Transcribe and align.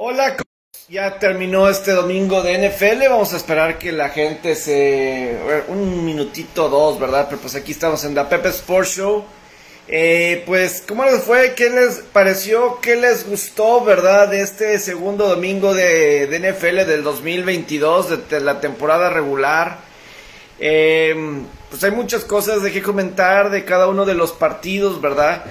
Hola, 0.00 0.36
ya 0.88 1.18
terminó 1.18 1.68
este 1.68 1.90
domingo 1.90 2.40
de 2.44 2.68
NFL. 2.68 3.08
Vamos 3.10 3.34
a 3.34 3.36
esperar 3.36 3.80
que 3.80 3.90
la 3.90 4.10
gente 4.10 4.54
se. 4.54 5.36
Un 5.66 6.04
minutito, 6.04 6.68
dos, 6.68 7.00
¿verdad? 7.00 7.26
Pero 7.28 7.40
pues 7.40 7.56
aquí 7.56 7.72
estamos 7.72 8.04
en 8.04 8.14
la 8.14 8.28
Pepe 8.28 8.50
Sports 8.50 8.94
Show. 8.94 9.24
Eh, 9.88 10.44
pues, 10.46 10.84
¿cómo 10.86 11.04
les 11.04 11.24
fue? 11.24 11.54
¿Qué 11.56 11.68
les 11.68 11.96
pareció? 12.12 12.80
¿Qué 12.80 12.94
les 12.94 13.28
gustó, 13.28 13.82
verdad? 13.82 14.28
De 14.28 14.40
este 14.40 14.78
segundo 14.78 15.26
domingo 15.26 15.74
de, 15.74 16.28
NFL 16.28 16.86
del 16.86 17.02
2022, 17.02 18.28
de, 18.30 18.40
la 18.40 18.60
temporada 18.60 19.10
regular. 19.10 19.78
Eh, 20.60 21.42
pues 21.70 21.82
hay 21.82 21.90
muchas 21.90 22.24
cosas 22.24 22.62
de 22.62 22.70
qué 22.70 22.84
comentar 22.84 23.50
de 23.50 23.64
cada 23.64 23.88
uno 23.88 24.04
de 24.04 24.14
los 24.14 24.30
partidos, 24.30 25.00
¿verdad? 25.00 25.44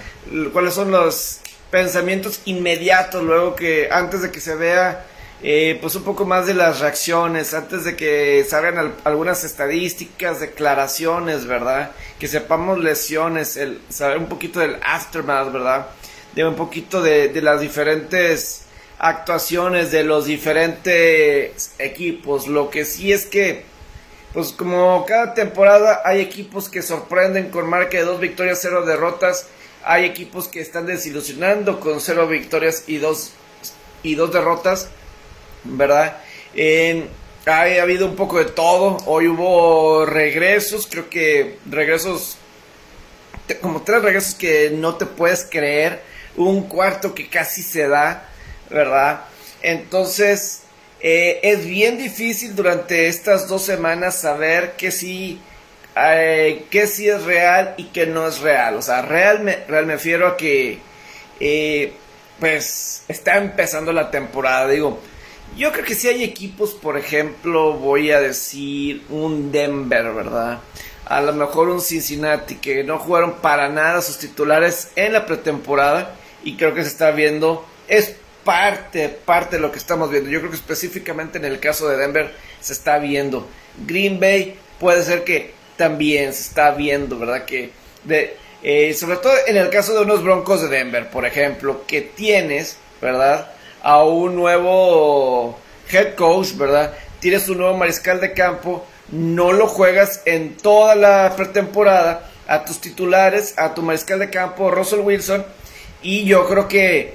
¿Cuáles 0.53 0.73
son 0.73 0.91
los 0.91 1.41
pensamientos 1.71 2.41
inmediatos 2.45 3.23
luego 3.23 3.55
que 3.55 3.89
antes 3.91 4.21
de 4.21 4.31
que 4.31 4.39
se 4.39 4.55
vea 4.55 5.05
eh, 5.43 5.77
pues 5.81 5.93
un 5.95 6.03
poco 6.03 6.25
más 6.25 6.47
de 6.47 6.55
las 6.55 6.79
reacciones, 6.79 7.53
antes 7.53 7.83
de 7.83 7.95
que 7.95 8.43
salgan 8.49 8.95
algunas 9.03 9.43
estadísticas, 9.43 10.39
declaraciones, 10.39 11.45
¿verdad? 11.45 11.91
Que 12.19 12.27
sepamos 12.27 12.79
lesiones, 12.79 13.55
el 13.55 13.79
saber 13.89 14.17
un 14.17 14.27
poquito 14.27 14.59
del 14.59 14.77
aftermath, 14.83 15.51
¿verdad? 15.51 15.87
De 16.33 16.43
un 16.43 16.55
poquito 16.55 17.03
de, 17.03 17.29
de 17.29 17.41
las 17.43 17.61
diferentes 17.61 18.63
actuaciones 18.99 19.91
de 19.91 20.03
los 20.03 20.25
diferentes 20.25 21.71
equipos. 21.77 22.47
Lo 22.47 22.71
que 22.71 22.83
sí 22.83 23.11
es 23.11 23.27
que, 23.27 23.63
pues 24.33 24.51
como 24.51 25.05
cada 25.05 25.35
temporada 25.35 26.01
hay 26.03 26.19
equipos 26.19 26.67
que 26.67 26.81
sorprenden 26.81 27.49
con 27.49 27.69
marca 27.69 27.97
de 27.97 28.05
dos 28.05 28.19
victorias, 28.19 28.59
cero 28.61 28.85
derrotas. 28.85 29.47
Hay 29.87 30.05
equipos 30.05 30.47
que 30.47 30.59
están 30.59 30.85
desilusionando 30.85 31.79
con 31.79 32.01
cero 32.01 32.27
victorias 32.27 32.83
y 32.87 32.97
dos, 32.97 33.31
y 34.03 34.15
dos 34.15 34.33
derrotas. 34.33 34.89
¿verdad? 35.63 36.17
ha 37.45 37.61
habido 37.81 38.05
un 38.07 38.15
poco 38.15 38.39
de 38.39 38.45
todo. 38.45 38.97
Hoy 39.05 39.27
hubo 39.27 40.05
regresos, 40.05 40.87
creo 40.87 41.09
que 41.09 41.57
regresos, 41.69 42.37
como 43.61 43.83
tres 43.83 44.01
regresos 44.01 44.35
que 44.35 44.71
no 44.71 44.95
te 44.95 45.05
puedes 45.05 45.45
creer. 45.49 46.01
Un 46.35 46.67
cuarto 46.67 47.15
que 47.15 47.29
casi 47.29 47.63
se 47.63 47.87
da, 47.87 48.29
¿verdad? 48.69 49.21
Entonces, 49.63 50.61
eh, 50.99 51.39
es 51.41 51.65
bien 51.65 51.97
difícil 51.97 52.55
durante 52.55 53.07
estas 53.07 53.47
dos 53.47 53.63
semanas 53.63 54.21
saber 54.21 54.73
que 54.73 54.91
sí, 54.91 55.39
eh, 55.99 56.65
que 56.69 56.87
sí 56.87 57.07
es 57.07 57.23
real 57.23 57.75
y 57.77 57.85
que 57.85 58.05
no 58.05 58.27
es 58.27 58.39
real. 58.39 58.75
O 58.75 58.81
sea, 58.81 59.01
real 59.01 59.41
me, 59.43 59.57
real 59.67 59.85
me 59.85 59.93
refiero 59.93 60.27
a 60.27 60.37
que, 60.37 60.79
eh, 61.39 61.93
pues, 62.39 63.03
está 63.07 63.37
empezando 63.37 63.91
la 63.93 64.11
temporada. 64.11 64.67
Digo, 64.67 64.99
yo 65.55 65.71
creo 65.71 65.85
que 65.85 65.95
si 65.95 66.07
hay 66.07 66.23
equipos, 66.23 66.73
por 66.73 66.97
ejemplo, 66.97 67.73
voy 67.73 68.11
a 68.11 68.19
decir 68.19 69.03
un 69.09 69.51
Denver, 69.51 70.13
¿verdad? 70.13 70.59
A 71.05 71.21
lo 71.21 71.33
mejor 71.33 71.69
un 71.69 71.81
Cincinnati, 71.81 72.55
que 72.55 72.83
no 72.83 72.99
jugaron 72.99 73.35
para 73.35 73.69
nada 73.69 74.01
sus 74.01 74.17
titulares 74.17 74.89
en 74.95 75.13
la 75.13 75.25
pretemporada 75.25 76.15
y 76.43 76.57
creo 76.57 76.73
que 76.73 76.83
se 76.83 76.89
está 76.89 77.11
viendo, 77.11 77.65
es 77.87 78.15
parte, 78.43 79.09
parte 79.09 79.55
de 79.55 79.61
lo 79.61 79.71
que 79.71 79.77
estamos 79.77 80.09
viendo. 80.11 80.29
Yo 80.29 80.39
creo 80.39 80.51
que 80.51 80.57
específicamente 80.57 81.37
en 81.37 81.45
el 81.45 81.59
caso 81.59 81.87
de 81.87 81.97
Denver 81.97 82.33
se 82.59 82.73
está 82.73 82.97
viendo. 82.99 83.47
Green 83.85 84.19
Bay 84.19 84.57
puede 84.79 85.03
ser 85.03 85.23
que 85.23 85.56
también 85.77 86.33
se 86.33 86.41
está 86.41 86.71
viendo, 86.71 87.17
¿verdad? 87.17 87.45
Que 87.45 87.71
eh, 88.63 88.93
sobre 88.93 89.17
todo 89.17 89.33
en 89.45 89.57
el 89.57 89.69
caso 89.69 89.93
de 89.93 90.01
unos 90.01 90.23
Broncos 90.23 90.61
de 90.61 90.67
Denver, 90.67 91.09
por 91.09 91.25
ejemplo, 91.25 91.85
que 91.87 92.01
tienes, 92.01 92.77
¿verdad? 93.01 93.51
a 93.87 94.03
un 94.03 94.35
nuevo 94.35 95.57
head 95.89 96.15
coach, 96.15 96.55
¿verdad? 96.55 96.93
Tienes 97.21 97.47
un 97.49 97.59
nuevo 97.59 97.77
mariscal 97.77 98.19
de 98.19 98.33
campo, 98.33 98.85
no 99.09 99.53
lo 99.53 99.67
juegas 99.67 100.21
en 100.25 100.57
toda 100.57 100.95
la 100.95 101.33
pretemporada 101.37 102.29
a 102.47 102.65
tus 102.65 102.81
titulares, 102.81 103.53
a 103.57 103.73
tu 103.73 103.81
mariscal 103.81 104.19
de 104.19 104.29
campo, 104.29 104.71
Russell 104.71 104.99
Wilson, 104.99 105.45
y 106.01 106.25
yo 106.25 106.47
creo 106.47 106.67
que 106.67 107.13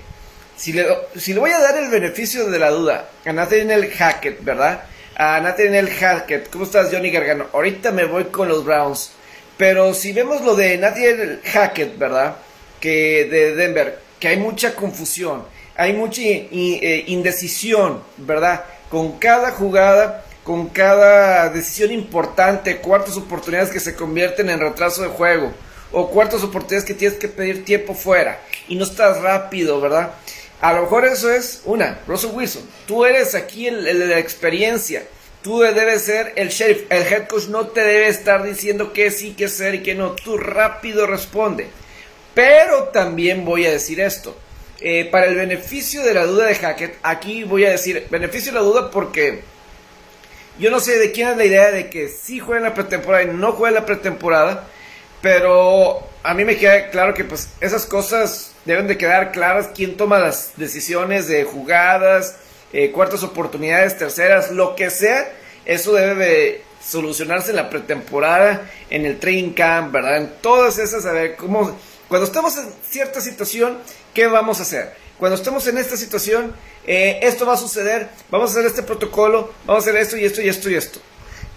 si 0.56 0.72
le, 0.72 0.86
si 1.16 1.34
le 1.34 1.40
voy 1.40 1.50
a 1.50 1.60
dar 1.60 1.76
el 1.76 1.90
beneficio 1.90 2.48
de 2.48 2.58
la 2.58 2.70
duda 2.70 3.08
a 3.24 3.32
Nathaniel 3.32 3.90
Hackett, 3.90 4.42
¿verdad? 4.42 4.84
A 5.14 5.40
Nathaniel 5.40 5.90
Hackett, 5.90 6.48
¿cómo 6.48 6.64
estás 6.64 6.88
Johnny 6.90 7.10
Gargano? 7.10 7.46
Ahorita 7.52 7.90
me 7.90 8.06
voy 8.06 8.24
con 8.24 8.48
los 8.48 8.64
Browns, 8.64 9.12
pero 9.58 9.92
si 9.92 10.12
vemos 10.12 10.40
lo 10.40 10.56
de 10.56 10.78
Nathaniel 10.78 11.40
Hackett, 11.44 11.98
¿verdad? 11.98 12.36
Que 12.80 13.26
de 13.30 13.54
Denver, 13.54 13.98
que 14.18 14.28
hay 14.28 14.38
mucha 14.38 14.74
confusión, 14.74 15.44
hay 15.76 15.92
mucha 15.92 16.22
eh, 16.22 17.04
indecisión, 17.08 18.02
¿verdad? 18.16 18.64
Con 18.88 19.18
cada 19.18 19.50
jugada, 19.50 20.24
con 20.44 20.70
cada 20.70 21.50
decisión 21.50 21.92
importante, 21.92 22.78
cuartas 22.78 23.18
oportunidades 23.18 23.70
que 23.70 23.80
se 23.80 23.94
convierten 23.94 24.48
en 24.48 24.60
retraso 24.60 25.02
de 25.02 25.08
juego, 25.08 25.52
o 25.92 26.10
cuartas 26.10 26.42
oportunidades 26.42 26.86
que 26.86 26.94
tienes 26.94 27.18
que 27.18 27.28
pedir 27.28 27.66
tiempo 27.66 27.94
fuera 27.94 28.40
y 28.66 28.76
no 28.76 28.84
estás 28.84 29.20
rápido, 29.20 29.78
¿verdad? 29.78 30.12
A 30.62 30.72
lo 30.72 30.82
mejor 30.82 31.04
eso 31.04 31.28
es 31.28 31.60
una, 31.64 31.98
Russell 32.06 32.30
Wilson, 32.32 32.62
tú 32.86 33.04
eres 33.04 33.34
aquí 33.34 33.66
el, 33.66 33.84
de 33.84 34.06
la 34.06 34.20
experiencia, 34.20 35.02
tú 35.42 35.58
debes 35.58 36.02
ser 36.02 36.34
el 36.36 36.50
sheriff, 36.50 36.84
el 36.88 37.02
head 37.02 37.26
coach 37.26 37.48
no 37.48 37.66
te 37.66 37.80
debe 37.80 38.06
estar 38.06 38.44
diciendo 38.44 38.92
qué 38.92 39.10
sí, 39.10 39.34
qué 39.36 39.46
hacer 39.46 39.74
y 39.74 39.82
qué 39.82 39.96
no, 39.96 40.12
tú 40.12 40.38
rápido 40.38 41.08
responde. 41.08 41.66
Pero 42.32 42.84
también 42.90 43.44
voy 43.44 43.66
a 43.66 43.72
decir 43.72 44.00
esto, 44.00 44.38
eh, 44.80 45.08
para 45.10 45.26
el 45.26 45.34
beneficio 45.34 46.04
de 46.04 46.14
la 46.14 46.26
duda 46.26 46.46
de 46.46 46.54
Hackett, 46.54 46.96
aquí 47.02 47.42
voy 47.42 47.64
a 47.64 47.70
decir 47.70 48.06
beneficio 48.08 48.52
de 48.52 48.58
la 48.60 48.64
duda 48.64 48.88
porque 48.92 49.42
yo 50.60 50.70
no 50.70 50.78
sé 50.78 50.96
de 50.96 51.10
quién 51.10 51.26
es 51.26 51.36
la 51.38 51.44
idea 51.44 51.72
de 51.72 51.90
que 51.90 52.08
sí 52.08 52.38
juega 52.38 52.58
en 52.58 52.68
la 52.68 52.74
pretemporada 52.74 53.24
y 53.24 53.34
no 53.34 53.50
juega 53.50 53.70
en 53.70 53.82
la 53.82 53.86
pretemporada, 53.86 54.68
pero 55.22 56.08
a 56.22 56.34
mí 56.34 56.44
me 56.44 56.56
queda 56.56 56.88
claro 56.90 57.14
que 57.14 57.24
pues 57.24 57.48
esas 57.60 57.84
cosas 57.84 58.51
deben 58.64 58.86
de 58.86 58.98
quedar 58.98 59.32
claras, 59.32 59.70
quién 59.74 59.96
toma 59.96 60.18
las 60.18 60.52
decisiones 60.56 61.28
de 61.28 61.44
jugadas, 61.44 62.36
eh, 62.72 62.90
cuartas 62.90 63.22
oportunidades, 63.22 63.98
terceras, 63.98 64.50
lo 64.50 64.76
que 64.76 64.90
sea, 64.90 65.30
eso 65.64 65.92
debe 65.92 66.14
de 66.14 66.64
solucionarse 66.84 67.50
en 67.50 67.56
la 67.56 67.70
pretemporada, 67.70 68.70
en 68.90 69.06
el 69.06 69.18
training 69.18 69.52
camp, 69.52 69.92
¿verdad? 69.92 70.16
En 70.16 70.32
todas 70.40 70.78
esas, 70.78 71.06
a 71.06 71.12
ver, 71.12 71.36
cómo 71.36 71.76
cuando 72.12 72.26
estamos 72.26 72.58
en 72.58 72.66
cierta 72.86 73.22
situación, 73.22 73.78
¿qué 74.12 74.26
vamos 74.26 74.58
a 74.58 74.64
hacer? 74.64 74.92
Cuando 75.18 75.36
estemos 75.36 75.66
en 75.66 75.78
esta 75.78 75.96
situación, 75.96 76.54
eh, 76.86 77.20
esto 77.22 77.46
va 77.46 77.54
a 77.54 77.56
suceder, 77.56 78.10
vamos 78.30 78.50
a 78.50 78.52
hacer 78.52 78.66
este 78.66 78.82
protocolo, 78.82 79.50
vamos 79.64 79.86
a 79.86 79.88
hacer 79.88 79.98
esto 79.98 80.18
y 80.18 80.26
esto 80.26 80.42
y 80.42 80.48
esto 80.50 80.68
y 80.68 80.74
esto. 80.74 81.00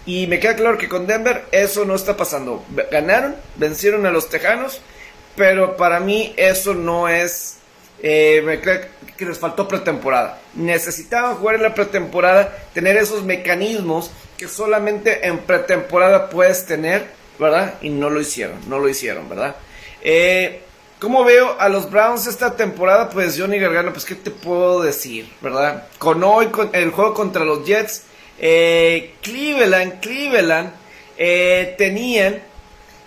Y 0.06 0.26
me 0.28 0.40
queda 0.40 0.56
claro 0.56 0.78
que 0.78 0.88
con 0.88 1.06
Denver 1.06 1.44
eso 1.52 1.84
no 1.84 1.94
está 1.94 2.16
pasando. 2.16 2.64
Ganaron, 2.90 3.36
vencieron 3.56 4.06
a 4.06 4.10
los 4.10 4.30
Tejanos, 4.30 4.80
pero 5.36 5.76
para 5.76 6.00
mí 6.00 6.34
eso 6.36 6.74
no 6.74 7.08
es... 7.08 7.58
Eh, 8.02 8.42
me 8.44 8.60
creo 8.60 8.80
que 9.16 9.24
les 9.24 9.38
faltó 9.38 9.66
pretemporada. 9.66 10.38
Necesitaban 10.54 11.36
jugar 11.36 11.56
en 11.56 11.62
la 11.62 11.74
pretemporada, 11.74 12.54
tener 12.74 12.96
esos 12.96 13.24
mecanismos 13.24 14.10
que 14.36 14.48
solamente 14.48 15.26
en 15.26 15.38
pretemporada 15.38 16.28
puedes 16.28 16.66
tener, 16.66 17.06
¿verdad? 17.38 17.74
Y 17.80 17.88
no 17.88 18.10
lo 18.10 18.20
hicieron, 18.20 18.58
no 18.68 18.78
lo 18.78 18.88
hicieron, 18.88 19.28
¿verdad? 19.28 19.56
Eh, 20.02 20.60
¿Cómo 20.98 21.24
veo 21.24 21.60
a 21.60 21.68
los 21.68 21.90
Browns 21.90 22.26
esta 22.26 22.56
temporada? 22.56 23.10
Pues 23.10 23.38
Johnny 23.38 23.58
Gargano, 23.58 23.92
pues 23.92 24.06
qué 24.06 24.14
te 24.14 24.30
puedo 24.30 24.82
decir, 24.82 25.30
¿verdad? 25.42 25.88
Con 25.98 26.24
hoy, 26.24 26.46
con 26.46 26.70
el 26.72 26.90
juego 26.90 27.12
contra 27.12 27.44
los 27.44 27.66
Jets, 27.66 28.04
eh, 28.38 29.14
Cleveland, 29.22 30.00
Cleveland, 30.00 30.72
eh, 31.18 31.74
tenían, 31.76 32.42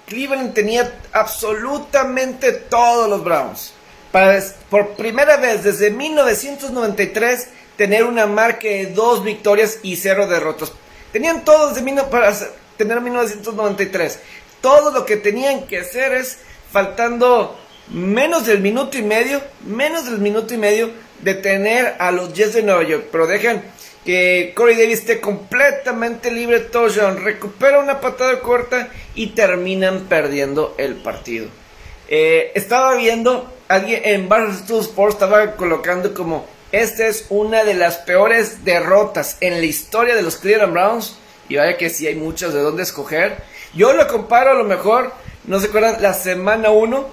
Cleveland 0.10 0.54
tenía 0.54 1.00
absolutamente 1.14 2.52
todos 2.52 3.10
los 3.10 3.24
Browns. 3.24 3.74
Para, 4.12 4.44
por 4.70 4.96
primera 4.96 5.38
vez 5.38 5.64
desde 5.64 5.92
1993 5.92 7.48
tener 7.78 8.04
una 8.04 8.26
marca 8.26 8.68
de 8.68 8.88
dos 8.88 9.24
victorias 9.24 9.80
y 9.84 9.96
cero 9.96 10.28
derrotas. 10.28 10.74
Tenían 11.14 11.46
todos 11.46 11.76
de 11.76 12.04
para 12.04 12.34
tener 12.76 13.00
1993. 13.00 14.20
Todo 14.62 14.92
lo 14.92 15.06
que 15.06 15.16
tenían 15.16 15.66
que 15.66 15.80
hacer 15.80 16.14
es 16.14 16.40
faltando 16.72 17.58
menos 17.90 18.46
del 18.46 18.60
minuto 18.60 18.98
y 18.98 19.04
medio, 19.04 19.42
menos 19.66 20.06
del 20.06 20.20
minuto 20.20 20.54
y 20.54 20.58
medio 20.58 20.92
de 21.22 21.36
tener 21.36 21.96
a 22.00 22.12
los 22.12 22.34
Jets 22.34 22.54
de 22.54 22.64
Nueva 22.64 22.84
York. 22.84 23.06
Pero 23.12 23.28
dejen 23.28 23.64
que 24.06 24.54
Corey 24.56 24.76
Davis 24.76 25.00
esté 25.00 25.20
completamente 25.20 26.32
libre. 26.32 26.60
Touchdown, 26.60 27.24
recupera 27.24 27.80
una 27.80 28.02
patada 28.02 28.40
corta 28.40 28.90
y 29.16 29.28
terminan 29.28 30.06
perdiendo 30.10 30.76
el 30.78 30.96
partido. 30.96 31.48
Eh, 32.08 32.52
estaba 32.56 32.96
viendo, 32.96 33.52
alguien 33.68 34.02
en 34.04 34.30
Barstool 34.30 34.82
Sports 34.82 35.16
estaba 35.16 35.56
colocando 35.56 36.14
como 36.14 36.48
esta 36.72 37.08
es 37.08 37.26
una 37.30 37.64
de 37.64 37.74
las 37.74 37.98
peores 37.98 38.64
derrotas 38.64 39.38
en 39.42 39.60
la 39.60 39.66
historia 39.66 40.16
de 40.16 40.22
los 40.22 40.38
Cleveland 40.38 40.74
Browns. 40.74 41.18
Y 41.48 41.56
vaya 41.56 41.78
que 41.78 41.90
sí 41.90 42.06
hay 42.06 42.16
muchas 42.16 42.54
de 42.54 42.62
dónde 42.62 42.84
escoger. 42.84 43.38
Yo 43.74 43.94
lo 43.94 44.08
comparo 44.08 44.52
a 44.52 44.54
lo 44.54 44.64
mejor 44.64 45.12
¿No 45.50 45.60
se 45.60 45.66
acuerdan? 45.66 46.02
La 46.02 46.14
semana 46.14 46.70
1 46.70 47.08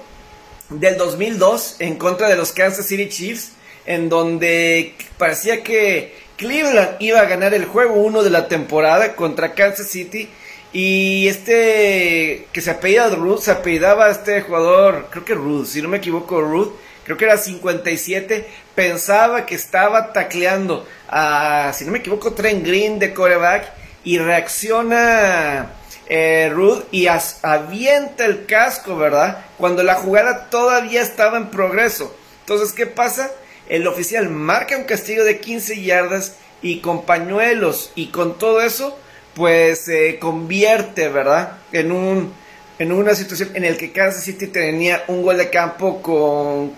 del 0.69 0.99
2002 0.99 1.77
en 1.79 1.97
contra 1.97 2.29
de 2.29 2.37
los 2.37 2.53
Kansas 2.53 2.87
City 2.87 3.09
Chiefs. 3.09 3.53
en 3.87 4.09
donde 4.09 4.95
parecía 5.17 5.63
que 5.63 6.13
Cleveland 6.37 6.97
iba 7.01 7.21
a 7.21 7.25
ganar 7.25 7.55
el 7.55 7.65
juego 7.65 7.95
1 7.95 8.23
de 8.23 8.31
la 8.31 8.49
temporada 8.49 9.15
contra 9.15 9.55
Kansas 9.55 9.89
City. 9.89 10.29
Y 10.73 11.29
este 11.29 12.49
que 12.53 12.61
se 12.61 12.71
apellida 12.71 13.09
Ruth, 13.09 13.41
se 13.41 13.51
apellidaba 13.51 14.11
este 14.11 14.43
jugador, 14.43 15.07
creo 15.11 15.25
que 15.25 15.35
Ruth, 15.35 15.67
si 15.67 15.81
no 15.81 15.89
me 15.89 15.99
equivoco, 15.99 16.41
Ruth, 16.43 16.73
creo 17.05 17.17
que 17.17 17.25
era 17.25 17.39
57, 17.39 18.47
pensaba 18.75 19.47
que 19.47 19.55
estaba 19.55 20.13
tacleando 20.13 20.87
a, 21.09 21.73
si 21.73 21.87
no 21.87 21.93
me 21.93 22.01
equivoco, 22.01 22.35
Trent 22.35 22.67
Green 22.67 22.99
de 22.99 23.15
coreback 23.15 23.73
y 24.05 24.19
reacciona 24.19 25.71
eh, 26.09 26.51
Ruth 26.53 26.85
y 26.91 27.07
avienta 27.07 28.27
el 28.27 28.45
casco, 28.45 28.97
¿verdad? 28.97 29.47
Cuando 29.57 29.83
la 29.83 29.95
jugada 29.95 30.51
todavía 30.51 31.01
estaba 31.01 31.39
en 31.39 31.51
progreso. 31.51 32.15
Entonces, 32.41 32.73
¿qué 32.75 32.87
pasa? 32.87 33.31
El 33.69 33.87
oficial 33.87 34.29
marca 34.29 34.77
un 34.77 34.85
castigo 34.85 35.25
de 35.25 35.41
15 35.41 35.83
yardas 35.83 36.37
y 36.63 36.81
con 36.81 37.05
pañuelos 37.05 37.93
y 37.95 38.09
con 38.09 38.39
todo 38.39 38.61
eso, 38.61 38.97
pues 39.35 39.81
se 39.81 40.19
convierte, 40.19 41.09
¿verdad? 41.09 41.59
En 41.73 41.93
un 41.93 42.33
en 42.79 42.93
una 42.93 43.15
situación 43.15 43.51
en 43.55 43.63
la 43.63 43.77
que 43.77 43.91
Kansas 43.91 44.25
City 44.25 44.49
tenía 44.49 45.05
un 45.09 45.23
gol 45.23 45.39
de 45.39 45.51
campo 45.51 46.03
con 46.03 46.73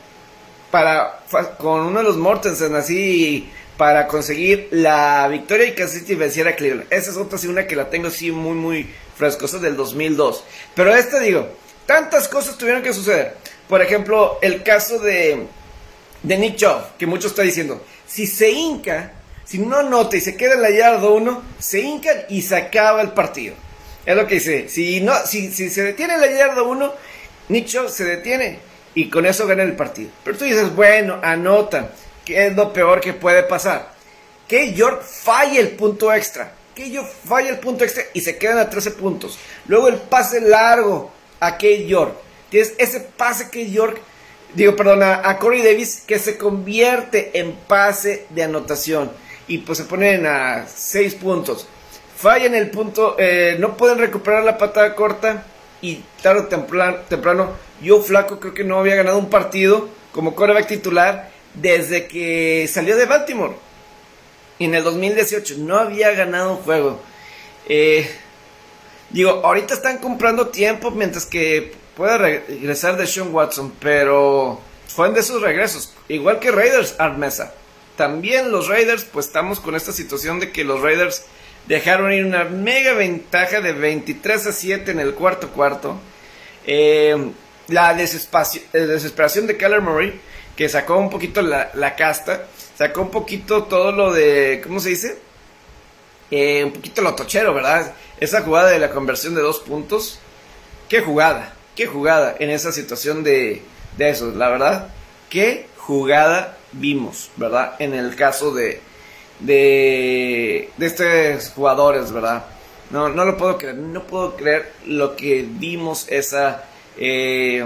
para 0.70 1.20
con 1.58 1.80
uno 1.80 1.98
de 1.98 2.04
los 2.04 2.16
Mortensen 2.16 2.74
así 2.74 3.50
para 3.76 4.06
conseguir 4.08 4.68
la 4.70 5.28
victoria 5.28 5.66
y 5.66 5.74
Kansas 5.74 6.00
City 6.00 6.14
venciera 6.14 6.50
a 6.50 6.56
Cleveland. 6.56 6.86
Esa 6.90 7.10
es 7.10 7.16
otra 7.16 7.38
sí, 7.38 7.46
una 7.46 7.66
que 7.66 7.76
la 7.76 7.90
tengo 7.90 8.08
así 8.08 8.30
muy 8.30 8.54
muy 8.54 8.88
frescosa 9.16 9.58
del 9.58 9.76
2002. 9.76 10.44
Pero 10.74 10.94
esta 10.94 11.20
digo, 11.20 11.48
tantas 11.86 12.28
cosas 12.28 12.58
tuvieron 12.58 12.82
que 12.82 12.92
suceder. 12.92 13.36
Por 13.68 13.82
ejemplo, 13.82 14.38
el 14.40 14.62
caso 14.62 14.98
de 14.98 15.46
de 16.22 16.36
Nick 16.36 16.64
que 16.98 17.06
mucho 17.06 17.28
está 17.28 17.42
diciendo, 17.42 17.84
si 18.06 18.26
se 18.26 18.50
hinca, 18.50 19.12
si 19.44 19.58
no 19.58 19.82
nota 19.82 20.16
y 20.16 20.20
se 20.20 20.36
queda 20.36 20.54
en 20.54 20.62
la 20.62 20.70
yarda 20.70 21.08
1, 21.08 21.42
se 21.58 21.80
hinca 21.80 22.10
y 22.28 22.42
se 22.42 22.56
acaba 22.56 23.02
el 23.02 23.10
partido. 23.10 23.54
Es 24.04 24.16
lo 24.16 24.26
que 24.26 24.34
dice, 24.34 24.68
si, 24.68 25.00
no, 25.00 25.14
si, 25.26 25.50
si 25.52 25.70
se 25.70 25.82
detiene 25.82 26.14
en 26.14 26.20
la 26.20 26.30
yarda 26.30 26.62
1, 26.62 26.94
Nick 27.48 27.68
se 27.68 28.04
detiene 28.04 28.58
y 28.94 29.08
con 29.08 29.26
eso 29.26 29.46
gana 29.46 29.62
el 29.62 29.76
partido. 29.76 30.10
Pero 30.24 30.36
tú 30.36 30.44
dices, 30.44 30.74
bueno, 30.74 31.18
anota, 31.22 31.90
que 32.24 32.46
es 32.46 32.56
lo 32.56 32.72
peor 32.72 33.00
que 33.00 33.12
puede 33.12 33.42
pasar. 33.42 33.92
Que 34.46 34.72
York 34.72 35.02
falle 35.02 35.60
el 35.60 35.70
punto 35.70 36.12
extra. 36.12 36.52
Que 36.74 36.90
York 36.90 37.10
falle 37.24 37.50
el 37.50 37.58
punto 37.58 37.84
extra 37.84 38.04
y 38.12 38.20
se 38.20 38.38
quedan 38.38 38.58
a 38.58 38.70
13 38.70 38.92
puntos. 38.92 39.38
Luego 39.66 39.88
el 39.88 39.96
pase 39.96 40.40
largo 40.40 41.12
a 41.40 41.52
Kate 41.52 41.86
York. 41.86 42.14
Tienes 42.50 42.74
ese 42.78 43.00
pase 43.00 43.50
que 43.50 43.70
York 43.70 44.00
digo, 44.54 44.76
perdón, 44.76 45.02
a, 45.02 45.38
Corey 45.38 45.62
Davis 45.62 46.02
que 46.06 46.18
se 46.18 46.38
convierte 46.38 47.38
en 47.38 47.52
pase 47.52 48.26
de 48.30 48.44
anotación 48.44 49.10
y 49.46 49.58
pues 49.58 49.78
se 49.78 49.84
ponen 49.84 50.26
a 50.26 50.66
6 50.66 51.14
puntos. 51.16 51.66
Fallan 52.16 52.54
el 52.54 52.70
punto, 52.70 53.16
eh, 53.18 53.56
no 53.58 53.76
pueden 53.76 53.98
recuperar 53.98 54.44
la 54.44 54.58
patada 54.58 54.94
corta 54.94 55.44
y 55.80 56.02
tarde 56.22 56.40
o 56.40 56.46
temprano, 57.08 57.52
yo 57.80 58.00
flaco 58.00 58.40
creo 58.40 58.54
que 58.54 58.64
no 58.64 58.78
había 58.78 58.96
ganado 58.96 59.18
un 59.18 59.30
partido 59.30 59.88
como 60.12 60.34
coreback 60.34 60.66
titular 60.66 61.30
desde 61.54 62.06
que 62.06 62.68
salió 62.68 62.96
de 62.96 63.06
Baltimore. 63.06 63.54
En 64.58 64.74
el 64.74 64.82
2018 64.82 65.54
no 65.58 65.76
había 65.76 66.10
ganado 66.12 66.52
un 66.52 66.56
juego. 66.58 67.00
Eh, 67.68 68.10
digo, 69.10 69.42
ahorita 69.44 69.74
están 69.74 69.98
comprando 69.98 70.48
tiempo 70.48 70.90
mientras 70.90 71.26
que 71.26 71.72
puede 71.98 72.16
regresar 72.16 72.96
de 72.96 73.08
Sean 73.08 73.34
Watson, 73.34 73.74
pero 73.80 74.60
fueron 74.86 75.14
de 75.14 75.20
esos 75.20 75.42
regresos. 75.42 75.92
Igual 76.08 76.38
que 76.38 76.52
Raiders, 76.52 76.94
Armesa. 76.98 77.52
También 77.96 78.52
los 78.52 78.68
Raiders, 78.68 79.04
pues 79.04 79.26
estamos 79.26 79.58
con 79.58 79.74
esta 79.74 79.92
situación 79.92 80.38
de 80.38 80.52
que 80.52 80.62
los 80.62 80.80
Raiders 80.80 81.24
dejaron 81.66 82.12
ir 82.12 82.24
una 82.24 82.44
mega 82.44 82.94
ventaja 82.94 83.60
de 83.60 83.72
23 83.72 84.46
a 84.46 84.52
7 84.52 84.92
en 84.92 85.00
el 85.00 85.14
cuarto 85.14 85.48
cuarto. 85.48 85.96
Eh, 86.64 87.32
la 87.66 87.92
desesperación 87.94 89.48
de 89.48 89.56
Keller 89.56 89.80
Murray, 89.80 90.20
que 90.56 90.68
sacó 90.68 90.98
un 90.98 91.10
poquito 91.10 91.42
la, 91.42 91.96
casta, 91.96 92.46
sacó 92.76 93.02
un 93.02 93.10
poquito 93.10 93.64
todo 93.64 93.90
lo 93.90 94.12
de, 94.12 94.60
¿cómo 94.62 94.78
se 94.78 94.90
dice? 94.90 95.18
Eh, 96.30 96.62
un 96.62 96.72
poquito 96.72 97.02
lo 97.02 97.16
tochero, 97.16 97.52
¿verdad? 97.52 97.92
Esa 98.20 98.42
jugada 98.42 98.70
de 98.70 98.78
la 98.78 98.90
conversión 98.90 99.34
de 99.34 99.40
dos 99.40 99.58
puntos. 99.58 100.20
¿Qué 100.88 101.00
jugada? 101.00 101.57
Qué 101.78 101.86
jugada 101.86 102.34
en 102.40 102.50
esa 102.50 102.72
situación 102.72 103.22
de, 103.22 103.62
de 103.96 104.10
eso, 104.10 104.32
la 104.32 104.48
verdad, 104.48 104.88
qué 105.30 105.68
jugada 105.76 106.58
vimos, 106.72 107.30
¿verdad? 107.36 107.76
En 107.78 107.94
el 107.94 108.16
caso 108.16 108.52
de, 108.52 108.80
de, 109.38 110.70
estos 110.80 111.50
jugadores, 111.50 112.10
¿verdad? 112.10 112.46
No, 112.90 113.08
no 113.08 113.24
lo 113.24 113.36
puedo 113.36 113.58
creer, 113.58 113.76
no 113.76 114.02
puedo 114.08 114.34
creer 114.34 114.72
lo 114.86 115.14
que 115.14 115.46
vimos 115.48 116.06
esa... 116.08 116.64
Eh, 116.96 117.64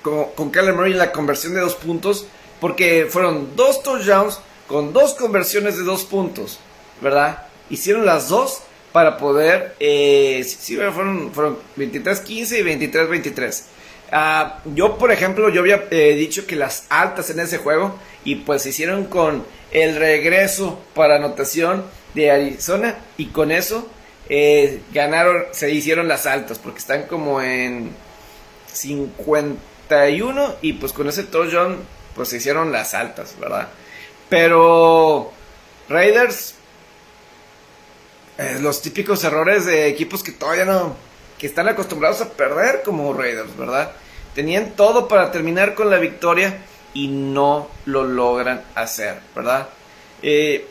con, 0.00 0.30
con 0.30 0.50
Kyler 0.50 0.72
Murray 0.72 0.94
la 0.94 1.12
conversión 1.12 1.52
de 1.52 1.60
dos 1.60 1.74
puntos, 1.74 2.24
porque 2.58 3.06
fueron 3.06 3.54
dos 3.54 3.82
touchdowns 3.82 4.40
con 4.66 4.94
dos 4.94 5.12
conversiones 5.12 5.76
de 5.76 5.84
dos 5.84 6.04
puntos, 6.04 6.58
¿verdad? 7.02 7.48
Hicieron 7.68 8.06
las 8.06 8.30
dos 8.30 8.62
para 8.92 9.16
poder, 9.16 9.74
eh, 9.80 10.44
sí, 10.44 10.76
fueron, 10.76 11.32
fueron 11.32 11.58
23-15 11.76 12.28
y 12.58 12.90
23-23. 12.90 13.62
Ah, 14.12 14.60
yo, 14.74 14.98
por 14.98 15.10
ejemplo, 15.10 15.48
yo 15.48 15.60
había 15.62 15.84
eh, 15.90 16.14
dicho 16.14 16.46
que 16.46 16.54
las 16.54 16.84
altas 16.90 17.30
en 17.30 17.40
ese 17.40 17.56
juego 17.58 17.98
y 18.24 18.36
pues 18.36 18.62
se 18.62 18.68
hicieron 18.68 19.06
con 19.06 19.44
el 19.70 19.96
regreso 19.96 20.78
para 20.94 21.16
anotación 21.16 21.84
de 22.14 22.30
Arizona 22.30 22.98
y 23.16 23.26
con 23.26 23.50
eso 23.50 23.88
eh, 24.28 24.82
ganaron, 24.92 25.44
se 25.52 25.70
hicieron 25.70 26.08
las 26.08 26.26
altas 26.26 26.58
porque 26.58 26.80
están 26.80 27.04
como 27.04 27.40
en 27.40 27.90
51 28.70 30.56
y 30.60 30.74
pues 30.74 30.92
con 30.92 31.08
ese 31.08 31.22
touchdown 31.24 31.78
pues 32.14 32.28
se 32.28 32.36
hicieron 32.36 32.70
las 32.70 32.92
altas, 32.92 33.34
¿verdad? 33.40 33.68
Pero 34.28 35.32
Raiders 35.88 36.56
eh, 38.38 38.58
los 38.60 38.82
típicos 38.82 39.22
errores 39.24 39.66
de 39.66 39.88
equipos 39.88 40.22
que 40.22 40.32
todavía 40.32 40.64
no, 40.64 40.96
que 41.38 41.46
están 41.46 41.68
acostumbrados 41.68 42.20
a 42.20 42.30
perder 42.30 42.82
como 42.82 43.12
Raiders, 43.12 43.56
¿verdad? 43.56 43.92
Tenían 44.34 44.72
todo 44.72 45.08
para 45.08 45.30
terminar 45.30 45.74
con 45.74 45.90
la 45.90 45.98
victoria 45.98 46.58
y 46.94 47.08
no 47.08 47.68
lo 47.86 48.04
logran 48.04 48.62
hacer, 48.74 49.20
¿verdad? 49.34 49.68
Eh, 50.22 50.66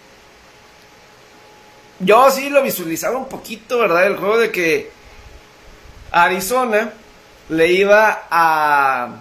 yo 2.00 2.32
sí 2.32 2.50
lo 2.50 2.64
visualizaba 2.64 3.18
un 3.18 3.28
poquito, 3.28 3.78
¿verdad? 3.80 4.08
El 4.08 4.18
juego 4.18 4.40
de 4.40 4.52
que 4.52 4.92
Arizona 6.12 6.94
le 7.50 7.68
iba 7.68 8.24
a 8.32 9.20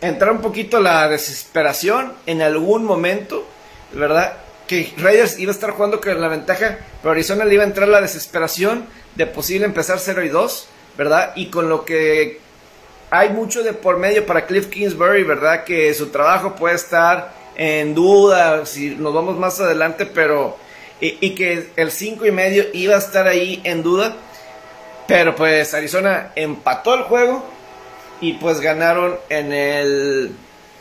entrar 0.00 0.32
un 0.32 0.40
poquito 0.40 0.80
la 0.80 1.08
desesperación 1.08 2.12
en 2.26 2.42
algún 2.42 2.84
momento, 2.84 3.46
¿verdad? 3.92 4.36
Que 4.66 4.92
Raiders 4.96 5.38
iba 5.38 5.50
a 5.50 5.54
estar 5.54 5.70
jugando 5.70 6.00
con 6.00 6.20
la 6.20 6.28
ventaja, 6.28 6.78
pero 7.00 7.12
Arizona 7.12 7.44
le 7.44 7.54
iba 7.54 7.64
a 7.64 7.66
entrar 7.66 7.88
la 7.88 8.00
desesperación 8.00 8.86
de 9.14 9.26
posible 9.26 9.66
empezar 9.66 9.98
0 9.98 10.22
y 10.24 10.28
2, 10.28 10.68
¿verdad? 10.96 11.32
Y 11.36 11.46
con 11.46 11.68
lo 11.68 11.84
que 11.84 12.40
hay 13.10 13.28
mucho 13.28 13.62
de 13.62 13.74
por 13.74 13.98
medio 13.98 14.24
para 14.24 14.46
Cliff 14.46 14.68
Kingsbury, 14.68 15.22
¿verdad? 15.22 15.64
Que 15.64 15.92
su 15.92 16.08
trabajo 16.08 16.54
puede 16.54 16.76
estar 16.76 17.32
en 17.56 17.94
duda 17.94 18.64
si 18.64 18.94
nos 18.96 19.12
vamos 19.12 19.38
más 19.38 19.60
adelante, 19.60 20.06
pero. 20.06 20.56
Y, 20.98 21.34
que 21.34 21.70
el 21.74 21.90
5 21.90 22.26
y 22.26 22.30
medio 22.30 22.64
iba 22.72 22.94
a 22.94 22.98
estar 22.98 23.26
ahí 23.26 23.60
en 23.64 23.82
duda. 23.82 24.16
Pero 25.08 25.34
pues 25.34 25.74
Arizona 25.74 26.30
empató 26.36 26.94
el 26.94 27.02
juego 27.02 27.44
y 28.20 28.34
pues 28.34 28.60
ganaron 28.60 29.18
en 29.28 29.52
el. 29.52 30.32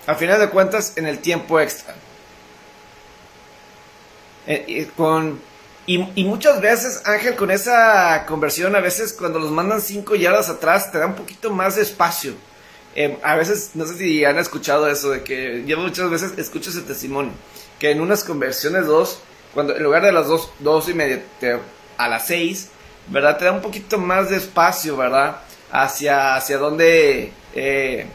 A 0.06 0.16
final 0.16 0.40
de 0.40 0.50
cuentas, 0.50 0.94
en 0.96 1.08
el 1.08 1.20
tiempo 1.20 1.60
extra. 1.60 1.96
Eh, 4.48 4.90
con, 4.98 5.40
y, 5.88 6.24
muchas 6.24 6.62
veces, 6.62 7.02
Ángel, 7.06 7.36
con 7.36 7.52
esa 7.52 8.26
conversión, 8.28 8.76
a 8.76 8.80
veces 8.80 9.14
cuando 9.14 9.40
los 9.40 9.52
mandan 9.52 9.82
cinco 9.82 10.16
yardas 10.16 10.50
atrás, 10.50 10.92
te 10.92 11.00
da 11.00 11.08
un 11.08 11.16
poquito 11.16 11.50
más 11.52 11.76
de 11.76 11.82
espacio. 11.82 12.34
Eh, 12.96 13.18
a 13.24 13.36
veces, 13.36 13.72
no 13.74 13.86
sé 13.86 13.98
si 13.98 14.24
han 14.24 14.38
escuchado 14.38 14.88
eso, 14.88 15.10
de 15.10 15.24
que 15.24 15.64
yo 15.66 15.78
muchas 15.78 16.10
veces 16.10 16.34
escucho 16.38 16.70
ese 16.70 16.82
testimonio, 16.82 17.34
que 17.80 17.92
en 17.92 18.00
unas 18.02 18.24
conversiones 18.24 18.86
dos, 18.86 19.20
cuando 19.54 19.76
en 19.76 19.84
lugar 19.84 20.04
de 20.04 20.12
las 20.12 20.28
dos, 20.28 20.52
dos 20.60 20.88
y 20.88 20.94
media 20.94 21.24
a 21.98 22.08
las 22.08 22.28
seis, 22.28 22.70
¿verdad? 23.08 23.38
Te 23.38 23.46
da 23.46 23.52
un 23.52 23.62
poquito 23.62 23.98
más 23.98 24.30
de 24.30 24.38
espacio, 24.38 24.96
¿verdad? 24.96 25.42
Hacia, 25.72 26.36
hacia 26.36 26.58
donde 26.58 27.34
eh, 27.56 28.06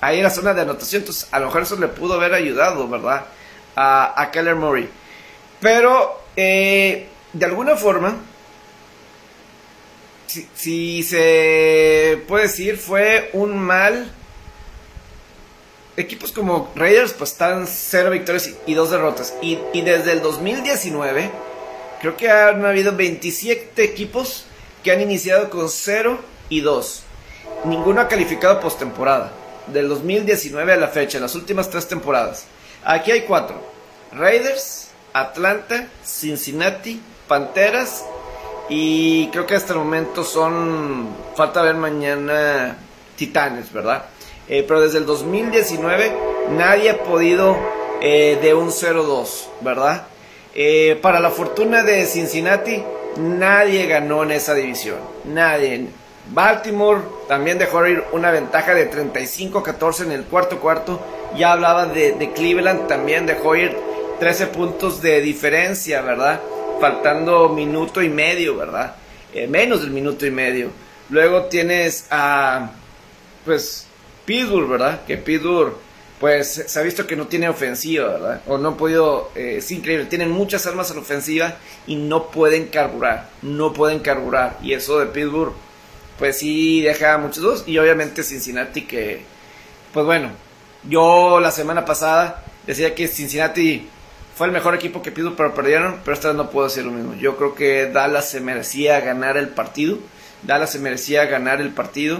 hay 0.00 0.20
la 0.22 0.30
zona 0.30 0.52
de 0.52 0.62
anotación. 0.62 1.02
Entonces, 1.02 1.28
a 1.30 1.40
lo 1.40 1.46
mejor 1.46 1.62
eso 1.62 1.76
le 1.76 1.88
pudo 1.88 2.14
haber 2.14 2.34
ayudado, 2.34 2.86
¿verdad? 2.88 3.26
A, 3.76 4.20
a 4.20 4.30
Keller 4.30 4.56
Murray. 4.56 4.88
Pero, 5.64 6.20
eh, 6.36 7.08
de 7.32 7.46
alguna 7.46 7.74
forma, 7.74 8.18
si, 10.54 11.02
se 11.02 12.22
puede 12.28 12.42
decir, 12.42 12.76
fue 12.76 13.30
un 13.32 13.56
mal 13.56 14.12
equipos 15.96 16.32
como 16.32 16.70
Raiders 16.76 17.14
pues 17.14 17.30
están 17.32 17.66
cero 17.66 18.10
victorias 18.10 18.50
y 18.66 18.74
dos 18.74 18.90
derrotas. 18.90 19.32
Y, 19.40 19.56
desde 19.80 20.12
el 20.12 20.20
2019 20.20 21.30
creo 22.02 22.14
que 22.14 22.30
han 22.30 22.62
habido 22.66 22.94
27 22.94 23.82
equipos 23.82 24.44
que 24.82 24.92
han 24.92 25.00
iniciado 25.00 25.48
con 25.48 25.70
0 25.70 26.20
y 26.50 26.60
2. 26.60 27.02
Ninguno 27.64 28.02
ha 28.02 28.08
calificado 28.08 28.60
postemporada. 28.60 29.32
Del 29.68 29.88
2019 29.88 30.74
a 30.74 30.76
la 30.76 30.88
fecha, 30.88 31.18
las 31.18 31.34
últimas 31.34 31.70
tres 31.70 31.88
temporadas. 31.88 32.44
Aquí 32.84 33.12
hay 33.12 33.22
cuatro. 33.22 33.66
Raiders, 34.12 34.83
Atlanta, 35.14 35.86
Cincinnati, 36.04 37.00
Panteras 37.28 38.04
y 38.68 39.28
creo 39.28 39.46
que 39.46 39.54
hasta 39.54 39.72
el 39.72 39.78
momento 39.78 40.24
son, 40.24 41.08
falta 41.36 41.62
ver 41.62 41.76
mañana, 41.76 42.76
Titanes, 43.16 43.72
¿verdad? 43.72 44.06
Eh, 44.48 44.64
pero 44.66 44.80
desde 44.80 44.98
el 44.98 45.06
2019 45.06 46.12
nadie 46.50 46.90
ha 46.90 47.02
podido 47.04 47.56
eh, 48.00 48.38
de 48.42 48.54
un 48.54 48.70
0-2, 48.70 49.46
¿verdad? 49.60 50.08
Eh, 50.54 50.98
para 51.00 51.20
la 51.20 51.30
fortuna 51.30 51.82
de 51.82 52.04
Cincinnati, 52.06 52.82
nadie 53.16 53.86
ganó 53.86 54.24
en 54.24 54.32
esa 54.32 54.54
división. 54.54 54.98
Nadie. 55.24 55.86
Baltimore 56.32 57.02
también 57.28 57.58
dejó 57.58 57.86
ir 57.86 58.02
una 58.12 58.30
ventaja 58.30 58.74
de 58.74 58.90
35-14 58.90 60.04
en 60.04 60.12
el 60.12 60.24
cuarto 60.24 60.58
cuarto. 60.58 61.00
Ya 61.36 61.52
hablaba 61.52 61.86
de, 61.86 62.32
Cleveland, 62.34 62.86
también 62.86 63.26
dejó 63.26 63.56
ir 63.56 63.76
13 64.24 64.46
puntos 64.46 65.02
de 65.02 65.20
diferencia, 65.20 66.00
¿verdad? 66.00 66.40
Faltando 66.80 67.50
minuto 67.50 68.02
y 68.02 68.08
medio, 68.08 68.56
¿verdad? 68.56 68.94
Eh, 69.34 69.46
menos 69.46 69.82
del 69.82 69.90
minuto 69.90 70.24
y 70.24 70.30
medio. 70.30 70.70
Luego 71.10 71.42
tienes 71.42 72.06
a, 72.10 72.70
pues, 73.44 73.86
Pittsburgh, 74.24 74.66
¿verdad? 74.66 75.04
Que 75.04 75.18
Pittsburgh 75.18 75.74
pues 76.18 76.64
se 76.66 76.80
ha 76.80 76.82
visto 76.82 77.06
que 77.06 77.16
no 77.16 77.26
tiene 77.26 77.50
ofensiva, 77.50 78.08
¿verdad? 78.08 78.40
O 78.46 78.56
no 78.56 78.68
han 78.68 78.76
podido, 78.78 79.30
eh, 79.34 79.56
es 79.58 79.70
increíble, 79.70 80.06
tienen 80.06 80.30
muchas 80.30 80.66
armas 80.66 80.90
en 80.90 80.96
ofensiva 80.96 81.56
y 81.86 81.96
no 81.96 82.30
pueden 82.30 82.68
carburar, 82.68 83.28
no 83.42 83.74
pueden 83.74 83.98
carburar. 83.98 84.56
Y 84.62 84.72
eso 84.72 85.00
de 85.00 85.06
Pittsburgh, 85.06 85.52
pues 86.18 86.38
sí 86.38 86.80
deja 86.80 87.18
muchos 87.18 87.42
dos. 87.42 87.64
Y 87.66 87.76
obviamente 87.76 88.22
Cincinnati 88.22 88.86
que, 88.86 89.20
pues 89.92 90.06
bueno, 90.06 90.30
yo 90.88 91.40
la 91.40 91.50
semana 91.50 91.84
pasada 91.84 92.42
decía 92.66 92.94
que 92.94 93.06
Cincinnati 93.06 93.90
fue 94.34 94.48
el 94.48 94.52
mejor 94.52 94.74
equipo 94.74 95.00
que 95.00 95.12
Pittsburgh, 95.12 95.36
pero 95.36 95.54
perdieron, 95.54 96.00
pero 96.04 96.14
esta 96.14 96.28
vez 96.28 96.36
no 96.36 96.50
puedo 96.50 96.66
decir 96.66 96.84
lo 96.84 96.90
mismo. 96.90 97.14
Yo 97.14 97.36
creo 97.36 97.54
que 97.54 97.86
Dallas 97.86 98.28
se 98.28 98.40
merecía 98.40 99.00
ganar 99.00 99.36
el 99.36 99.48
partido, 99.48 99.98
Dallas 100.42 100.72
se 100.72 100.80
merecía 100.80 101.24
ganar 101.26 101.60
el 101.60 101.70
partido 101.70 102.18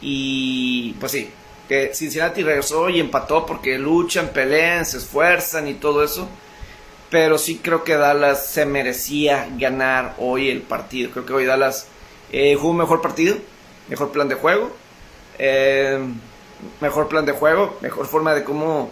y 0.00 0.92
pues 1.00 1.12
sí, 1.12 1.30
que 1.68 1.94
Cincinnati 1.94 2.42
regresó 2.42 2.90
y 2.90 3.00
empató 3.00 3.46
porque 3.46 3.78
luchan, 3.78 4.28
pelean, 4.28 4.84
se 4.84 4.98
esfuerzan 4.98 5.66
y 5.66 5.74
todo 5.74 6.04
eso. 6.04 6.28
Pero 7.10 7.38
sí 7.38 7.60
creo 7.62 7.84
que 7.84 7.94
Dallas 7.94 8.46
se 8.46 8.66
merecía 8.66 9.48
ganar 9.56 10.14
hoy 10.18 10.50
el 10.50 10.62
partido. 10.62 11.10
Creo 11.12 11.24
que 11.24 11.32
hoy 11.32 11.44
Dallas 11.46 11.86
eh, 12.32 12.56
jugó 12.56 12.70
un 12.72 12.78
mejor 12.78 13.00
partido, 13.00 13.36
mejor 13.88 14.10
plan 14.10 14.28
de 14.28 14.34
juego, 14.34 14.70
eh, 15.38 15.98
mejor 16.80 17.08
plan 17.08 17.24
de 17.24 17.32
juego, 17.32 17.78
mejor 17.80 18.06
forma 18.06 18.34
de 18.34 18.44
cómo 18.44 18.90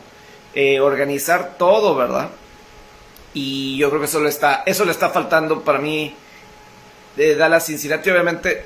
eh, 0.54 0.80
organizar 0.80 1.56
todo, 1.58 1.94
¿verdad? 1.96 2.30
Y 3.34 3.76
yo 3.78 3.88
creo 3.88 4.00
que 4.00 4.06
eso 4.06 4.20
le 4.20 4.28
está, 4.28 4.62
eso 4.66 4.84
le 4.84 4.92
está 4.92 5.10
faltando 5.10 5.62
para 5.62 5.78
mí 5.78 6.14
de 7.16 7.34
Dallas 7.34 7.66
Cincinnati. 7.66 8.10
Obviamente 8.10 8.64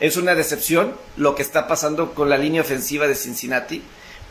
es 0.00 0.16
una 0.16 0.34
decepción 0.34 0.94
lo 1.16 1.34
que 1.34 1.42
está 1.42 1.66
pasando 1.66 2.14
con 2.14 2.30
la 2.30 2.38
línea 2.38 2.62
ofensiva 2.62 3.06
de 3.06 3.14
Cincinnati, 3.14 3.82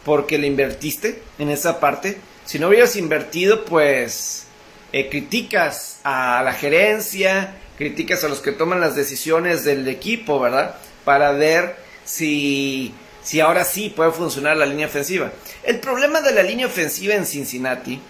porque 0.05 0.37
le 0.37 0.47
invertiste 0.47 1.21
en 1.37 1.49
esa 1.49 1.79
parte. 1.79 2.17
Si 2.45 2.59
no 2.59 2.69
hubieras 2.69 2.95
invertido, 2.95 3.65
pues 3.65 4.45
eh, 4.93 5.09
criticas 5.09 5.99
a 6.03 6.41
la 6.43 6.53
gerencia, 6.53 7.55
criticas 7.77 8.23
a 8.23 8.29
los 8.29 8.39
que 8.39 8.53
toman 8.53 8.79
las 8.79 8.95
decisiones 8.95 9.65
del 9.65 9.87
equipo, 9.87 10.39
¿verdad? 10.39 10.75
Para 11.03 11.33
ver 11.33 11.75
si, 12.05 12.93
si 13.21 13.41
ahora 13.41 13.65
sí 13.65 13.89
puede 13.89 14.11
funcionar 14.11 14.55
la 14.55 14.65
línea 14.65 14.87
ofensiva. 14.87 15.31
El 15.63 15.79
problema 15.79 16.21
de 16.21 16.33
la 16.33 16.43
línea 16.43 16.67
ofensiva 16.67 17.13
en 17.13 17.25
Cincinnati, 17.25 18.01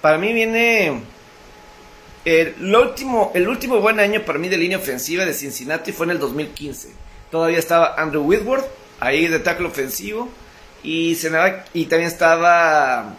para 0.00 0.18
mí 0.18 0.32
viene 0.32 1.02
el 2.24 2.76
último, 2.76 3.32
el 3.34 3.48
último 3.48 3.80
buen 3.80 4.00
año 4.00 4.22
para 4.22 4.38
mí 4.38 4.48
de 4.48 4.58
línea 4.58 4.78
ofensiva 4.78 5.24
de 5.24 5.32
Cincinnati 5.32 5.92
fue 5.92 6.06
en 6.06 6.10
el 6.10 6.18
2015. 6.18 6.90
Todavía 7.30 7.58
estaba 7.58 7.94
Andrew 7.96 8.22
Whitworth, 8.22 8.66
ahí 9.00 9.28
de 9.28 9.38
tackle 9.38 9.66
ofensivo. 9.66 10.28
Y, 10.82 11.14
se 11.16 11.30
y 11.74 11.86
también 11.86 12.08
estaba 12.08 13.14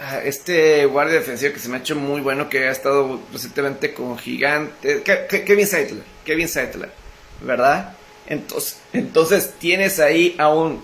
ah, 0.00 0.20
este 0.24 0.86
guardia 0.86 1.14
defensivo 1.14 1.52
que 1.52 1.60
se 1.60 1.68
me 1.68 1.76
ha 1.76 1.80
hecho 1.80 1.94
muy 1.94 2.20
bueno, 2.20 2.48
que 2.48 2.66
ha 2.66 2.70
estado 2.70 3.20
recientemente 3.32 3.94
con 3.94 4.18
Gigante. 4.18 5.02
Kevin 5.02 5.66
Seidler, 5.66 6.02
Kevin 6.24 6.48
Seidler, 6.48 6.90
¿verdad? 7.42 7.94
Entonces, 8.26 8.78
entonces 8.92 9.54
tienes 9.58 10.00
ahí 10.00 10.34
aún 10.38 10.82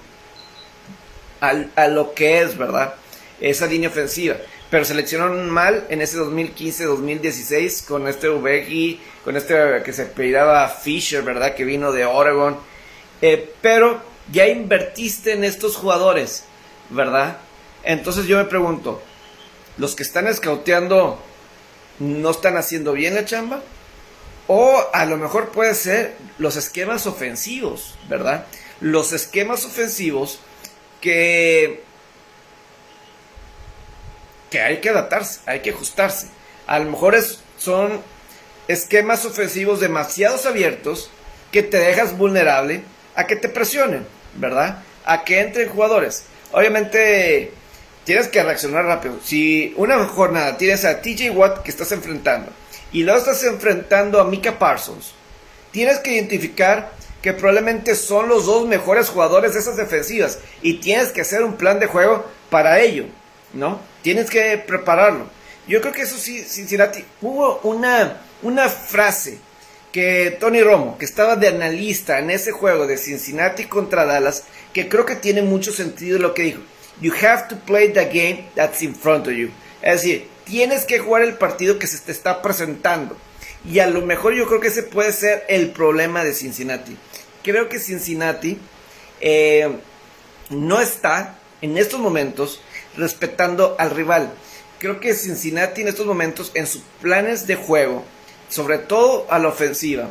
a 1.40 1.88
lo 1.88 2.14
que 2.14 2.42
es, 2.42 2.56
¿verdad? 2.56 2.94
Esa 3.42 3.66
línea 3.66 3.90
ofensiva 3.90 4.36
pero 4.72 4.86
seleccionaron 4.86 5.50
mal 5.50 5.84
en 5.90 6.00
ese 6.00 6.16
2015-2016 6.16 7.84
con 7.84 8.08
este 8.08 8.30
Ubegi, 8.30 8.98
con 9.22 9.36
este 9.36 9.54
que 9.84 9.92
se 9.92 10.04
apellidaba 10.04 10.66
Fisher, 10.70 11.22
¿verdad? 11.22 11.54
Que 11.54 11.66
vino 11.66 11.92
de 11.92 12.06
Oregon. 12.06 12.56
Eh, 13.20 13.52
pero 13.60 14.00
ya 14.32 14.46
invertiste 14.46 15.32
en 15.32 15.44
estos 15.44 15.76
jugadores, 15.76 16.44
¿verdad? 16.88 17.36
Entonces 17.84 18.24
yo 18.24 18.38
me 18.38 18.46
pregunto, 18.46 19.02
¿los 19.76 19.94
que 19.94 20.04
están 20.04 20.26
escauteando 20.26 21.20
no 21.98 22.30
están 22.30 22.56
haciendo 22.56 22.94
bien 22.94 23.14
la 23.14 23.26
chamba? 23.26 23.62
O 24.46 24.82
a 24.94 25.04
lo 25.04 25.18
mejor 25.18 25.50
puede 25.50 25.74
ser 25.74 26.14
los 26.38 26.56
esquemas 26.56 27.06
ofensivos, 27.06 27.94
¿verdad? 28.08 28.46
Los 28.80 29.12
esquemas 29.12 29.66
ofensivos 29.66 30.40
que 31.02 31.84
que 34.52 34.60
hay 34.60 34.80
que 34.80 34.90
adaptarse, 34.90 35.40
hay 35.46 35.60
que 35.60 35.70
ajustarse. 35.70 36.28
A 36.66 36.78
lo 36.78 36.90
mejor 36.90 37.16
son 37.56 38.00
esquemas 38.68 39.24
ofensivos 39.24 39.80
demasiado 39.80 40.38
abiertos 40.46 41.10
que 41.50 41.62
te 41.62 41.78
dejas 41.78 42.16
vulnerable 42.16 42.82
a 43.16 43.26
que 43.26 43.34
te 43.34 43.48
presionen, 43.48 44.06
¿verdad? 44.36 44.84
A 45.06 45.24
que 45.24 45.40
entren 45.40 45.70
jugadores. 45.70 46.24
Obviamente 46.52 47.50
tienes 48.04 48.28
que 48.28 48.42
reaccionar 48.42 48.84
rápido. 48.84 49.18
Si 49.24 49.72
una 49.76 50.04
jornada 50.06 50.58
tienes 50.58 50.84
a 50.84 51.00
TJ 51.00 51.30
Watt 51.30 51.62
que 51.62 51.70
estás 51.70 51.90
enfrentando 51.92 52.52
y 52.92 53.04
luego 53.04 53.18
estás 53.18 53.42
enfrentando 53.44 54.20
a 54.20 54.24
Mika 54.24 54.58
Parsons, 54.58 55.14
tienes 55.70 55.98
que 55.98 56.12
identificar 56.12 56.92
que 57.22 57.32
probablemente 57.32 57.94
son 57.94 58.28
los 58.28 58.44
dos 58.44 58.66
mejores 58.66 59.08
jugadores 59.08 59.54
de 59.54 59.60
esas 59.60 59.76
defensivas 59.76 60.40
y 60.60 60.74
tienes 60.74 61.08
que 61.08 61.22
hacer 61.22 61.42
un 61.42 61.56
plan 61.56 61.80
de 61.80 61.86
juego 61.86 62.26
para 62.50 62.80
ello, 62.80 63.06
¿no? 63.52 63.80
Tienes 64.02 64.30
que 64.30 64.58
prepararlo. 64.58 65.26
Yo 65.66 65.80
creo 65.80 65.92
que 65.92 66.02
eso 66.02 66.16
sí, 66.16 66.42
Cincinnati, 66.42 67.04
hubo 67.20 67.60
una, 67.62 68.22
una 68.42 68.68
frase 68.68 69.38
que 69.92 70.36
Tony 70.40 70.62
Romo, 70.62 70.96
que 70.98 71.04
estaba 71.04 71.36
de 71.36 71.48
analista 71.48 72.18
en 72.18 72.30
ese 72.30 72.50
juego 72.50 72.86
de 72.86 72.96
Cincinnati 72.96 73.66
contra 73.66 74.06
Dallas, 74.06 74.44
que 74.72 74.88
creo 74.88 75.04
que 75.04 75.16
tiene 75.16 75.42
mucho 75.42 75.72
sentido 75.72 76.18
lo 76.18 76.34
que 76.34 76.42
dijo. 76.42 76.60
You 77.00 77.12
have 77.22 77.48
to 77.48 77.56
play 77.56 77.92
the 77.92 78.06
game 78.06 78.46
that's 78.54 78.82
in 78.82 78.94
front 78.94 79.26
of 79.26 79.34
you. 79.34 79.50
Es 79.82 80.02
decir, 80.02 80.28
tienes 80.44 80.84
que 80.84 80.98
jugar 80.98 81.22
el 81.22 81.34
partido 81.34 81.78
que 81.78 81.86
se 81.86 81.98
te 81.98 82.12
está 82.12 82.42
presentando. 82.42 83.16
Y 83.64 83.78
a 83.78 83.86
lo 83.86 84.02
mejor 84.02 84.34
yo 84.34 84.46
creo 84.46 84.60
que 84.60 84.68
ese 84.68 84.82
puede 84.82 85.12
ser 85.12 85.44
el 85.48 85.70
problema 85.70 86.24
de 86.24 86.34
Cincinnati. 86.34 86.96
Creo 87.42 87.68
que 87.68 87.78
Cincinnati 87.78 88.58
eh, 89.20 89.70
no 90.50 90.80
está 90.80 91.38
en 91.60 91.78
estos 91.78 92.00
momentos 92.00 92.60
respetando 92.96 93.76
al 93.78 93.90
rival. 93.90 94.32
Creo 94.78 95.00
que 95.00 95.14
Cincinnati 95.14 95.82
en 95.82 95.88
estos 95.88 96.06
momentos, 96.06 96.50
en 96.54 96.66
sus 96.66 96.82
planes 97.00 97.46
de 97.46 97.56
juego, 97.56 98.04
sobre 98.48 98.78
todo 98.78 99.26
a 99.30 99.38
la 99.38 99.48
ofensiva, 99.48 100.10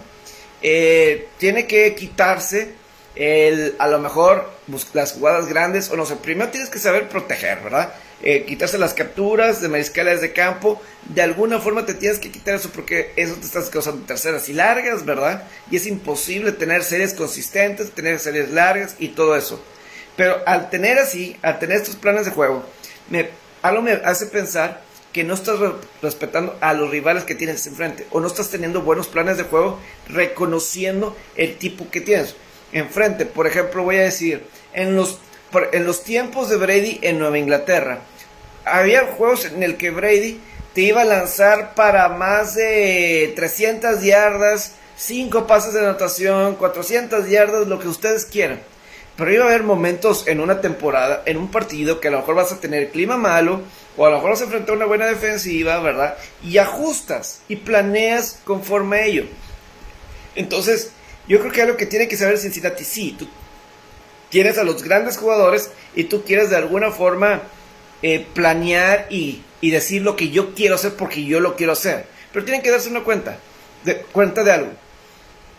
eh, 0.62 1.28
tiene 1.38 1.68
que 1.68 1.94
quitarse 1.96 2.74
el, 3.16 3.76
a 3.80 3.88
lo 3.88 4.00
mejor 4.00 4.50
las 4.94 5.14
jugadas 5.14 5.48
grandes, 5.48 5.90
o 5.92 5.98
no 5.98 6.06
sé, 6.06 6.16
primero 6.16 6.50
tienes 6.50 6.70
que 6.70 6.80
saber 6.80 7.10
proteger, 7.10 7.60
¿verdad? 7.62 7.94
Eh, 8.24 8.46
quitarse 8.46 8.78
las 8.78 8.94
capturas 8.94 9.62
de 9.62 9.68
mariscales 9.68 10.22
de 10.22 10.32
campo, 10.32 10.80
de 11.10 11.24
alguna 11.24 11.60
forma 11.60 11.86
te 11.86 11.96
tienes 11.96 12.20
que 12.20 12.32
quitar 12.32 12.56
eso 12.56 12.70
porque 12.70 13.12
eso 13.16 13.34
te 13.36 13.46
estás 13.46 13.70
causando 13.70 14.06
terceras 14.06 14.48
y 14.48 14.54
largas, 14.54 15.06
¿verdad? 15.06 15.44
Y 15.72 15.78
es 15.78 15.88
imposible 15.88 16.52
tener 16.52 16.84
series 16.84 17.16
consistentes, 17.16 17.92
tener 17.92 18.20
series 18.20 18.52
largas 18.52 18.96
y 19.00 19.10
todo 19.10 19.36
eso. 19.36 19.62
Pero 20.22 20.40
al 20.46 20.70
tener 20.70 21.00
así, 21.00 21.36
al 21.42 21.58
tener 21.58 21.78
estos 21.78 21.96
planes 21.96 22.25
de 22.25 22.32
juego, 22.32 22.63
me, 23.10 23.30
algo 23.63 23.82
me 23.82 23.94
hace 23.94 24.28
pensar 24.28 24.84
que 25.12 25.24
no 25.24 25.34
estás 25.34 25.58
respetando 26.00 26.56
a 26.62 26.75
los 26.75 26.92
rivales 26.92 27.24
que 27.24 27.34
tienes 27.34 27.66
enfrente 27.66 28.06
o 28.12 28.20
no 28.20 28.28
estás 28.28 28.51
teniendo 28.51 28.84
buenos 28.84 29.08
planes 29.08 29.38
de 29.38 29.46
juego 29.46 29.80
reconociendo 30.08 31.18
el 31.36 31.58
tipo 31.58 31.90
que 31.90 32.01
tienes 32.01 32.36
enfrente. 32.72 33.25
Por 33.25 33.48
ejemplo, 33.48 33.82
voy 33.82 33.96
a 33.96 34.04
decir, 34.04 34.46
en 34.74 34.96
los 34.96 35.18
en 35.72 35.88
los 35.88 36.04
tiempos 36.04 36.50
de 36.50 36.58
Brady 36.58 37.00
en 37.01 37.18
Nueva 37.18 37.40
Inglaterra, 37.40 38.01
había 38.63 39.08
juegos 39.18 39.46
en 39.46 39.63
el 39.63 39.75
que 39.75 39.90
Brady 39.90 40.40
te 40.75 40.82
iba 40.82 41.01
a 41.01 41.06
lanzar 41.06 41.74
para 41.74 42.10
más 42.10 42.54
de 42.54 43.34
300 43.36 44.04
yardas, 44.04 44.74
5 44.98 45.48
pases 45.48 45.74
de 45.74 45.80
anotación, 45.80 46.58
400 46.58 47.28
yardas, 47.28 47.66
lo 47.66 47.80
que 47.80 47.88
ustedes 47.88 48.25
quieran. 48.25 48.62
Pero 49.18 49.34
iba 49.34 49.46
a 49.46 49.48
haber 49.50 49.63
momentos 49.63 50.27
en 50.27 50.39
una 50.39 50.62
temporada, 50.62 51.24
en 51.25 51.38
un 51.38 51.51
partido, 51.51 52.00
que 52.00 52.08
a 52.08 52.12
lo 52.12 52.20
mejor 52.20 52.36
vas 52.36 52.51
a 52.51 52.60
tener 52.60 52.91
clima 52.91 53.18
malo, 53.18 53.62
o 53.98 54.06
a 54.06 54.10
lo 54.10 54.15
mejor 54.15 54.32
vas 54.32 54.41
a 54.41 54.46
enfrentar 54.46 54.75
una 54.75 54.86
buena 54.86 55.06
defensiva, 55.06 55.80
¿verdad? 55.80 56.18
Y 56.44 56.58
ajustas 56.58 57.41
y 57.48 57.58
planeas 57.58 58.39
conforme 58.46 58.98
a 58.98 59.06
ello. 59.06 59.25
Entonces, 60.36 60.91
yo 61.27 61.39
creo 61.39 61.51
que 61.51 61.62
algo 61.62 61.77
que 61.77 61.86
tiene 61.86 62.08
que 62.08 62.18
saber 62.18 62.38
Cincinnati, 62.38 62.84
sí, 62.84 63.15
tú 63.18 63.27
tienes 64.30 64.58
a 64.58 64.63
los 64.63 64.82
grandes 64.82 65.18
jugadores 65.18 65.72
y 65.94 66.06
tú 66.06 66.24
quieres 66.24 66.50
de 66.50 66.56
alguna 66.56 66.89
forma 66.91 67.41
eh, 68.01 68.25
planear 68.34 69.08
y, 69.10 69.44
decir 69.62 70.01
lo 70.01 70.15
que 70.15 70.30
yo 70.30 70.56
quiero 70.56 70.75
hacer 70.75 70.96
porque 70.96 71.24
yo 71.24 71.39
lo 71.39 71.56
quiero 71.56 71.74
hacer. 71.74 72.06
Pero 72.32 72.46
tienen 72.46 72.63
que 72.63 72.72
darse 72.72 72.89
una 72.89 73.03
cuenta, 73.03 73.38
de, 73.84 73.98
cuenta 73.98 74.44
de 74.44 74.51
algo, 74.51 74.72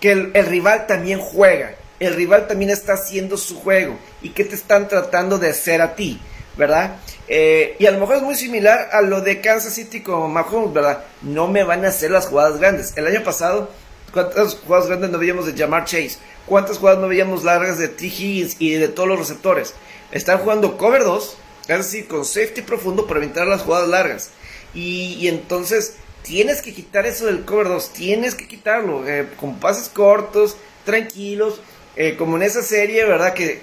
que 0.01 0.11
el 0.13 0.47
rival 0.47 0.87
también 0.89 1.21
juega 1.21 1.77
el 2.07 2.15
rival 2.15 2.47
también 2.47 2.71
está 2.71 2.95
haciendo 2.95 3.37
su 3.37 3.61
juego 3.61 3.99
y 4.23 4.31
qué 4.31 4.45
te 4.45 4.55
están 4.55 4.89
tratando 4.89 5.39
de 5.39 5.51
hacer 5.51 5.81
a 5.83 5.95
ti, 5.95 6.21
¿verdad? 6.57 6.97
Eh, 7.29 7.77
y 7.79 7.87
a 7.87 7.91
lo 7.91 7.99
mejor 7.99 8.17
es 8.17 8.23
muy 8.23 8.35
similar 8.35 8.91
a 8.93 9.01
lo 9.03 9.21
de 9.21 9.41
Kansas 9.41 9.75
City 9.75 10.03
con 10.03 10.33
Mahomes, 10.33 10.73
¿verdad? 10.73 11.05
No 11.23 11.49
me 11.49 11.65
van 11.65 11.85
a 11.85 11.89
hacer 11.89 12.11
las 12.11 12.27
jugadas 12.27 12.59
grandes. 12.59 12.93
El 12.97 13.07
año 13.07 13.23
pasado, 13.23 13.71
¿cuántas 14.13 14.57
jugadas 14.57 14.89
grandes 14.89 15.11
no 15.11 15.19
veíamos 15.19 15.47
de 15.47 15.57
Jamar 15.57 15.85
Chase? 15.85 16.19
¿Cuántas 16.47 16.79
jugadas 16.79 17.01
no 17.01 17.09
veíamos 17.09 17.45
largas 17.45 17.79
de 17.79 17.89
T. 17.89 18.07
Higgins 18.07 18.57
y 18.59 18.73
de 18.73 18.89
todos 18.89 19.09
los 19.09 19.19
receptores? 19.19 19.75
Están 20.11 20.39
jugando 20.39 20.77
cover 20.77 21.05
2, 21.05 21.37
es 21.69 21.79
decir, 21.79 22.09
con 22.09 22.25
safety 22.25 22.63
profundo 22.63 23.07
para 23.07 23.21
evitar 23.21 23.47
las 23.47 23.63
jugadas 23.63 23.89
largas. 23.89 24.31
Y, 24.75 25.29
entonces 25.29 25.97
tienes 26.23 26.63
que 26.63 26.75
quitar 26.75 27.07
eso 27.07 27.27
del 27.27 27.45
cover 27.45 27.69
2, 27.69 27.93
tienes 27.93 28.35
que 28.35 28.49
quitarlo 28.49 29.07
eh, 29.09 29.29
con 29.39 29.59
pases 29.59 29.89
cortos, 29.89 30.57
tranquilos 30.85 31.61
eh, 31.97 32.17
como 32.17 32.37
en 32.37 32.43
esa 32.43 32.63
serie, 32.63 33.05
¿verdad? 33.05 33.35
Que 33.35 33.63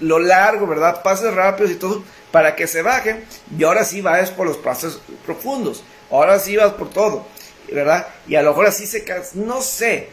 lo 0.00 0.18
largo, 0.18 0.66
¿verdad? 0.66 1.02
Pases 1.02 1.34
rápidos 1.34 1.70
y 1.72 1.76
todo, 1.76 2.04
para 2.30 2.54
que 2.56 2.66
se 2.66 2.82
bajen. 2.82 3.24
Y 3.56 3.64
ahora 3.64 3.84
sí 3.84 4.00
vas 4.00 4.30
por 4.30 4.46
los 4.46 4.58
pases 4.58 4.98
profundos. 5.24 5.82
Ahora 6.10 6.38
sí 6.38 6.56
vas 6.56 6.72
por 6.72 6.90
todo, 6.90 7.26
¿verdad? 7.72 8.06
Y 8.26 8.36
a 8.36 8.42
lo 8.42 8.50
mejor 8.50 8.66
así 8.66 8.86
se 8.86 9.04
cansa. 9.04 9.32
No 9.34 9.60
sé, 9.60 10.08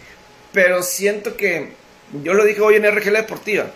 pero 0.51 0.83
siento 0.83 1.35
que, 1.37 1.73
yo 2.23 2.33
lo 2.33 2.43
dije 2.43 2.61
hoy 2.61 2.75
en 2.75 2.85
RGL 2.85 3.13
Deportiva, 3.13 3.67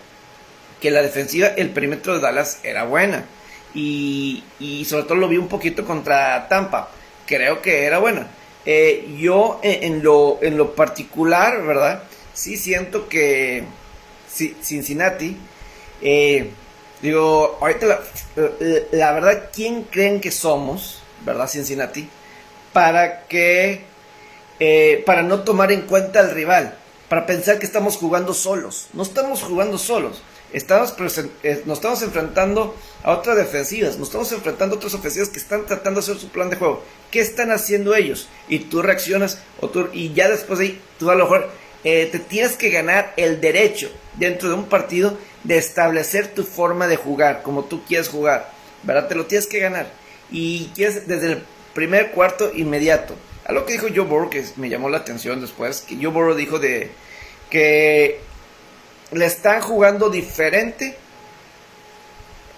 que 0.82 0.92
la 0.92 1.02
defensiva, 1.02 1.48
el 1.48 1.70
perímetro 1.72 2.16
de 2.16 2.22
Dallas 2.22 2.60
era 2.64 2.84
buena. 2.84 3.26
Y, 3.74 4.44
sobre 4.88 5.04
todo 5.04 5.16
lo 5.16 5.28
vi 5.28 5.38
un 5.38 5.48
poquito 5.48 5.86
contra 5.86 6.48
Tampa. 6.48 6.90
Creo 7.26 7.62
que 7.62 7.84
era 7.84 8.00
buena. 8.00 8.28
Eh, 8.66 9.16
yo 9.18 9.60
en, 9.64 10.04
lo, 10.04 10.40
en 10.42 10.58
lo 10.58 10.76
particular, 10.76 11.64
¿verdad? 11.64 12.04
Sí 12.34 12.58
siento 12.58 13.08
que 13.08 13.64
Cincinnati, 14.30 15.38
eh, 16.02 16.52
digo, 17.02 17.58
ahorita 17.62 18.02
la, 18.92 19.12
verdad, 19.12 19.50
¿quién 19.54 19.84
creen 19.84 20.22
que 20.22 20.32
somos, 20.32 21.02
verdad, 21.26 21.50
Cincinnati? 21.50 22.08
Para 22.74 23.26
que, 23.28 23.82
eh, 24.60 25.04
para 25.06 25.24
no 25.24 25.42
tomar 25.44 25.72
en 25.72 25.82
cuenta 25.82 26.20
al 26.20 26.32
rival, 26.32 26.78
para 27.10 27.26
pensar 27.26 27.60
que 27.60 27.66
estamos 27.66 27.98
jugando 27.98 28.34
solos. 28.34 28.88
No 28.94 29.04
estamos 29.04 29.42
jugando 29.42 29.78
solos. 29.78 30.22
Estamos 30.52 30.96
eh, 31.44 31.62
nos 31.66 31.78
estamos 31.78 32.02
enfrentando 32.02 32.76
a 33.04 33.12
otras 33.12 33.38
defensivas, 33.38 34.00
nos 34.00 34.08
estamos 34.08 34.32
enfrentando 34.32 34.76
a 34.76 34.78
otras 34.78 34.96
ofensivas 34.96 35.30
que 35.30 35.38
están 35.38 35.66
tratando 35.68 36.00
de 36.02 36.06
hacer 36.06 36.18
su 36.18 36.30
plan 36.30 36.50
de 36.50 36.56
juego. 36.56 36.84
¿Qué 37.12 37.20
están 37.20 37.52
haciendo 37.52 37.94
ellos? 37.94 38.28
Y 38.48 38.60
tú 38.60 38.82
reaccionas, 38.82 39.40
o 39.62 39.70
tú, 39.70 39.90
y 39.94 40.14
ya 40.14 40.28
después 40.28 40.58
de 40.58 40.66
ahí, 40.66 40.82
tú 40.98 41.12
a 41.12 41.16
lo 41.16 41.26
mejor 41.26 41.50
eh, 41.84 42.10
te 42.12 42.20
tienes 42.20 42.58
que 42.58 42.70
ganar 42.70 43.14
el 43.18 43.40
derecho 43.40 43.92
dentro 44.16 44.50
de 44.50 44.56
un 44.56 44.66
partido 44.66 45.18
de 45.44 45.58
establecer 45.58 46.28
tu 46.28 46.44
forma 46.44 46.88
de 46.88 46.98
jugar, 46.98 47.42
como 47.42 47.64
tú 47.64 47.84
quieres 47.86 48.10
jugar, 48.10 48.52
¿verdad? 48.84 49.08
Te 49.08 49.16
lo 49.16 49.26
tienes 49.26 49.48
que 49.48 49.60
ganar. 49.60 49.92
Y 50.32 50.72
quieres 50.76 51.08
desde 51.08 51.34
el 51.34 51.44
primer 51.74 52.12
cuarto 52.12 52.52
inmediato. 52.54 53.16
Algo 53.46 53.66
que 53.66 53.74
dijo 53.74 53.88
Joe 53.88 54.06
Burrow 54.06 54.30
que 54.30 54.46
me 54.58 54.70
llamó 54.70 54.90
la 54.90 54.98
atención 54.98 55.42
después, 55.42 55.82
que 55.82 55.96
Joe 55.96 56.08
Burrow 56.08 56.36
dijo 56.36 56.60
de 56.60 56.92
que 57.50 58.20
le 59.12 59.26
están 59.26 59.62
jugando 59.62 60.10
diferente 60.10 60.96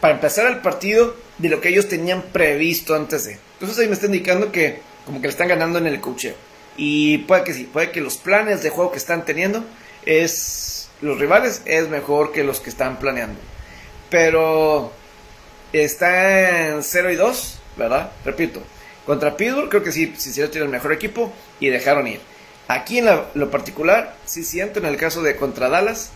para 0.01 0.15
empezar 0.15 0.47
el 0.47 0.57
partido 0.59 1.15
de 1.37 1.49
lo 1.49 1.61
que 1.61 1.69
ellos 1.69 1.87
tenían 1.87 2.23
previsto 2.23 2.95
antes 2.95 3.25
de. 3.25 3.37
Entonces 3.53 3.79
ahí 3.79 3.87
me 3.87 3.93
está 3.93 4.07
indicando 4.07 4.51
que 4.51 4.79
como 5.05 5.21
que 5.21 5.27
le 5.27 5.31
están 5.31 5.47
ganando 5.47 5.79
en 5.79 5.87
el 5.87 6.01
cocheo. 6.01 6.35
Y 6.77 7.19
puede 7.19 7.43
que 7.43 7.53
sí, 7.53 7.63
puede 7.65 7.91
que 7.91 8.01
los 8.01 8.17
planes 8.17 8.63
de 8.63 8.69
juego 8.69 8.91
que 8.91 8.97
están 8.97 9.25
teniendo 9.25 9.63
es 10.05 10.89
los 11.01 11.19
rivales 11.19 11.61
es 11.65 11.89
mejor 11.89 12.31
que 12.31 12.43
los 12.43 12.59
que 12.59 12.69
están 12.69 12.99
planeando. 12.99 13.39
Pero 14.09 14.91
está 15.73 16.69
en 16.69 16.83
0 16.83 17.11
y 17.11 17.15
2, 17.15 17.59
¿verdad? 17.77 18.11
Repito, 18.23 18.61
contra 19.05 19.35
Pittsburgh 19.35 19.69
creo 19.69 19.83
que 19.83 19.91
sí, 19.91 20.13
sí 20.17 20.31
tiene 20.33 20.65
el 20.65 20.71
mejor 20.71 20.93
equipo 20.93 21.33
y 21.59 21.69
dejaron 21.69 22.07
ir. 22.07 22.19
Aquí 22.67 22.99
en 22.99 23.07
lo 23.33 23.51
particular, 23.51 24.15
sí 24.25 24.43
siento 24.43 24.79
en 24.79 24.85
el 24.85 24.97
caso 24.97 25.21
de 25.21 25.35
contra 25.35 25.69
Dallas 25.69 26.11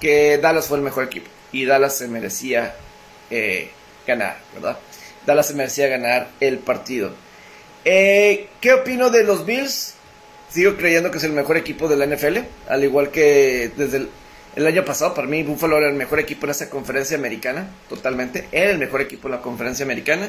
que 0.00 0.38
Dallas 0.38 0.66
fue 0.66 0.78
el 0.78 0.84
mejor 0.84 1.04
equipo 1.04 1.30
y 1.52 1.64
Dallas 1.64 1.96
se 1.96 2.08
merecía 2.08 2.74
eh, 3.30 3.70
ganar, 4.06 4.38
¿verdad? 4.54 4.78
Dallas 5.24 5.48
se 5.48 5.54
merecía 5.54 5.88
ganar 5.88 6.28
el 6.40 6.58
partido. 6.58 7.12
Eh, 7.88 8.48
¿Qué 8.60 8.72
opino 8.72 9.10
de 9.10 9.22
los 9.22 9.46
Bills? 9.46 9.94
Sigo 10.50 10.74
creyendo 10.76 11.12
que 11.12 11.18
es 11.18 11.24
el 11.24 11.32
mejor 11.32 11.56
equipo 11.56 11.86
de 11.86 11.96
la 11.96 12.04
NFL, 12.04 12.38
al 12.68 12.82
igual 12.82 13.12
que 13.12 13.70
desde 13.76 14.08
el, 14.56 14.66
año 14.66 14.84
pasado, 14.84 15.14
para 15.14 15.28
mí 15.28 15.44
Buffalo 15.44 15.78
era 15.78 15.88
el 15.88 15.94
mejor 15.94 16.18
equipo 16.18 16.46
en 16.46 16.50
esa 16.50 16.68
conferencia 16.68 17.16
americana, 17.16 17.70
totalmente, 17.88 18.48
era 18.50 18.72
el 18.72 18.78
mejor 18.78 19.02
equipo 19.02 19.28
en 19.28 19.32
la 19.34 19.40
conferencia 19.40 19.84
americana. 19.84 20.28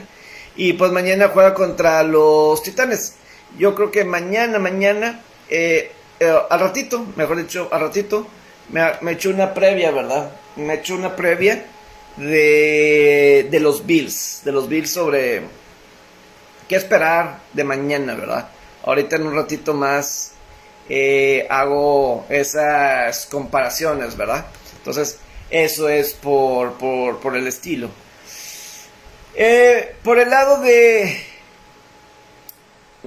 Y 0.56 0.74
pues 0.74 0.91
mañana 0.91 1.30
juega 1.30 1.56
contra 1.56 2.04
los 2.04 2.62
Titanes. 2.62 3.15
Yo 3.58 3.74
creo 3.74 3.89
que 3.89 4.06
mañana, 4.06 4.60
mañana, 4.60 5.24
eh, 5.50 5.89
eh, 6.20 6.38
al 6.52 6.60
ratito, 6.60 7.08
mejor 7.15 7.38
dicho, 7.38 7.70
al 7.72 7.82
ratito, 7.82 8.28
me, 8.72 8.84
me 9.02 9.13
echo 9.13 9.32
una 9.32 9.56
previa, 9.56 9.89
¿verdad? 9.89 10.32
Me 10.58 10.76
echo 10.76 10.93
una 10.93 11.15
previa 11.15 11.65
de, 12.17 13.48
de 13.50 13.60
los 13.60 13.84
Bills, 13.88 14.41
de 14.46 14.52
los 14.52 14.70
Bills 14.70 14.91
sobre 14.91 15.41
qué 16.67 16.75
esperar 16.75 17.39
de 17.53 17.63
mañana, 17.63 18.15
¿verdad? 18.15 18.49
Ahorita 18.84 19.15
en 19.15 19.27
un 19.27 19.36
ratito 19.36 19.73
más 19.73 20.34
eh, 20.89 21.45
hago 21.49 22.25
esas 22.30 23.25
comparaciones, 23.25 24.15
¿verdad? 24.15 24.45
Entonces, 24.77 25.19
eso 25.49 25.89
es 25.89 26.13
por, 26.13 26.73
por, 26.77 27.36
el 27.36 27.47
estilo. 27.47 27.89
Eh, 29.36 29.95
por 30.03 30.19
el 30.19 30.30
lado 30.30 30.62
de 30.62 31.21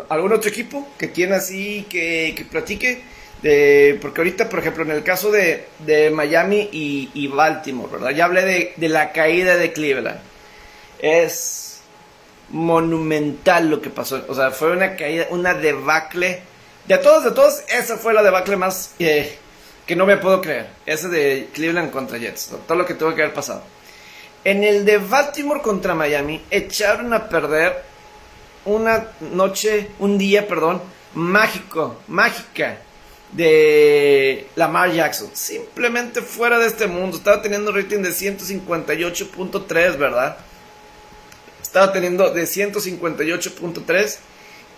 algún 0.09 0.33
otro 0.33 0.51
equipo 0.51 0.89
que 0.99 1.11
quiera 1.11 1.37
así 1.37 1.87
que, 1.89 2.35
que 2.37 2.45
platique, 2.45 3.03
de, 3.43 3.99
porque 4.01 4.21
ahorita, 4.21 4.49
por 4.49 4.59
ejemplo, 4.59 4.85
en 4.85 4.91
el 4.91 5.03
caso 5.03 5.31
de, 5.31 5.67
de 5.79 6.11
Miami 6.11 6.69
y, 6.73 7.11
y, 7.15 7.29
Baltimore, 7.29 7.91
¿verdad? 7.91 8.11
Ya 8.11 8.27
hablé 8.27 8.45
de, 8.45 8.75
de 8.77 8.89
la 8.89 9.13
caída 9.13 9.57
de 9.57 9.73
Cleveland. 9.73 10.21
Es 11.01 11.70
monumental 12.51 13.71
lo 13.71 13.81
que 13.81 13.91
pasó. 13.91 14.25
O 14.29 14.35
sea, 14.35 14.51
fue 14.51 14.73
una 14.73 14.97
caída, 14.97 15.27
una 15.31 15.55
debacle. 15.55 16.43
De 16.87 16.99
todos, 16.99 17.25
de 17.25 17.31
todos, 17.31 17.63
esa 17.69 17.97
fue 17.97 18.15
la 18.15 18.23
debacle 18.23 18.57
más 18.57 18.95
que 18.99 19.97
no 19.97 20.07
me 20.07 20.17
puedo 20.17 20.41
creer. 20.41 20.69
Ese 20.87 21.09
de 21.09 21.49
Cleveland 21.53 21.91
contra 21.91 22.19
Jets. 22.19 22.53
Todo 22.67 22.79
lo 22.79 22.87
que 22.87 22.95
tuvo 22.95 23.15
que 23.15 23.23
haber 23.23 23.35
pasado. 23.35 23.63
En 24.45 24.65
el 24.65 24.85
de 24.85 24.99
Baltimore 24.99 25.61
contra 25.61 25.95
Miami, 25.95 26.43
echaron 26.51 27.13
a 27.13 27.29
perder 27.29 27.83
una 28.65 29.09
noche, 29.33 29.89
un 29.99 30.17
día, 30.17 30.47
perdón, 30.47 30.81
mágico, 31.15 32.01
mágica 32.09 32.79
de 33.33 34.47
Lamar 34.57 34.93
Jackson. 34.93 35.31
Simplemente 35.35 36.23
fuera 36.23 36.59
de 36.59 36.67
este 36.67 36.87
mundo. 36.87 37.17
Estaba 37.17 37.43
teniendo 37.43 37.71
un 37.71 37.77
rating 37.77 37.99
de 37.99 38.11
158.3, 38.11 39.97
¿verdad? 39.99 40.39
Estaba 41.71 41.93
teniendo 41.93 42.31
de 42.31 42.43
158.3 42.43 44.17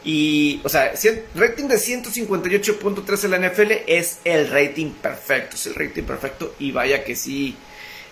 y, 0.04 0.60
o 0.62 0.68
sea, 0.68 0.92
rating 1.34 1.64
de 1.64 1.76
158.3 1.76 3.24
en 3.24 3.30
la 3.30 3.48
NFL 3.48 3.72
es 3.86 4.18
el 4.24 4.50
rating 4.50 4.90
perfecto, 4.90 5.56
es 5.56 5.64
el 5.68 5.74
rating 5.74 6.02
perfecto 6.02 6.54
y 6.58 6.70
vaya 6.70 7.02
que 7.02 7.16
sí, 7.16 7.56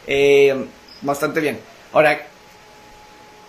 eh, 0.06 0.64
bastante 1.02 1.40
bien. 1.40 1.60
Ahora, 1.92 2.26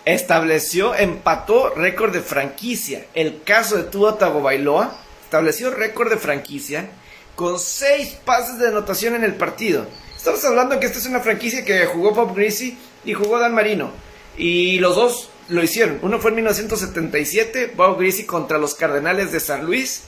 estableció, 0.04 0.94
empató 0.94 1.70
récord 1.70 2.12
de 2.12 2.20
franquicia. 2.20 3.06
El 3.14 3.42
caso 3.42 3.78
de 3.78 3.84
Tua 3.84 4.18
Tagovailoa 4.18 4.98
estableció 5.24 5.70
récord 5.70 6.10
de 6.10 6.18
franquicia 6.18 6.90
con 7.36 7.58
6 7.58 8.18
pases 8.26 8.58
de 8.58 8.68
anotación 8.68 9.14
en 9.14 9.24
el 9.24 9.36
partido. 9.36 9.86
Estamos 10.14 10.44
hablando 10.44 10.78
que 10.78 10.84
esta 10.84 10.98
es 10.98 11.06
una 11.06 11.20
franquicia 11.20 11.64
que 11.64 11.86
jugó 11.86 12.12
Bob 12.12 12.36
Greasy 12.36 12.76
y 13.06 13.14
jugó 13.14 13.38
Dan 13.38 13.54
Marino. 13.54 14.11
Y 14.36 14.78
los 14.78 14.96
dos 14.96 15.30
lo 15.48 15.62
hicieron. 15.62 15.98
Uno 16.02 16.18
fue 16.18 16.30
en 16.30 16.36
1977, 16.36 17.72
Bob 17.76 17.98
Greasy 17.98 18.24
contra 18.24 18.58
los 18.58 18.74
Cardenales 18.74 19.32
de 19.32 19.40
San 19.40 19.64
Luis. 19.64 20.04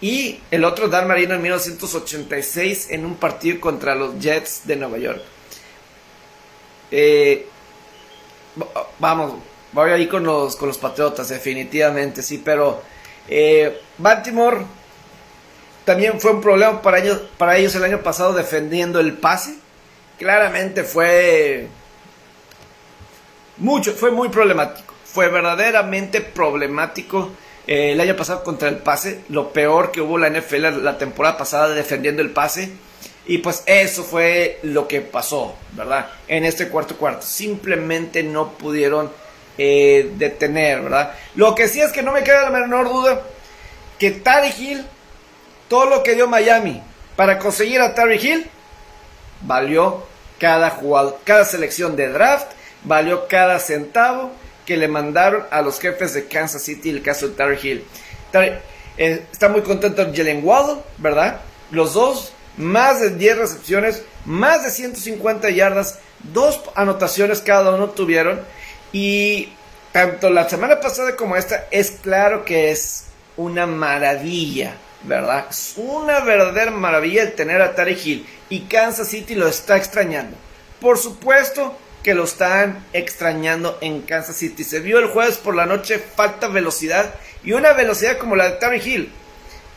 Y 0.00 0.40
el 0.50 0.64
otro, 0.64 0.88
Dan 0.88 1.08
Marino, 1.08 1.34
en 1.34 1.42
1986, 1.42 2.88
en 2.90 3.04
un 3.04 3.16
partido 3.16 3.60
contra 3.60 3.94
los 3.94 4.18
Jets 4.18 4.66
de 4.66 4.76
Nueva 4.76 4.98
York. 4.98 5.22
Eh, 6.90 7.46
vamos, 8.98 9.34
voy 9.72 9.90
ahí 9.90 10.06
con 10.06 10.24
los, 10.24 10.56
con 10.56 10.68
los 10.68 10.78
Patriotas, 10.78 11.28
definitivamente, 11.28 12.22
sí, 12.22 12.42
pero 12.44 12.82
eh, 13.28 13.80
Baltimore 13.98 14.58
también 15.84 16.20
fue 16.20 16.32
un 16.32 16.40
problema 16.40 16.82
para 16.82 16.98
ellos, 16.98 17.20
para 17.36 17.56
ellos 17.56 17.74
el 17.74 17.84
año 17.84 18.02
pasado 18.02 18.32
defendiendo 18.32 19.00
el 19.00 19.14
pase. 19.14 19.56
Claramente 20.18 20.84
fue 20.84 21.68
mucho, 23.58 23.92
fue 23.92 24.10
muy 24.10 24.28
problemático. 24.28 24.94
Fue 25.04 25.28
verdaderamente 25.28 26.20
problemático 26.20 27.30
eh, 27.66 27.92
el 27.92 28.00
año 28.00 28.16
pasado 28.16 28.42
contra 28.42 28.68
el 28.68 28.78
pase. 28.78 29.20
Lo 29.28 29.52
peor 29.52 29.92
que 29.92 30.00
hubo 30.00 30.18
la 30.18 30.30
NFL 30.30 30.82
la 30.82 30.98
temporada 30.98 31.36
pasada 31.36 31.68
defendiendo 31.68 32.22
el 32.22 32.30
pase. 32.30 32.70
Y 33.26 33.38
pues 33.38 33.62
eso 33.66 34.04
fue 34.04 34.58
lo 34.62 34.86
que 34.86 35.00
pasó, 35.00 35.54
¿verdad? 35.72 36.10
En 36.28 36.44
este 36.44 36.68
cuarto 36.68 36.96
cuarto. 36.96 37.24
Simplemente 37.24 38.22
no 38.22 38.52
pudieron 38.52 39.10
eh, 39.56 40.10
detener, 40.16 40.82
¿verdad? 40.82 41.14
Lo 41.34 41.54
que 41.54 41.68
sí 41.68 41.80
es 41.80 41.92
que 41.92 42.02
no 42.02 42.12
me 42.12 42.22
queda 42.22 42.42
la 42.42 42.50
menor 42.50 42.88
duda 42.88 43.22
que 43.98 44.10
Tari 44.10 44.52
Hill 44.58 44.84
todo 45.68 45.86
lo 45.86 46.02
que 46.02 46.14
dio 46.14 46.28
Miami 46.28 46.82
para 47.16 47.38
conseguir 47.38 47.80
a 47.80 47.94
Terry 47.94 48.16
Hill 48.16 48.50
valió 49.42 50.06
cada 50.38 50.70
jugador, 50.70 51.18
cada 51.24 51.44
selección 51.44 51.96
de 51.96 52.08
draft, 52.08 52.52
valió 52.84 53.26
cada 53.28 53.58
centavo 53.58 54.32
que 54.64 54.76
le 54.76 54.88
mandaron 54.88 55.44
a 55.50 55.60
los 55.60 55.80
jefes 55.80 56.14
de 56.14 56.26
Kansas 56.26 56.62
City 56.62 56.90
el 56.90 57.02
caso 57.02 57.28
de 57.28 57.34
Terry 57.34 57.58
Hill. 57.62 57.84
Eh, 58.96 59.24
está 59.32 59.48
muy 59.48 59.62
contento 59.62 60.10
Jalen 60.14 60.40
Waddle, 60.44 60.82
¿verdad? 60.98 61.40
Los 61.70 61.94
dos, 61.94 62.32
más 62.56 63.00
de 63.00 63.10
10 63.10 63.38
recepciones, 63.38 64.02
más 64.24 64.62
de 64.62 64.70
150 64.70 65.50
yardas, 65.50 65.98
dos 66.32 66.60
anotaciones 66.74 67.40
cada 67.40 67.74
uno 67.74 67.90
tuvieron. 67.90 68.40
Y 68.92 69.52
tanto 69.92 70.30
la 70.30 70.48
semana 70.48 70.80
pasada 70.80 71.16
como 71.16 71.36
esta, 71.36 71.66
es 71.70 71.90
claro 72.02 72.44
que 72.44 72.70
es 72.70 73.06
una 73.36 73.66
maravilla 73.66 74.76
¿verdad? 75.04 75.46
Es 75.50 75.74
una 75.76 76.20
verdadera 76.20 76.70
maravilla 76.70 77.22
el 77.22 77.34
tener 77.34 77.60
a 77.62 77.74
Tarek 77.74 78.04
Hill 78.04 78.26
y 78.48 78.60
Kansas 78.60 79.08
City 79.08 79.34
lo 79.34 79.46
está 79.46 79.76
extrañando. 79.76 80.36
Por 80.80 80.98
supuesto 80.98 81.76
que 82.04 82.14
lo 82.14 82.24
están 82.24 82.84
extrañando 82.92 83.78
en 83.80 84.02
Kansas 84.02 84.36
City. 84.36 84.62
Se 84.62 84.78
vio 84.78 84.98
el 84.98 85.08
jueves 85.08 85.38
por 85.38 85.56
la 85.56 85.66
noche, 85.66 85.98
falta 85.98 86.48
velocidad 86.48 87.14
y 87.42 87.52
una 87.52 87.72
velocidad 87.72 88.18
como 88.18 88.36
la 88.36 88.50
de 88.50 88.58
Tarek 88.58 88.86
Hill. 88.86 89.10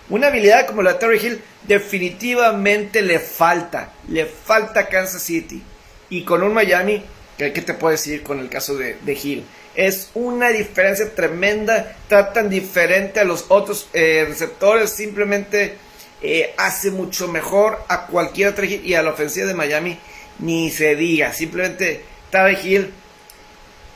Una 0.09 0.27
habilidad 0.27 0.67
como 0.67 0.83
la 0.83 0.93
de 0.93 0.99
Tarek 0.99 1.23
Hill 1.23 1.41
definitivamente 1.63 3.01
le 3.01 3.19
falta, 3.19 3.93
le 4.09 4.25
falta 4.25 4.81
a 4.81 4.87
Kansas 4.89 5.23
City. 5.23 5.63
Y 6.09 6.23
con 6.23 6.43
un 6.43 6.53
Miami, 6.53 7.01
¿qué, 7.37 7.49
te 7.49 7.73
puedo 7.73 7.93
decir 7.93 8.23
con 8.23 8.39
el 8.39 8.49
caso 8.49 8.75
de, 8.75 8.97
de 9.01 9.13
Hill? 9.13 9.45
es 9.77 10.09
una 10.15 10.49
diferencia 10.49 11.13
tremenda, 11.13 11.95
tratan 12.07 12.49
diferente 12.49 13.19
a 13.19 13.23
los 13.23 13.45
otros 13.49 13.87
eh, 13.93 14.25
receptores, 14.27 14.89
simplemente 14.89 15.75
eh, 16.23 16.55
hace 16.57 16.89
mucho 16.89 17.27
mejor 17.27 17.77
a 17.87 18.07
cualquier 18.07 18.49
otra 18.49 18.65
y 18.65 18.95
a 18.95 19.03
la 19.03 19.11
ofensiva 19.11 19.45
de 19.45 19.53
Miami 19.53 19.99
ni 20.39 20.69
se 20.69 20.95
diga, 20.95 21.33
simplemente 21.33 22.03
Tarek 22.29 22.63
Hill, 22.63 22.93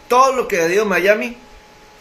todo 0.08 0.34
lo 0.34 0.48
que 0.48 0.68
dio 0.68 0.86
Miami, 0.86 1.38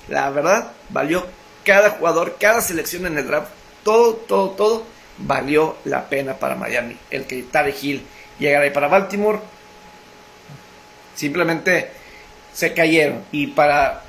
la 0.09 0.31
verdad, 0.31 0.73
valió 0.89 1.27
cada 1.65 1.91
jugador, 1.91 2.37
cada 2.41 2.61
selección 2.61 3.07
en 3.07 3.19
el 3.19 3.27
draft, 3.27 3.51
todo, 3.85 4.15
todo, 4.15 4.51
todo 4.51 4.87
valió 5.19 5.77
la 5.85 6.09
pena 6.09 6.35
para 6.35 6.55
Miami, 6.55 6.97
el 7.11 7.27
que 7.27 7.43
Tarek 7.43 7.83
Hill 7.83 8.07
llegara 8.39 8.65
ahí 8.65 8.71
para 8.71 8.89
Baltimore, 8.89 9.39
simplemente 11.15 11.91
se 12.53 12.73
cayeron. 12.73 13.25
Y 13.33 13.49
para 13.49 14.03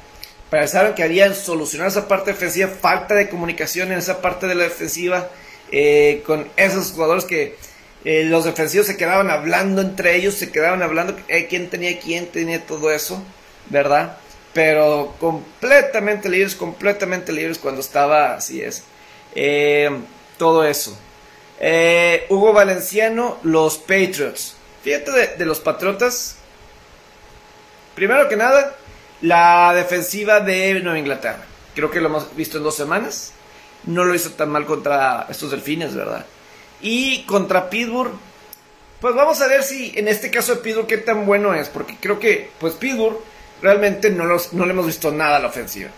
pensaron 0.49 0.93
que 0.93 1.03
harían 1.03 1.33
solucionar 1.33 1.87
esa 1.87 2.07
parte 2.07 2.31
defensiva, 2.31 2.67
falta 2.67 3.15
de 3.15 3.29
comunicación 3.29 3.91
en 3.91 3.99
esa 3.99 4.21
parte 4.21 4.47
de 4.47 4.55
la 4.55 4.65
defensiva, 4.65 5.29
eh, 5.71 6.21
con 6.25 6.47
esos 6.57 6.91
jugadores 6.91 7.23
que 7.23 7.57
eh, 8.03 8.23
los 8.25 8.45
defensivos 8.45 8.87
se 8.87 8.97
quedaban 8.97 9.29
hablando 9.29 9.81
entre 9.81 10.15
ellos, 10.15 10.35
se 10.35 10.51
quedaban 10.51 10.81
hablando 10.81 11.15
eh, 11.27 11.47
quién 11.47 11.69
tenía 11.69 11.99
quién, 11.99 12.27
tenía 12.27 12.65
todo 12.65 12.91
eso, 12.91 13.23
¿verdad? 13.69 14.17
Pero 14.53 15.15
completamente 15.19 16.29
libres, 16.29 16.55
completamente 16.55 17.31
libres 17.31 17.57
cuando 17.57 17.81
estaba, 17.81 18.35
así 18.35 18.61
es, 18.61 18.83
todo 20.37 20.65
eso. 20.65 20.97
Hugo 22.29 22.51
Valenciano, 22.51 23.37
los 23.43 23.77
Patriots. 23.77 24.55
Fíjate 24.83 25.11
de, 25.11 25.27
de 25.37 25.45
los 25.45 25.61
Patriotas, 25.61 26.35
Primero 27.95 28.29
que 28.29 28.37
nada, 28.37 28.75
la 29.21 29.73
defensiva 29.73 30.39
de 30.39 30.79
Nueva 30.81 30.99
Inglaterra. 30.99 31.43
Creo 31.75 31.91
que 31.91 31.99
lo 31.99 32.07
hemos 32.07 32.35
visto 32.35 32.57
en 32.57 32.63
dos 32.63 32.75
semanas. 32.75 33.33
No 33.83 34.05
lo 34.05 34.15
hizo 34.15 34.31
tan 34.31 34.49
mal 34.49 34.65
contra 34.65 35.27
estos 35.29 35.51
delfines, 35.51 35.93
¿verdad? 35.93 36.25
Y 36.81 37.23
contra 37.23 37.69
Pittsburgh, 37.69 38.13
pues 38.99 39.15
vamos 39.15 39.41
a 39.41 39.47
ver 39.47 39.63
si 39.63 39.93
en 39.95 40.07
este 40.07 40.31
caso 40.31 40.55
de 40.55 40.61
Pittsburgh 40.61 40.87
qué 40.87 40.97
tan 40.97 41.25
bueno 41.25 41.53
es. 41.53 41.69
Porque 41.69 41.97
creo 41.99 42.19
que, 42.19 42.49
pues 42.59 42.73
Pittsburgh 42.75 43.17
realmente 43.61 44.09
no, 44.09 44.25
los, 44.25 44.53
no 44.53 44.65
le 44.65 44.71
hemos 44.71 44.85
visto 44.85 45.11
nada 45.11 45.37
a 45.37 45.39
la 45.39 45.47
ofensiva. 45.47 45.89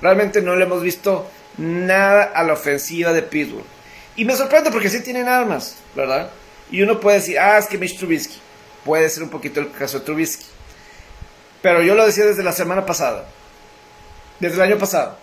Realmente 0.00 0.42
no 0.42 0.56
le 0.56 0.64
hemos 0.64 0.82
visto 0.82 1.28
nada 1.58 2.24
a 2.24 2.42
la 2.42 2.54
ofensiva 2.54 3.12
de 3.12 3.22
Pittsburgh. 3.22 3.64
Y 4.16 4.24
me 4.24 4.36
sorprende 4.36 4.70
porque 4.70 4.90
sí 4.90 5.00
tienen 5.02 5.28
armas, 5.28 5.76
¿verdad? 5.94 6.30
Y 6.70 6.82
uno 6.82 7.00
puede 7.00 7.18
decir, 7.18 7.38
ah, 7.38 7.58
es 7.58 7.66
que 7.66 7.78
Mitch 7.78 7.98
Trubisky. 7.98 8.38
Puede 8.84 9.08
ser 9.08 9.22
un 9.22 9.28
poquito 9.28 9.60
el 9.60 9.70
caso 9.70 9.98
de 9.98 10.04
Trubisky. 10.04 10.46
Pero 11.62 11.82
yo 11.82 11.94
lo 11.94 12.04
decía 12.04 12.26
desde 12.26 12.42
la 12.42 12.52
semana 12.52 12.84
pasada. 12.84 13.26
Desde 14.40 14.56
el 14.56 14.62
año 14.62 14.78
pasado. 14.78 15.16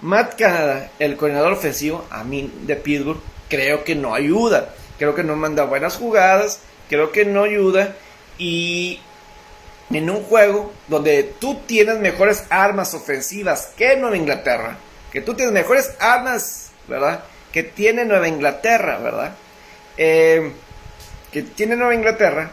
Matt 0.00 0.36
Canada, 0.36 0.90
el 0.98 1.16
coordinador 1.16 1.52
ofensivo, 1.52 2.06
a 2.10 2.24
mí 2.24 2.52
de 2.62 2.74
Pittsburgh, 2.74 3.20
creo 3.52 3.84
que 3.84 3.94
no 3.94 4.14
ayuda. 4.14 4.74
Creo 4.98 5.14
que 5.14 5.22
no 5.22 5.36
manda 5.36 5.64
buenas 5.64 5.96
jugadas. 5.96 6.60
Creo 6.88 7.12
que 7.12 7.26
no 7.26 7.42
ayuda. 7.42 7.94
Y 8.38 8.98
en 9.90 10.08
un 10.08 10.22
juego 10.22 10.72
donde 10.88 11.34
tú 11.38 11.60
tienes 11.66 11.98
mejores 11.98 12.44
armas 12.48 12.94
ofensivas 12.94 13.72
que 13.76 13.94
Nueva 13.96 14.16
Inglaterra, 14.16 14.78
que 15.12 15.20
tú 15.20 15.34
tienes 15.34 15.52
mejores 15.52 15.92
armas, 16.00 16.70
¿verdad? 16.88 17.24
Que 17.52 17.62
tiene 17.62 18.06
Nueva 18.06 18.26
Inglaterra, 18.26 18.96
¿verdad? 18.98 19.34
Eh, 19.98 20.52
que 21.30 21.42
tiene 21.42 21.76
Nueva 21.76 21.94
Inglaterra, 21.94 22.50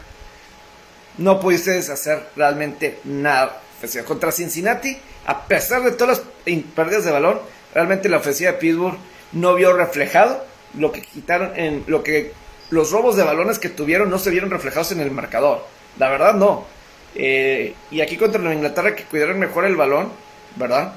no 1.17 1.39
pudiste 1.39 1.77
hacer 1.77 2.27
realmente 2.35 2.99
nada. 3.05 3.61
Contra 4.05 4.33
Cincinnati, 4.33 4.97
a 5.25 5.45
pesar 5.47 5.81
de 5.83 5.91
todas 5.91 6.17
las 6.17 6.53
pérdidas 6.75 7.05
de 7.05 7.11
balón, 7.11 7.39
realmente 7.73 8.09
la 8.09 8.17
ofensiva 8.17 8.51
de 8.51 8.57
Pittsburgh 8.57 8.97
no 9.31 9.55
vio 9.55 9.71
reflejado 9.71 10.48
lo 10.77 10.91
que 10.91 11.01
quitaron 11.01 11.57
en 11.57 11.83
lo 11.87 12.03
que 12.03 12.33
los 12.69 12.91
robos 12.91 13.15
de 13.15 13.23
balones 13.23 13.59
que 13.59 13.69
tuvieron 13.69 14.09
no 14.09 14.19
se 14.19 14.29
vieron 14.29 14.49
reflejados 14.49 14.91
en 14.91 14.99
el 14.99 15.11
marcador. 15.11 15.65
La 15.97 16.09
verdad 16.09 16.33
no. 16.33 16.65
Eh, 17.15 17.73
y 17.89 18.01
aquí 18.01 18.17
contra 18.17 18.39
Nueva 18.39 18.55
Inglaterra 18.55 18.95
que 18.95 19.03
cuidaron 19.03 19.39
mejor 19.39 19.65
el 19.65 19.75
balón, 19.75 20.11
¿verdad? 20.55 20.93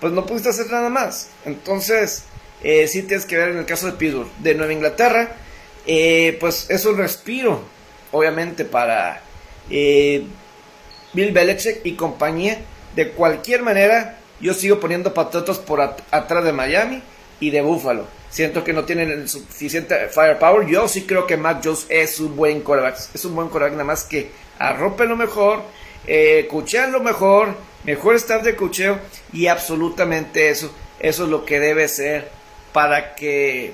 Pues 0.00 0.12
no 0.12 0.24
pudiste 0.24 0.50
hacer 0.50 0.70
nada 0.70 0.88
más. 0.88 1.30
Entonces, 1.44 2.24
eh, 2.62 2.86
sí 2.88 3.02
tienes 3.02 3.26
que 3.26 3.36
ver 3.36 3.50
en 3.50 3.58
el 3.58 3.66
caso 3.66 3.86
de 3.86 3.92
Pittsburgh. 3.92 4.30
De 4.38 4.54
Nueva 4.54 4.72
Inglaterra, 4.72 5.36
eh, 5.86 6.36
pues 6.40 6.68
es 6.70 6.84
un 6.84 6.96
respiro, 6.96 7.62
obviamente, 8.12 8.64
para 8.64 9.22
eh, 9.70 10.24
Bill 11.12 11.32
Belichick 11.32 11.80
y 11.84 11.94
compañía. 11.94 12.58
De 12.94 13.10
cualquier 13.10 13.62
manera, 13.62 14.18
yo 14.40 14.54
sigo 14.54 14.80
poniendo 14.80 15.14
patriotas 15.14 15.58
por 15.58 15.80
atrás 15.80 16.44
de 16.44 16.52
Miami 16.52 17.02
y 17.40 17.50
de 17.50 17.60
Buffalo. 17.60 18.06
Siento 18.30 18.62
que 18.62 18.72
no 18.72 18.84
tienen 18.84 19.10
el 19.10 19.28
suficiente 19.28 20.08
firepower. 20.08 20.66
Yo 20.66 20.86
sí 20.88 21.02
creo 21.06 21.26
que 21.26 21.36
Mac 21.36 21.60
Jones 21.64 21.86
es 21.88 22.20
un 22.20 22.36
buen 22.36 22.60
quarterback. 22.60 22.98
Es 23.14 23.24
un 23.24 23.34
buen 23.34 23.48
quarterback, 23.48 23.72
nada 23.72 23.84
más 23.84 24.04
que 24.04 24.30
arropen 24.58 25.08
lo 25.08 25.16
mejor, 25.16 25.62
eh, 26.06 26.46
cuchean 26.50 26.92
lo 26.92 27.00
mejor, 27.00 27.54
mejor 27.84 28.16
staff 28.16 28.42
de 28.42 28.56
cucheo 28.56 28.98
y 29.32 29.46
absolutamente 29.46 30.50
eso. 30.50 30.72
Eso 31.00 31.24
es 31.24 31.30
lo 31.30 31.44
que 31.44 31.60
debe 31.60 31.88
ser 31.88 32.30
para 32.72 33.14
que 33.14 33.72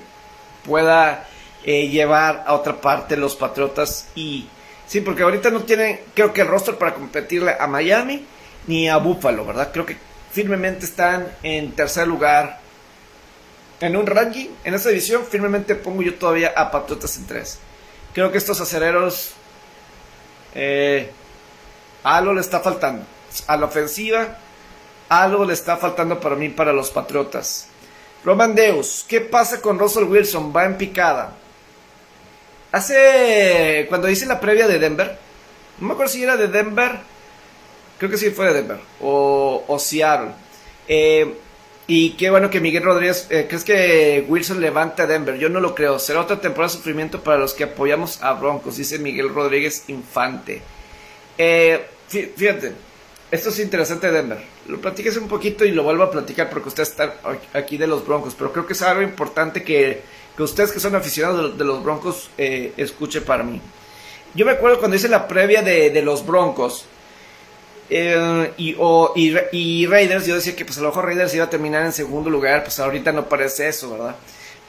pueda 0.64 1.26
eh, 1.64 1.88
llevar 1.88 2.44
a 2.46 2.54
otra 2.54 2.80
parte 2.80 3.16
los 3.16 3.34
Patriotas 3.34 4.08
y 4.14 4.46
Sí, 4.86 5.00
porque 5.00 5.22
ahorita 5.22 5.50
no 5.50 5.60
tienen, 5.62 6.00
creo 6.14 6.32
que 6.32 6.42
el 6.42 6.48
roster 6.48 6.76
para 6.76 6.94
competirle 6.94 7.56
a 7.58 7.66
Miami 7.66 8.24
ni 8.66 8.88
a 8.88 8.98
Buffalo, 8.98 9.44
¿verdad? 9.44 9.70
Creo 9.72 9.86
que 9.86 9.96
firmemente 10.30 10.84
están 10.84 11.26
en 11.42 11.72
tercer 11.72 12.06
lugar 12.06 12.60
en 13.80 13.96
un 13.96 14.06
ranking. 14.06 14.48
En 14.64 14.74
esta 14.74 14.88
división 14.88 15.24
firmemente 15.24 15.74
pongo 15.74 16.02
yo 16.02 16.14
todavía 16.14 16.52
a 16.56 16.70
Patriotas 16.70 17.16
en 17.16 17.26
tres. 17.26 17.58
Creo 18.12 18.30
que 18.30 18.38
estos 18.38 18.60
acereros 18.60 19.34
Eh, 20.56 21.10
algo 22.04 22.32
le 22.32 22.40
está 22.40 22.60
faltando. 22.60 23.04
A 23.48 23.56
la 23.56 23.66
ofensiva, 23.66 24.38
algo 25.08 25.44
le 25.44 25.52
está 25.52 25.76
faltando 25.76 26.20
para 26.20 26.36
mí, 26.36 26.48
para 26.48 26.72
los 26.72 26.90
Patriotas. 26.90 27.66
Roman 28.24 28.54
Deus, 28.54 29.04
¿qué 29.08 29.20
pasa 29.20 29.60
con 29.60 29.78
Russell 29.78 30.04
Wilson? 30.04 30.52
Va 30.54 30.64
en 30.64 30.76
picada. 30.78 31.32
Hace. 32.70 33.86
Cuando 33.88 34.08
hice 34.08 34.26
la 34.26 34.38
previa 34.38 34.68
de 34.68 34.78
Denver, 34.78 35.18
no 35.80 35.88
me 35.88 35.94
acuerdo 35.94 36.12
si 36.12 36.22
era 36.22 36.36
de 36.36 36.46
Denver, 36.48 37.00
creo 37.98 38.10
que 38.10 38.16
sí 38.16 38.30
fue 38.30 38.46
de 38.46 38.54
Denver, 38.54 38.78
o, 39.00 39.64
o 39.66 39.78
Seattle. 39.78 40.30
Eh, 40.86 41.34
y 41.86 42.12
qué 42.12 42.30
bueno 42.30 42.48
que 42.48 42.60
Miguel 42.60 42.82
Rodríguez, 42.82 43.26
eh, 43.30 43.46
¿crees 43.46 43.64
que 43.64 44.24
Wilson 44.26 44.60
levanta 44.60 45.02
a 45.02 45.06
Denver? 45.06 45.36
Yo 45.38 45.50
no 45.50 45.60
lo 45.60 45.74
creo. 45.74 45.98
Será 45.98 46.20
otra 46.20 46.40
temporada 46.40 46.72
de 46.72 46.78
sufrimiento 46.78 47.22
para 47.22 47.38
los 47.38 47.52
que 47.52 47.64
apoyamos 47.64 48.22
a 48.22 48.32
Broncos, 48.32 48.78
dice 48.78 48.98
Miguel 48.98 49.28
Rodríguez 49.28 49.84
Infante. 49.88 50.62
Eh, 51.36 51.84
fíjate, 52.08 52.72
esto 53.30 53.50
es 53.50 53.58
interesante 53.58 54.06
de 54.06 54.12
Denver. 54.14 54.38
Lo 54.68 54.80
platiques 54.80 55.16
un 55.18 55.28
poquito 55.28 55.66
y 55.66 55.72
lo 55.72 55.82
vuelvo 55.82 56.04
a 56.04 56.10
platicar 56.10 56.48
porque 56.48 56.68
usted 56.68 56.84
está 56.84 57.16
aquí 57.52 57.76
de 57.76 57.86
los 57.86 58.06
Broncos, 58.06 58.34
pero 58.38 58.50
creo 58.50 58.66
que 58.66 58.72
es 58.72 58.80
algo 58.82 59.02
importante 59.02 59.62
que, 59.62 60.00
que 60.34 60.42
ustedes 60.42 60.72
que 60.72 60.80
son 60.80 60.94
aficionados 60.94 61.58
de, 61.58 61.64
los 61.64 61.82
Broncos 61.82 62.30
eh, 62.38 62.72
escuche 62.78 63.20
para 63.20 63.42
mí. 63.42 63.60
Yo 64.34 64.46
me 64.46 64.52
acuerdo 64.52 64.78
cuando 64.78 64.96
hice 64.96 65.08
la 65.08 65.28
previa 65.28 65.60
de, 65.60 65.90
de 65.90 66.02
los 66.02 66.24
Broncos, 66.24 66.86
eh, 67.90 68.52
y, 68.56 68.76
y, 69.52 69.86
Raiders, 69.86 70.26
yo 70.26 70.36
decía 70.36 70.56
que 70.56 70.64
pues 70.64 70.78
a 70.78 70.82
lo 70.82 70.90
Raiders 70.90 71.34
iba 71.34 71.44
a 71.44 71.50
terminar 71.50 71.84
en 71.84 71.92
segundo 71.92 72.30
lugar, 72.30 72.64
pues 72.64 72.78
ahorita 72.80 73.12
no 73.12 73.28
parece 73.28 73.68
eso, 73.68 73.90
¿verdad? 73.90 74.16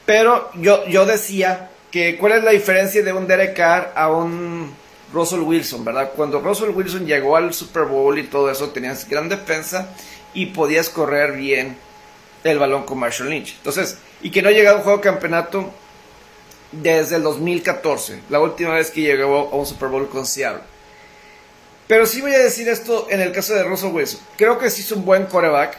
Pero 0.04 0.50
yo, 0.54 0.86
yo 0.86 1.06
decía 1.06 1.70
que 1.90 2.16
cuál 2.16 2.32
es 2.32 2.44
la 2.44 2.50
diferencia 2.50 3.02
de 3.02 3.12
un 3.12 3.26
Derek 3.26 3.56
Carr 3.56 3.92
a 3.96 4.10
un 4.10 4.72
Russell 5.12 5.40
Wilson, 5.40 5.84
¿verdad? 5.84 6.12
Cuando 6.14 6.40
Russell 6.40 6.70
Wilson 6.70 7.06
llegó 7.06 7.36
al 7.36 7.54
Super 7.54 7.84
Bowl 7.84 8.18
y 8.18 8.24
todo 8.24 8.50
eso, 8.50 8.70
tenías 8.70 9.08
gran 9.08 9.28
defensa 9.28 9.88
y 10.34 10.46
podías 10.46 10.90
correr 10.90 11.32
bien 11.32 11.76
el 12.44 12.58
balón 12.58 12.84
con 12.84 12.98
Marshall 12.98 13.30
Lynch. 13.30 13.54
Entonces, 13.56 13.98
y 14.22 14.30
que 14.30 14.42
no 14.42 14.50
llegado 14.50 14.76
a 14.76 14.78
un 14.80 14.84
juego 14.84 15.00
campeonato 15.00 15.72
desde 16.70 17.16
el 17.16 17.22
2014, 17.22 18.20
la 18.28 18.40
última 18.40 18.74
vez 18.74 18.90
que 18.90 19.00
llegó 19.00 19.50
a 19.52 19.56
un 19.56 19.66
Super 19.66 19.88
Bowl 19.88 20.08
con 20.08 20.26
Seattle. 20.26 20.62
Pero 21.86 22.06
sí 22.06 22.20
voy 22.20 22.34
a 22.34 22.38
decir 22.38 22.68
esto 22.68 23.06
en 23.10 23.20
el 23.20 23.32
caso 23.32 23.54
de 23.54 23.62
Russell 23.62 23.92
Wilson. 23.92 24.20
Creo 24.36 24.58
que 24.58 24.70
sí 24.70 24.82
es 24.82 24.90
un 24.92 25.04
buen 25.04 25.26
coreback. 25.26 25.76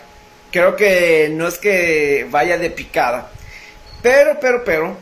Creo 0.52 0.76
que 0.76 1.30
no 1.32 1.48
es 1.48 1.58
que 1.58 2.26
vaya 2.30 2.58
de 2.58 2.70
picada. 2.70 3.30
Pero, 4.02 4.40
pero, 4.40 4.64
pero. 4.64 4.96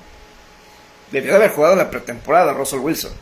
Debió 1.11 1.31
de 1.31 1.37
haber 1.37 1.51
jugado 1.51 1.75
la 1.75 1.91
pretemporada 1.91 2.53
Russell 2.53 2.79
Wilson. 2.79 3.13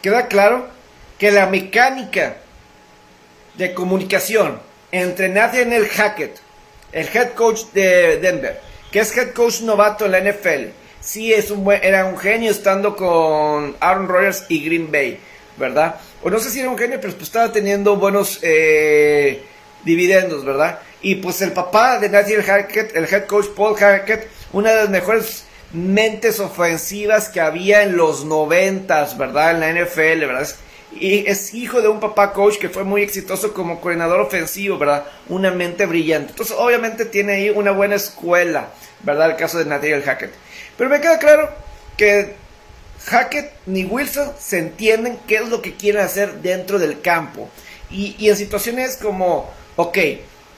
Queda 0.00 0.28
claro 0.28 0.68
que 1.18 1.30
la 1.30 1.46
mecánica 1.46 2.38
de 3.56 3.74
comunicación 3.74 4.58
entre 4.90 5.28
Nathaniel 5.28 5.86
Hackett, 5.86 6.40
el 6.92 7.06
head 7.14 7.34
coach 7.34 7.64
de 7.74 8.16
Denver, 8.16 8.58
que 8.90 9.00
es 9.00 9.14
head 9.14 9.32
coach 9.34 9.60
novato 9.60 10.06
en 10.06 10.12
la 10.12 10.20
NFL, 10.20 10.70
sí 11.00 11.34
es 11.34 11.50
un 11.50 11.64
buen, 11.64 11.84
era 11.84 12.06
un 12.06 12.16
genio 12.16 12.50
estando 12.50 12.96
con 12.96 13.76
Aaron 13.80 14.08
Rodgers 14.08 14.46
y 14.48 14.64
Green 14.64 14.90
Bay 14.90 15.20
¿verdad? 15.60 15.94
O 16.22 16.30
no 16.30 16.40
sé 16.40 16.50
si 16.50 16.58
era 16.58 16.70
un 16.70 16.78
genio, 16.78 16.98
pero 17.00 17.12
pues 17.12 17.24
estaba 17.24 17.52
teniendo 17.52 17.94
buenos 17.96 18.40
eh, 18.42 19.44
dividendos, 19.84 20.44
¿verdad? 20.44 20.80
Y 21.02 21.16
pues 21.16 21.40
el 21.42 21.52
papá 21.52 22.00
de 22.00 22.08
Nathaniel 22.08 22.42
Hackett, 22.42 22.96
el 22.96 23.04
head 23.04 23.26
coach 23.26 23.46
Paul 23.54 23.76
Hackett, 23.76 24.28
una 24.52 24.70
de 24.70 24.76
las 24.76 24.90
mejores 24.90 25.44
mentes 25.72 26.40
ofensivas 26.40 27.28
que 27.28 27.40
había 27.40 27.82
en 27.82 27.96
los 27.96 28.24
noventas, 28.24 29.16
¿verdad? 29.16 29.52
En 29.52 29.60
la 29.60 29.84
NFL, 29.84 30.26
¿verdad? 30.26 30.48
Y 30.92 31.28
es 31.28 31.54
hijo 31.54 31.80
de 31.80 31.88
un 31.88 32.00
papá 32.00 32.32
coach 32.32 32.58
que 32.58 32.68
fue 32.68 32.82
muy 32.82 33.02
exitoso 33.02 33.54
como 33.54 33.80
coordinador 33.80 34.20
ofensivo, 34.20 34.76
¿verdad? 34.76 35.04
Una 35.28 35.52
mente 35.52 35.86
brillante. 35.86 36.32
Entonces, 36.32 36.56
obviamente 36.58 37.04
tiene 37.04 37.34
ahí 37.34 37.50
una 37.50 37.70
buena 37.70 37.94
escuela, 37.94 38.70
¿verdad? 39.04 39.30
El 39.30 39.36
caso 39.36 39.58
de 39.58 39.66
Nathaniel 39.66 40.02
Hackett. 40.02 40.32
Pero 40.76 40.90
me 40.90 41.00
queda 41.00 41.18
claro 41.20 41.48
que 41.96 42.34
Hackett 43.06 43.52
ni 43.66 43.84
Wilson 43.84 44.32
se 44.38 44.58
entienden 44.58 45.18
qué 45.26 45.36
es 45.36 45.48
lo 45.48 45.62
que 45.62 45.74
quieren 45.74 46.02
hacer 46.02 46.42
dentro 46.42 46.78
del 46.78 47.00
campo. 47.00 47.48
Y, 47.90 48.28
en 48.28 48.36
situaciones 48.36 48.96
como, 48.96 49.50
ok, 49.76 49.98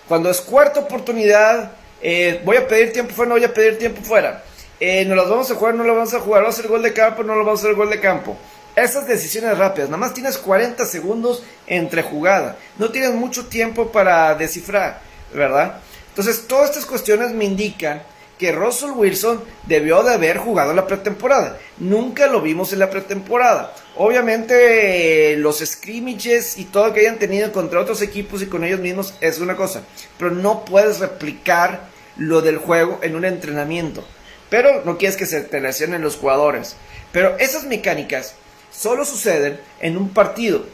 cuando 0.07 0.31
es 0.31 0.41
cuarta 0.41 0.81
oportunidad, 0.81 1.73
eh, 2.03 2.43
voy 2.45 2.57
a 2.59 2.69
pedir 2.69 2.93
tiempo 2.93 3.15
fuera, 3.15 3.29
no 3.31 3.35
voy 3.37 3.45
a 3.45 3.55
pedir 3.55 3.79
tiempo 3.79 4.03
fuera. 4.03 4.45
Eh, 4.81 5.05
no 5.05 5.15
las 5.15 5.29
vamos 5.29 5.51
a 5.51 5.55
jugar, 5.55 5.75
no 5.75 5.85
lo 5.85 5.95
vamos 5.95 6.13
a 6.13 6.21
jugar, 6.21 6.43
vamos 6.43 6.57
a 6.57 6.59
hacer 6.59 6.71
gol 6.71 6.83
de 6.83 6.93
campo, 6.93 7.23
no 7.23 7.35
lo 7.35 7.45
vamos 7.45 7.61
a 7.61 7.67
hacer 7.67 7.77
gol 7.77 7.89
de 7.89 8.01
campo. 8.01 8.37
Esas 8.75 9.07
decisiones 9.07 9.57
rápidas, 9.57 9.89
nada 9.89 9.99
más 9.99 10.15
tienes 10.15 10.39
40 10.39 10.85
segundos 10.87 11.43
entre 11.67 12.03
jugada, 12.03 12.57
no 12.79 12.91
tienes 12.91 13.13
mucho 13.13 13.47
tiempo 13.47 13.93
para 13.93 14.35
descifrar, 14.35 15.01
¿verdad? 15.33 15.81
Entonces, 16.09 16.47
todas 16.47 16.71
estas 16.71 16.87
cuestiones 16.87 17.33
me 17.33 17.45
indican 17.45 18.03
que 18.43 18.51
Russell 18.51 18.91
Wilson 18.91 19.41
debió 19.69 20.03
de 20.03 20.15
haber 20.15 20.37
jugado 20.37 20.75
la 20.75 20.89
pretemporada. 20.89 21.61
Nunca 21.79 22.27
lo 22.27 22.41
vimos 22.41 22.73
en 22.73 22.81
la 22.81 22.91
pretemporada. 22.91 23.73
Obviamente 23.95 25.37
los 25.37 25.61
scrimmages 25.61 26.59
y 26.59 26.65
todo 26.65 26.93
que 26.93 27.03
hayan 27.03 27.21
tenido 27.21 27.53
contra 27.53 27.79
otros 27.79 28.03
equipos 28.03 28.43
y 28.43 28.47
con 28.47 28.65
ellos 28.65 28.81
mismos 28.81 29.15
es 29.21 29.39
una 29.39 29.55
cosa, 29.55 29.83
pero 30.19 30.33
no 30.33 30.65
puedes 30.65 30.99
replicar 30.99 31.83
lo 32.17 32.43
del 32.43 32.57
juego 32.57 32.99
en 33.03 33.15
un 33.15 33.25
entrenamiento. 33.25 34.05
Pero 34.51 34.83
no 34.85 34.99
quieres 34.99 35.17
que 35.17 35.27
se 35.27 35.43
te 35.43 35.61
lesionen 35.61 36.03
los 36.03 36.17
jugadores. 36.17 36.75
Pero 37.13 37.39
esas 37.39 37.63
mecánicas 37.63 38.35
solo 38.73 39.05
suceden 39.05 39.61
en 39.79 39.97
un 39.97 40.09
partido, 40.09 40.67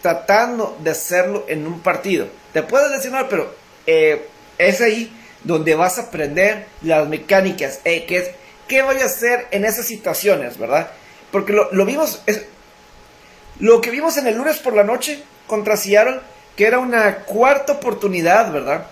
tratando 0.00 0.78
de 0.82 0.92
hacerlo 0.92 1.44
en 1.46 1.66
un 1.66 1.80
partido. 1.80 2.28
Te 2.54 2.62
puedes 2.62 2.90
lesionar, 2.90 3.28
pero 3.28 3.54
eh, 3.86 4.28
es 4.56 4.80
ahí 4.80 5.12
donde 5.44 5.74
vas 5.74 5.98
a 5.98 6.02
aprender 6.02 6.66
las 6.82 7.08
mecánicas, 7.08 7.80
eh, 7.84 8.04
que 8.06 8.18
es 8.18 8.30
qué 8.68 8.82
voy 8.82 9.00
a 9.00 9.06
hacer 9.06 9.46
en 9.50 9.64
esas 9.64 9.86
situaciones, 9.86 10.58
¿verdad? 10.58 10.90
Porque 11.30 11.52
lo, 11.52 11.84
vimos, 11.84 12.22
es, 12.26 12.42
lo 13.58 13.80
que 13.80 13.90
vimos 13.90 14.16
en 14.16 14.26
el 14.26 14.36
lunes 14.36 14.58
por 14.58 14.74
la 14.74 14.84
noche 14.84 15.22
contra 15.46 15.76
Seattle, 15.76 16.20
que 16.56 16.66
era 16.66 16.78
una 16.78 17.16
cuarta 17.24 17.74
oportunidad, 17.74 18.52
¿verdad? 18.52 18.86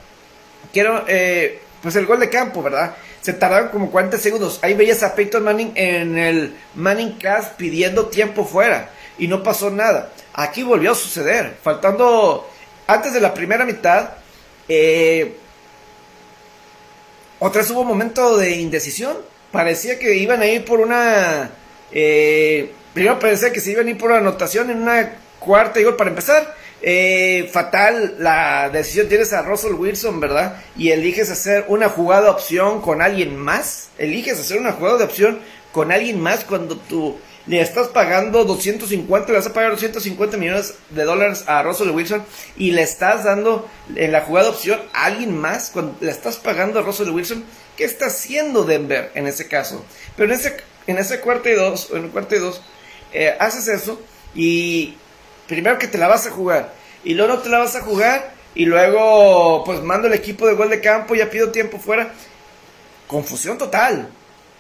Que 0.73 0.81
era, 0.81 1.05
eh, 1.07 1.61
pues 1.83 1.97
el 1.97 2.07
gol 2.07 2.21
de 2.21 2.31
campo, 2.31 2.63
¿verdad? 2.63 2.95
Se 3.21 3.35
tardaron 3.35 3.69
como 3.69 3.91
40 3.91 4.19
segundos. 4.19 4.59
Ahí 4.63 4.75
veías 4.75 5.03
a 5.03 5.15
Peyton 5.15 5.45
Manning 5.45 5.73
en 5.75 6.19
el 6.19 6.57
Manning 6.75 7.19
Cast 7.19 7.57
pidiendo 7.57 8.07
tiempo 8.07 8.45
fuera 8.45 8.91
y 9.19 9.29
no 9.29 9.43
pasó 9.43 9.71
nada. 9.71 10.11
Aquí 10.33 10.63
volvió 10.63 10.93
a 10.93 10.95
suceder, 10.95 11.57
faltando 11.63 12.49
antes 12.87 13.13
de 13.13 13.21
la 13.21 13.35
primera 13.35 13.65
mitad. 13.65 14.11
Eh, 14.69 15.37
otra 17.41 17.63
vez 17.63 17.71
hubo 17.71 17.85
momento 17.85 18.37
de 18.37 18.57
indecisión. 18.57 19.17
Parecía 19.51 19.99
que 19.99 20.17
iban 20.17 20.43
a 20.43 20.47
ir 20.47 20.65
por 20.65 20.81
una. 20.81 21.51
Eh, 21.91 22.73
primero 22.95 23.19
parecía 23.19 23.53
que 23.53 23.61
se 23.61 23.73
iban 23.73 23.89
a 23.89 23.91
ir 23.91 23.99
por 23.99 24.13
anotación 24.13 24.71
en 24.71 24.83
una 24.83 25.17
cuarta 25.41 25.81
digo, 25.81 25.97
para 25.97 26.11
empezar. 26.11 26.55
Eh, 26.83 27.51
fatal 27.53 28.15
la 28.19 28.71
decisión 28.71 29.09
tienes 29.09 29.33
a 29.33 29.43
Russell 29.43 29.75
Wilson, 29.75 30.21
¿verdad? 30.21 30.63
Y 30.77 30.91
eliges 30.91 31.31
hacer 31.31 31.65
una 31.69 31.89
jugada 31.89 32.31
opción 32.31 32.81
con 32.81 33.03
alguien 33.03 33.37
más. 33.37 33.89
Eliges 33.99 34.39
hacer 34.39 34.59
una 34.59 34.73
jugada 34.73 34.99
de 34.99 35.05
opción 35.05 35.41
con 35.73 35.93
alguien 35.93 36.21
más 36.21 36.45
cuando 36.45 36.77
tú 36.77 37.19
le 37.51 37.61
estás 37.61 37.89
pagando 37.89 38.45
250, 38.45 39.33
le 39.33 39.39
vas 39.39 39.47
a 39.49 39.53
pagar 39.53 39.73
250 39.73 40.37
millones 40.37 40.75
de 40.91 41.03
dólares 41.03 41.43
a 41.49 41.65
Russell 41.65 41.91
Wilson 41.91 42.25
y 42.57 42.71
le 42.71 42.83
estás 42.83 43.25
dando 43.25 43.69
en 43.97 44.13
la 44.13 44.21
jugada 44.21 44.51
opción 44.51 44.81
a 44.93 45.07
alguien 45.07 45.37
más 45.37 45.71
cuando 45.71 45.97
le 46.01 46.13
estás 46.13 46.37
pagando 46.37 46.79
a 46.79 46.83
Russell 46.83 47.11
Wilson, 47.11 47.45
¿qué 47.77 47.83
está 47.83 48.07
haciendo 48.07 48.63
Denver 48.63 49.11
en 49.17 49.27
ese 49.27 49.49
caso? 49.49 49.85
Pero 50.17 50.33
en 50.33 50.39
ese, 50.39 50.59
en 50.87 50.99
ese 50.99 51.19
cuarto 51.19 51.49
y 51.49 51.55
dos, 51.55 51.91
en 51.91 52.05
el 52.05 52.11
cuarto 52.11 52.37
y 52.37 52.39
dos, 52.39 52.63
eh, 53.13 53.35
haces 53.41 53.67
eso 53.67 54.01
y 54.33 54.95
primero 55.49 55.77
que 55.77 55.89
te 55.89 55.99
la 55.99 56.07
vas 56.07 56.29
a 56.29 56.31
jugar 56.31 56.73
y 57.03 57.15
luego 57.15 57.35
no 57.35 57.41
te 57.41 57.49
la 57.49 57.59
vas 57.59 57.75
a 57.75 57.81
jugar 57.81 58.33
y 58.55 58.65
luego 58.65 59.65
pues 59.65 59.83
mando 59.83 60.07
el 60.07 60.15
equipo 60.15 60.47
de 60.47 60.55
gol 60.55 60.71
de 60.71 60.81
campo, 60.81 61.17
ya 61.17 61.29
pido 61.29 61.51
tiempo 61.51 61.81
fuera. 61.81 62.13
Confusión 63.09 63.59
total, 63.59 64.09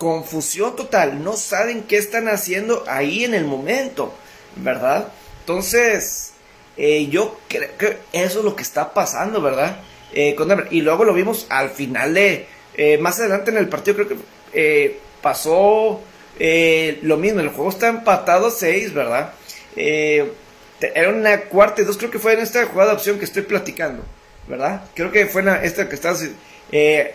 confusión 0.01 0.77
total, 0.77 1.23
no 1.23 1.35
saben 1.35 1.83
qué 1.83 1.99
están 1.99 2.27
haciendo 2.29 2.85
ahí 2.89 3.23
en 3.23 3.35
el 3.35 3.45
momento, 3.45 4.15
¿verdad? 4.57 5.09
Entonces, 5.41 6.33
eh, 6.79 7.09
yo 7.09 7.39
creo 7.49 7.77
que 7.77 7.99
eso 8.15 8.39
es 8.39 8.45
lo 8.47 8.57
que 8.57 8.63
está 8.63 8.95
pasando, 8.95 9.43
¿verdad? 9.43 9.83
Eh, 10.15 10.35
y 10.71 10.81
luego 10.81 11.05
lo 11.05 11.13
vimos 11.13 11.45
al 11.51 11.69
final 11.69 12.15
de, 12.15 12.47
eh, 12.79 12.97
más 12.97 13.21
adelante 13.21 13.51
en 13.51 13.59
el 13.59 13.69
partido, 13.69 13.97
creo 13.97 14.09
que 14.09 14.97
pasó 15.21 16.01
lo 17.03 17.17
mismo, 17.19 17.41
el 17.41 17.51
juego 17.51 17.69
está 17.69 17.89
empatado 17.89 18.47
a 18.47 18.51
6, 18.51 18.95
¿verdad? 18.95 19.35
era 19.77 21.11
una 21.11 21.43
cuarta 21.43 21.83
y 21.83 21.85
dos, 21.85 21.99
creo 21.99 22.11
que 22.11 22.19
fue 22.19 22.33
en 22.33 22.41
esta 22.41 22.65
jugada 22.65 22.93
de 22.93 22.97
opción 22.97 23.19
que 23.19 23.27
estoy 23.27 23.43
platicando, 23.43 24.03
¿verdad? 24.49 24.83
Creo 24.95 25.13
que 25.13 25.27
fue 25.27 25.43
en 25.43 25.49
esta 25.49 25.91
que 25.91 25.95
estás... 25.95 26.27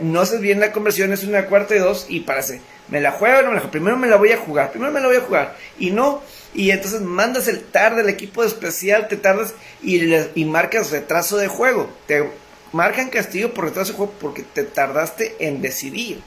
no 0.01 0.21
haces 0.21 0.39
bien 0.39 0.59
la 0.59 0.71
conversión, 0.71 1.11
es 1.13 1.23
una 1.23 1.47
cuarta 1.47 1.75
y 1.75 1.79
dos 1.79 2.05
y 2.09 2.19
parece 2.19 2.61
¿Me 2.87 3.01
la 3.01 3.11
juego 3.11 3.39
o 3.39 3.41
no 3.41 3.49
me 3.49 3.55
la 3.55 3.61
juego? 3.61 3.71
Primero 3.71 3.97
me 3.97 4.07
la 4.07 4.15
voy 4.17 4.31
a 4.31 4.37
jugar, 4.37 4.71
primero 4.71 4.91
me 4.91 4.99
la 4.99 5.07
voy 5.07 5.17
a 5.17 5.21
jugar. 5.21 5.55
Y 5.79 5.91
no, 5.91 6.21
y 6.53 6.71
entonces 6.71 7.01
mandas 7.01 7.47
el 7.47 7.63
tarde 7.63 8.01
al 8.01 8.09
equipo 8.09 8.43
especial, 8.43 9.07
te 9.07 9.17
tardas 9.17 9.53
y, 9.81 10.13
y 10.35 10.45
marcas 10.45 10.91
retraso 10.91 11.37
de 11.37 11.47
juego. 11.47 11.89
Te 12.07 12.29
marcan 12.71 13.09
castigo 13.09 13.49
por 13.49 13.65
retraso 13.65 13.91
de 13.91 13.97
juego 13.97 14.13
porque 14.19 14.43
te 14.43 14.63
tardaste 14.63 15.35
en 15.39 15.61
decidir. 15.61 16.21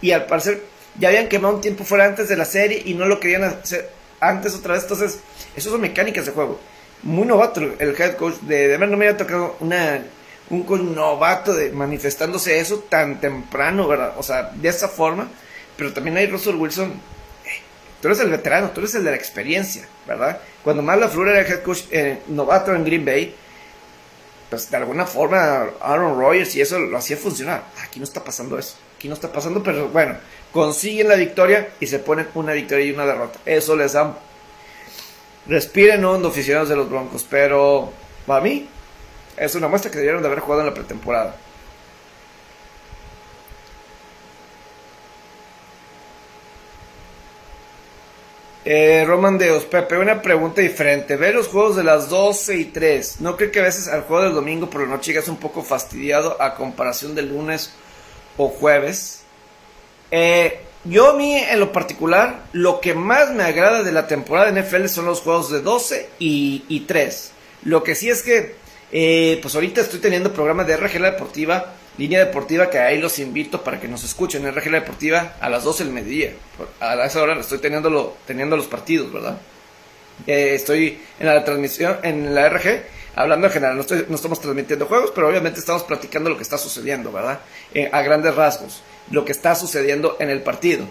Y 0.00 0.12
al 0.12 0.26
parecer 0.26 0.62
ya 0.98 1.08
habían 1.08 1.28
quemado 1.28 1.54
un 1.54 1.60
tiempo 1.60 1.84
fuera 1.84 2.04
antes 2.04 2.28
de 2.28 2.36
la 2.36 2.44
serie 2.44 2.82
y 2.84 2.94
no 2.94 3.06
lo 3.06 3.20
querían 3.20 3.44
hacer 3.44 3.90
antes 4.20 4.54
otra 4.54 4.74
vez. 4.74 4.82
Entonces, 4.82 5.20
eso 5.56 5.70
son 5.70 5.80
mecánicas 5.80 6.26
de 6.26 6.32
juego. 6.32 6.60
Muy 7.02 7.26
novato 7.26 7.60
el 7.60 8.00
head 8.00 8.16
coach 8.16 8.36
de 8.42 8.68
Denver. 8.68 8.88
No 8.88 8.96
me 8.96 9.06
había 9.06 9.18
tocado 9.18 9.56
una, 9.60 10.02
un 10.50 10.94
novato 10.94 11.52
de 11.52 11.70
manifestándose 11.70 12.58
eso 12.58 12.78
tan 12.88 13.20
temprano. 13.20 13.88
O 14.16 14.22
sea, 14.22 14.50
de 14.54 14.68
esa 14.68 14.88
forma. 14.88 15.28
Pero 15.76 15.92
también 15.92 16.16
hay 16.16 16.26
Russell 16.26 16.56
Wilson. 16.56 16.90
Eh, 16.90 17.60
tú 18.00 18.08
eres 18.08 18.20
el 18.20 18.30
veterano, 18.30 18.70
tú 18.70 18.80
eres 18.80 18.94
el 18.94 19.04
de 19.04 19.10
la 19.10 19.16
experiencia, 19.16 19.86
¿verdad? 20.06 20.40
Cuando 20.62 20.82
más 20.82 20.98
la 20.98 21.06
era 21.06 21.40
el 21.40 21.46
head 21.46 21.62
coach 21.62 21.82
eh, 21.90 22.20
novato 22.28 22.74
en 22.74 22.84
Green 22.84 23.04
Bay, 23.04 23.34
pues 24.48 24.70
de 24.70 24.76
alguna 24.76 25.04
forma 25.04 25.66
Aaron 25.80 26.18
Rodgers 26.18 26.54
y 26.54 26.60
eso 26.60 26.78
lo 26.78 26.96
hacía 26.96 27.16
funcionar. 27.16 27.64
Aquí 27.82 27.98
no 27.98 28.04
está 28.04 28.22
pasando 28.22 28.58
eso. 28.58 28.76
Aquí 28.96 29.08
no 29.08 29.14
está 29.14 29.30
pasando, 29.30 29.62
pero 29.62 29.88
bueno, 29.88 30.16
consiguen 30.52 31.08
la 31.08 31.16
victoria 31.16 31.70
y 31.80 31.86
se 31.86 31.98
ponen 31.98 32.28
una 32.34 32.52
victoria 32.52 32.86
y 32.86 32.92
una 32.92 33.04
derrota. 33.04 33.38
Eso 33.44 33.76
les 33.76 33.92
da. 33.92 34.16
Respiren 35.46 36.04
hondo, 36.04 36.28
aficionados 36.28 36.70
de 36.70 36.76
los 36.76 36.88
Broncos, 36.88 37.26
pero 37.28 37.92
para 38.26 38.40
mí 38.40 38.66
es 39.36 39.54
una 39.54 39.68
muestra 39.68 39.90
que 39.90 39.98
debieron 39.98 40.22
de 40.22 40.28
haber 40.28 40.40
jugado 40.40 40.62
en 40.62 40.68
la 40.68 40.74
pretemporada. 40.74 41.36
Eh, 48.64 49.04
Roman 49.06 49.36
Deos, 49.36 49.64
Pepe, 49.64 49.98
una 49.98 50.22
pregunta 50.22 50.62
diferente. 50.62 51.16
Ve 51.16 51.32
los 51.32 51.48
juegos 51.48 51.76
de 51.76 51.84
las 51.84 52.08
12 52.08 52.56
y 52.56 52.64
3. 52.66 53.20
¿No 53.20 53.36
creo 53.36 53.50
que 53.50 53.60
a 53.60 53.64
veces 53.64 53.88
al 53.88 54.02
juego 54.02 54.22
del 54.24 54.34
domingo 54.34 54.70
por 54.70 54.80
la 54.80 54.86
noche 54.86 55.12
llegas 55.12 55.28
un 55.28 55.36
poco 55.36 55.62
fastidiado 55.62 56.40
a 56.40 56.54
comparación 56.54 57.14
del 57.14 57.28
lunes 57.28 57.74
o 58.38 58.48
jueves? 58.48 59.22
Eh, 60.10 60.60
yo 60.84 61.10
a 61.10 61.14
mí 61.14 61.34
en 61.34 61.60
lo 61.60 61.72
particular, 61.72 62.44
lo 62.52 62.80
que 62.80 62.94
más 62.94 63.32
me 63.32 63.42
agrada 63.42 63.82
de 63.82 63.92
la 63.92 64.06
temporada 64.06 64.50
de 64.50 64.62
NFL 64.62 64.86
son 64.86 65.06
los 65.06 65.20
juegos 65.20 65.50
de 65.50 65.60
12 65.60 66.08
y, 66.18 66.64
y 66.68 66.80
3. 66.80 67.32
Lo 67.64 67.82
que 67.82 67.94
sí 67.94 68.08
es 68.08 68.22
que, 68.22 68.54
eh, 68.92 69.38
pues 69.42 69.54
ahorita 69.54 69.82
estoy 69.82 69.98
teniendo 69.98 70.32
programas 70.32 70.66
de 70.66 70.76
RG 70.76 71.02
Deportiva 71.02 71.74
Línea 71.96 72.18
Deportiva, 72.24 72.70
que 72.70 72.78
ahí 72.78 72.98
los 72.98 73.18
invito 73.18 73.62
para 73.62 73.80
que 73.80 73.86
nos 73.86 74.02
escuchen 74.02 74.44
en 74.44 74.54
RG 74.54 74.70
Deportiva 74.70 75.36
a 75.40 75.48
las 75.48 75.62
12 75.62 75.84
del 75.84 75.92
mediodía. 75.92 76.32
A 76.80 77.04
esa 77.04 77.22
hora 77.22 77.38
estoy 77.38 77.58
teniendo, 77.58 78.16
teniendo 78.26 78.56
los 78.56 78.66
partidos, 78.66 79.12
¿verdad? 79.12 79.38
Eh, 80.26 80.54
estoy 80.54 81.00
en 81.20 81.26
la 81.26 81.44
transmisión, 81.44 81.98
en 82.02 82.34
la 82.34 82.48
RG, 82.48 82.82
hablando 83.14 83.46
en 83.46 83.52
general. 83.52 83.76
No, 83.76 83.84
no, 84.08 84.14
estamos 84.14 84.40
transmitiendo 84.40 84.86
juegos, 84.86 85.12
pero 85.14 85.28
obviamente 85.28 85.60
estamos 85.60 85.84
platicando 85.84 86.30
lo 86.30 86.36
que 86.36 86.42
está 86.42 86.58
sucediendo, 86.58 87.12
¿verdad? 87.12 87.40
Eh, 87.72 87.88
a 87.92 88.02
grandes 88.02 88.34
rasgos, 88.34 88.82
lo 89.10 89.24
que 89.24 89.32
está 89.32 89.54
sucediendo 89.54 90.16
en 90.18 90.30
el 90.30 90.42
partido. 90.42 90.86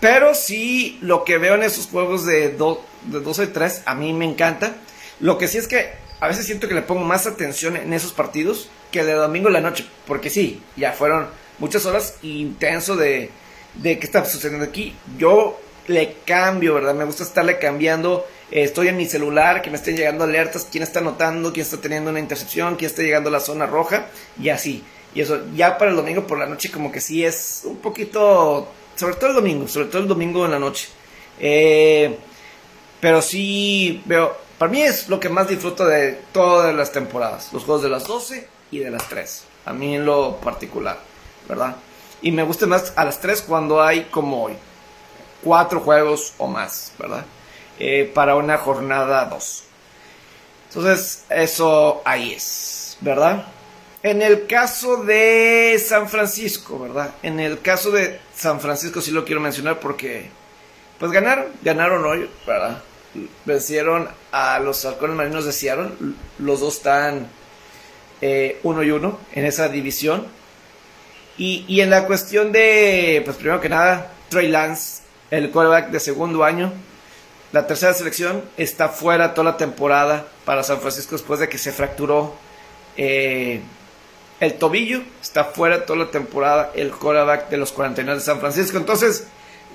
Pero 0.00 0.34
sí, 0.34 0.98
lo 1.00 1.24
que 1.24 1.38
veo 1.38 1.54
en 1.54 1.62
esos 1.62 1.86
juegos 1.86 2.26
de, 2.26 2.50
de 2.50 3.20
12 3.20 3.44
y 3.44 3.46
3, 3.46 3.82
a 3.86 3.94
mí 3.94 4.12
me 4.12 4.24
encanta. 4.24 4.74
Lo 5.20 5.38
que 5.38 5.46
sí 5.46 5.58
es 5.58 5.68
que 5.68 5.92
a 6.20 6.28
veces 6.28 6.46
siento 6.46 6.68
que 6.68 6.74
le 6.74 6.82
pongo 6.82 7.04
más 7.04 7.26
atención 7.26 7.76
en 7.76 7.92
esos 7.92 8.12
partidos 8.12 8.68
que 8.94 9.02
de 9.04 9.14
domingo 9.14 9.48
en 9.48 9.54
la 9.54 9.60
noche, 9.60 9.84
porque 10.06 10.30
sí, 10.30 10.62
ya 10.76 10.92
fueron 10.92 11.26
muchas 11.58 11.84
horas 11.84 12.14
intenso 12.22 12.94
de, 12.94 13.28
de 13.74 13.98
qué 13.98 14.06
está 14.06 14.24
sucediendo 14.24 14.64
aquí. 14.64 14.94
Yo 15.18 15.58
le 15.88 16.18
cambio, 16.24 16.74
¿verdad? 16.74 16.94
Me 16.94 17.04
gusta 17.04 17.24
estarle 17.24 17.58
cambiando. 17.58 18.24
estoy 18.52 18.86
en 18.86 18.96
mi 18.96 19.06
celular, 19.06 19.62
que 19.62 19.70
me 19.70 19.78
estén 19.78 19.96
llegando 19.96 20.22
alertas, 20.22 20.68
quién 20.70 20.84
está 20.84 21.00
anotando, 21.00 21.52
quién 21.52 21.66
está 21.66 21.78
teniendo 21.78 22.10
una 22.10 22.20
intercepción, 22.20 22.76
quién 22.76 22.88
está 22.88 23.02
llegando 23.02 23.30
a 23.30 23.32
la 23.32 23.40
zona 23.40 23.66
roja, 23.66 24.06
y 24.40 24.50
así. 24.50 24.84
Y 25.12 25.22
eso, 25.22 25.40
ya 25.56 25.76
para 25.76 25.90
el 25.90 25.96
domingo 25.96 26.24
por 26.24 26.38
la 26.38 26.46
noche, 26.46 26.70
como 26.70 26.92
que 26.92 27.00
sí 27.00 27.24
es 27.24 27.62
un 27.64 27.78
poquito, 27.78 28.68
sobre 28.94 29.16
todo 29.16 29.30
el 29.30 29.34
domingo, 29.34 29.66
sobre 29.66 29.86
todo 29.88 30.02
el 30.02 30.08
domingo 30.08 30.44
en 30.44 30.52
la 30.52 30.60
noche. 30.60 30.86
Eh, 31.40 32.16
pero 33.00 33.20
sí 33.20 34.02
veo, 34.04 34.36
para 34.56 34.70
mí 34.70 34.82
es 34.82 35.08
lo 35.08 35.18
que 35.18 35.28
más 35.28 35.48
disfruto 35.48 35.84
de 35.84 36.20
todas 36.30 36.72
las 36.72 36.92
temporadas, 36.92 37.52
los 37.52 37.64
juegos 37.64 37.82
de 37.82 37.88
las 37.88 38.06
12 38.06 38.53
y 38.70 38.78
de 38.78 38.90
las 38.90 39.08
3. 39.08 39.44
A 39.66 39.72
mí 39.72 39.96
en 39.96 40.04
lo 40.04 40.36
particular, 40.36 40.98
¿verdad? 41.48 41.76
Y 42.22 42.32
me 42.32 42.42
gusta 42.42 42.66
más 42.66 42.92
a 42.96 43.04
las 43.04 43.20
3 43.20 43.42
cuando 43.42 43.82
hay 43.82 44.04
como 44.04 44.44
hoy, 44.44 44.54
cuatro 45.42 45.80
juegos 45.80 46.34
o 46.38 46.46
más, 46.46 46.92
¿verdad? 46.98 47.24
Eh, 47.78 48.10
para 48.14 48.36
una 48.36 48.58
jornada 48.58 49.24
2. 49.26 49.64
Entonces, 50.68 51.24
eso 51.28 52.02
ahí 52.04 52.32
es, 52.32 52.96
¿verdad? 53.00 53.46
En 54.02 54.22
el 54.22 54.46
caso 54.46 55.02
de 55.02 55.80
San 55.84 56.08
Francisco, 56.08 56.78
¿verdad? 56.78 57.14
En 57.22 57.40
el 57.40 57.60
caso 57.60 57.90
de 57.90 58.20
San 58.34 58.60
Francisco 58.60 59.00
sí 59.00 59.10
lo 59.10 59.24
quiero 59.24 59.40
mencionar 59.40 59.80
porque, 59.80 60.28
pues 60.98 61.10
ganaron, 61.10 61.46
ganaron 61.62 62.04
hoy, 62.04 62.28
¿verdad? 62.46 62.82
Vencieron 63.44 64.08
a 64.32 64.58
los 64.58 64.84
halcones 64.84 65.16
marinos 65.16 65.44
de 65.44 65.52
Seattle. 65.52 65.90
Los 66.38 66.60
dos 66.60 66.76
están 66.76 67.28
eh, 68.26 68.58
uno 68.62 68.82
y 68.82 68.90
uno 68.90 69.20
en 69.34 69.44
esa 69.44 69.68
división. 69.68 70.26
Y, 71.36 71.82
en 71.82 71.90
la 71.90 72.06
cuestión 72.06 72.52
de, 72.52 73.20
pues 73.22 73.36
primero 73.36 73.60
que 73.60 73.68
nada, 73.68 74.12
Trey 74.30 74.48
Lance, 74.48 75.02
el 75.30 75.50
quarterback 75.50 75.90
de 75.90 76.00
segundo 76.00 76.42
año, 76.42 76.72
la 77.52 77.66
tercera 77.66 77.92
selección, 77.92 78.42
está 78.56 78.88
fuera 78.88 79.34
toda 79.34 79.50
la 79.50 79.56
temporada 79.58 80.26
para 80.46 80.62
San 80.62 80.80
Francisco 80.80 81.16
después 81.16 81.38
de 81.38 81.50
que 81.50 81.58
se 81.58 81.70
fracturó 81.70 82.34
eh, 82.96 83.60
el 84.40 84.54
tobillo, 84.54 85.02
está 85.20 85.44
fuera 85.44 85.84
toda 85.84 86.06
la 86.06 86.10
temporada 86.10 86.72
el 86.74 86.92
quarterback 86.92 87.50
de 87.50 87.58
los 87.58 87.72
49 87.72 88.20
de 88.20 88.24
San 88.24 88.40
Francisco. 88.40 88.78
Entonces, 88.78 89.26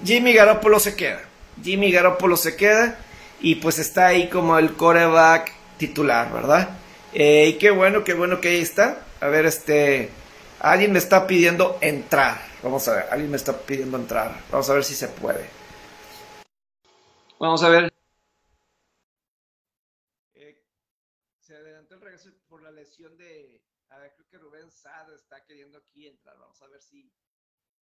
Jimmy 0.03 0.33
Garoppolo 0.33 0.79
se 0.79 0.95
queda. 0.95 1.21
Jimmy 1.61 1.91
Garoppolo 1.91 2.35
se 2.35 2.55
queda 2.55 2.97
y 3.41 3.55
pues 3.55 3.77
está 3.77 4.07
ahí 4.07 4.27
como 4.27 4.57
el 4.57 4.73
quarterback 4.73 5.51
titular, 5.77 6.33
¿verdad? 6.33 6.78
Eh, 7.13 7.47
y 7.47 7.57
qué 7.57 7.71
bueno, 7.71 8.03
qué 8.03 8.13
bueno 8.13 8.39
que 8.39 8.49
ahí 8.49 8.61
está. 8.61 9.05
A 9.19 9.27
ver, 9.27 9.45
este. 9.45 10.09
Alguien 10.59 10.91
me 10.91 10.99
está 10.99 11.25
pidiendo 11.25 11.77
entrar. 11.81 12.37
Vamos 12.61 12.87
a 12.87 12.95
ver, 12.95 13.05
alguien 13.11 13.31
me 13.31 13.37
está 13.37 13.57
pidiendo 13.57 13.97
entrar. 13.97 14.43
Vamos 14.51 14.69
a 14.69 14.73
ver 14.73 14.83
si 14.83 14.93
se 14.93 15.07
puede. 15.07 15.49
Vamos 17.39 17.63
a 17.63 17.69
ver. 17.69 17.93
Eh, 20.33 20.63
se 21.39 21.55
adelantó 21.55 21.95
el 21.95 22.01
regreso 22.01 22.29
por 22.47 22.61
la 22.61 22.71
lesión 22.71 23.17
de. 23.17 23.63
A 23.89 23.97
ver, 23.97 24.13
creo 24.13 24.27
que 24.29 24.37
Rubén 24.37 24.69
Sad 24.69 25.13
está 25.13 25.43
queriendo 25.45 25.79
aquí 25.79 26.07
entrar. 26.07 26.37
Vamos 26.37 26.61
a 26.61 26.67
ver 26.67 26.81
si, 26.81 27.11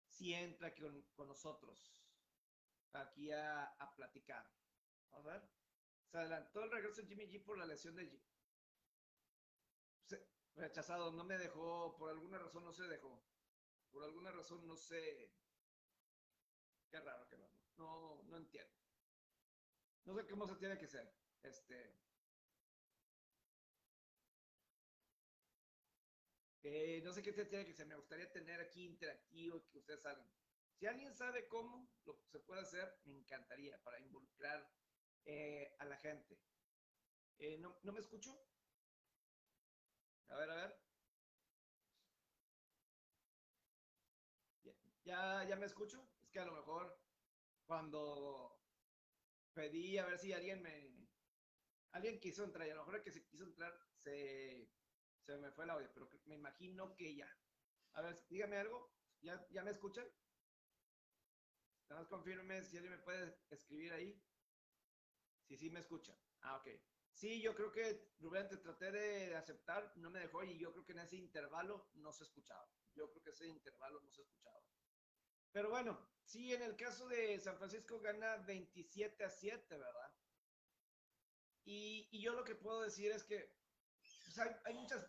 si 0.09 0.35
entra 0.35 0.75
con, 0.75 1.03
con 1.15 1.29
nosotros. 1.29 2.03
Aquí 2.95 3.31
a, 3.31 3.65
a 3.65 3.95
platicar. 3.95 4.45
Vamos 5.11 5.27
a 5.27 5.33
ver. 5.35 5.43
Se 6.11 6.19
adelantó 6.19 6.65
el 6.65 6.71
regreso 6.71 7.03
de 7.03 7.09
Jimmy 7.09 7.27
G 7.27 7.45
por 7.45 7.59
la 7.59 7.67
lesión 7.67 7.97
de, 7.97 8.09
rechazado, 10.57 11.13
no 11.13 11.25
me 11.25 11.39
dejó, 11.39 11.97
por 11.97 12.11
alguna 12.11 12.39
razón 12.39 12.65
no 12.65 12.73
se 12.73 12.85
dejó. 12.85 13.23
Por 13.91 14.05
alguna 14.05 14.31
razón 14.33 14.67
no 14.67 14.77
sé. 14.77 15.31
Qué 16.91 17.01
raro 17.01 17.29
que 17.29 17.37
no. 17.37 17.49
No, 17.77 18.23
no 18.25 18.37
entiendo. 18.37 18.75
No 20.05 20.15
sé 20.15 20.27
cómo 20.27 20.47
se 20.47 20.57
tiene 20.57 20.79
que 20.79 20.87
ser. 20.87 21.13
Este. 21.43 21.97
Eh, 26.63 27.03
no 27.05 27.13
sé 27.13 27.23
qué 27.23 27.33
se 27.33 27.45
tiene 27.45 27.67
que 27.67 27.75
ser. 27.75 27.87
Me 27.87 27.97
gustaría 27.97 28.31
tener 28.33 28.61
aquí 28.61 28.85
interactivo 28.85 29.65
que 29.71 29.79
ustedes 29.79 30.05
hagan. 30.07 30.29
Si 30.79 30.87
alguien 30.87 31.15
sabe 31.15 31.47
cómo 31.49 31.89
lo 32.05 32.19
se 32.31 32.41
puede 32.41 32.63
hacer, 32.63 33.01
me 33.05 33.19
encantaría 33.19 33.81
para 33.83 34.01
involucrar 34.01 34.69
eh, 35.25 35.77
a 35.79 35.85
la 35.85 35.97
gente. 35.99 36.39
Eh, 37.39 37.59
¿no, 37.59 37.79
¿No 37.83 37.93
me 37.93 38.01
escucho? 38.01 38.37
A 40.29 40.37
ver, 40.37 40.51
a 40.51 40.55
ver. 40.57 40.75
¿Ya, 45.05 45.45
ya 45.45 45.57
me 45.57 45.67
escucho? 45.67 46.09
Es 46.23 46.31
que 46.31 46.41
a 46.41 46.45
lo 46.47 46.53
mejor 46.53 46.99
cuando 47.67 48.61
pedí 49.55 49.99
a 49.99 50.07
ver 50.07 50.19
si 50.19 50.33
alguien 50.33 50.63
me... 50.63 51.09
Alguien 51.93 52.21
quiso 52.21 52.45
entrar 52.45 52.67
y 52.67 52.71
a 52.71 52.75
lo 52.75 52.81
mejor 52.83 52.97
el 52.97 53.03
que 53.03 53.13
se 53.13 53.25
quiso 53.25 53.45
entrar 53.45 53.73
se, 53.97 54.69
se 55.21 55.39
me 55.39 55.51
fue 55.53 55.65
el 55.65 55.71
audio, 55.71 55.91
pero 55.95 56.09
me 56.27 56.35
imagino 56.37 56.97
que 56.97 57.15
ya. 57.15 57.29
A 57.93 58.03
ver, 58.03 58.17
dígame 58.29 58.57
algo. 58.59 58.93
¿Ya, 59.23 59.47
ya 59.51 59.63
me 59.63 59.71
escuchan? 59.71 60.07
Nada 61.89 62.01
más 62.03 62.09
confirme 62.09 62.63
si 62.65 62.77
alguien 62.77 62.93
me 62.93 62.99
puede 63.03 63.39
escribir 63.51 63.93
ahí. 63.95 64.21
Si 65.47 65.57
sí 65.57 65.71
me 65.71 65.81
escuchan. 65.81 66.17
Ah, 66.43 66.57
ok. 66.57 66.69
Sí, 67.15 67.41
yo 67.41 67.55
creo 67.55 67.71
que 67.71 68.11
Rubén 68.19 68.49
te 68.49 68.57
traté 68.57 68.91
de 68.91 69.37
aceptar, 69.37 69.93
no 69.97 70.11
me 70.11 70.19
dejó 70.19 70.43
y 70.43 70.59
yo 70.59 70.73
creo 70.73 70.85
que 70.85 70.93
en 70.93 70.99
ese 70.99 71.17
intervalo 71.17 71.89
no 71.95 72.13
se 72.13 72.25
escuchaba. 72.25 72.69
Yo 72.95 73.09
creo 73.11 73.23
que 73.23 73.31
ese 73.31 73.47
intervalo 73.47 74.01
no 74.01 74.11
se 74.11 74.23
escuchaba. 74.23 74.61
Pero 75.53 75.71
bueno, 75.71 75.97
sí, 76.25 76.53
en 76.53 76.63
el 76.63 76.77
caso 76.77 77.07
de 77.07 77.39
San 77.39 77.57
Francisco 77.57 78.01
gana 78.01 78.39
27 78.39 79.25
a 79.25 79.31
7, 79.31 79.79
¿verdad? 79.79 80.13
Y, 81.65 82.09
y 82.11 82.21
yo 82.21 82.35
lo 82.35 82.45
que 82.45 82.57
puedo 82.57 82.83
decir 82.83 83.13
es 83.13 83.23
que 83.23 83.55
pues, 84.25 84.39
hay, 84.39 84.51
hay, 84.65 84.75
muchas 84.75 85.07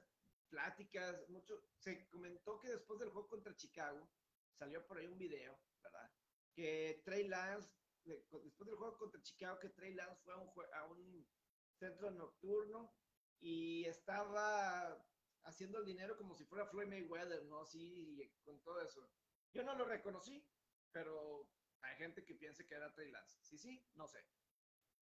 pláticas, 0.49 1.27
mucho, 1.29 1.59
se 1.79 2.07
comentó 2.09 2.59
que 2.59 2.69
después 2.69 2.99
del 2.99 3.09
juego 3.09 3.27
contra 3.27 3.55
Chicago, 3.55 4.07
salió 4.53 4.85
por 4.85 4.99
ahí 4.99 5.07
un 5.07 5.17
video, 5.17 5.59
¿verdad? 5.81 6.11
Que 6.53 7.01
Trey 7.03 7.27
Lance, 7.27 7.67
después 8.03 8.67
del 8.67 8.77
juego 8.77 8.95
contra 8.97 9.21
Chicago, 9.23 9.59
que 9.59 9.69
Trey 9.69 9.95
Lance 9.95 10.21
fue 10.23 10.35
a 10.35 10.37
un, 10.37 10.51
a 10.73 10.85
un 10.85 11.27
centro 11.75 12.11
nocturno 12.11 12.93
y 13.39 13.85
estaba 13.85 15.05
haciendo 15.43 15.79
el 15.79 15.85
dinero 15.85 16.17
como 16.17 16.33
si 16.35 16.45
fuera 16.45 16.65
Floyd 16.65 16.87
Mayweather, 16.87 17.43
¿no? 17.45 17.61
Así, 17.61 18.31
con 18.43 18.59
todo 18.61 18.81
eso. 18.81 19.09
Yo 19.53 19.63
no 19.63 19.75
lo 19.75 19.85
reconocí, 19.85 20.45
pero 20.91 21.49
hay 21.81 21.95
gente 21.97 22.25
que 22.25 22.35
piensa 22.35 22.65
que 22.65 22.75
era 22.75 22.93
Trey 22.93 23.11
Lance. 23.11 23.37
Sí, 23.41 23.57
sí, 23.57 23.85
no 23.93 24.07
sé. 24.07 24.25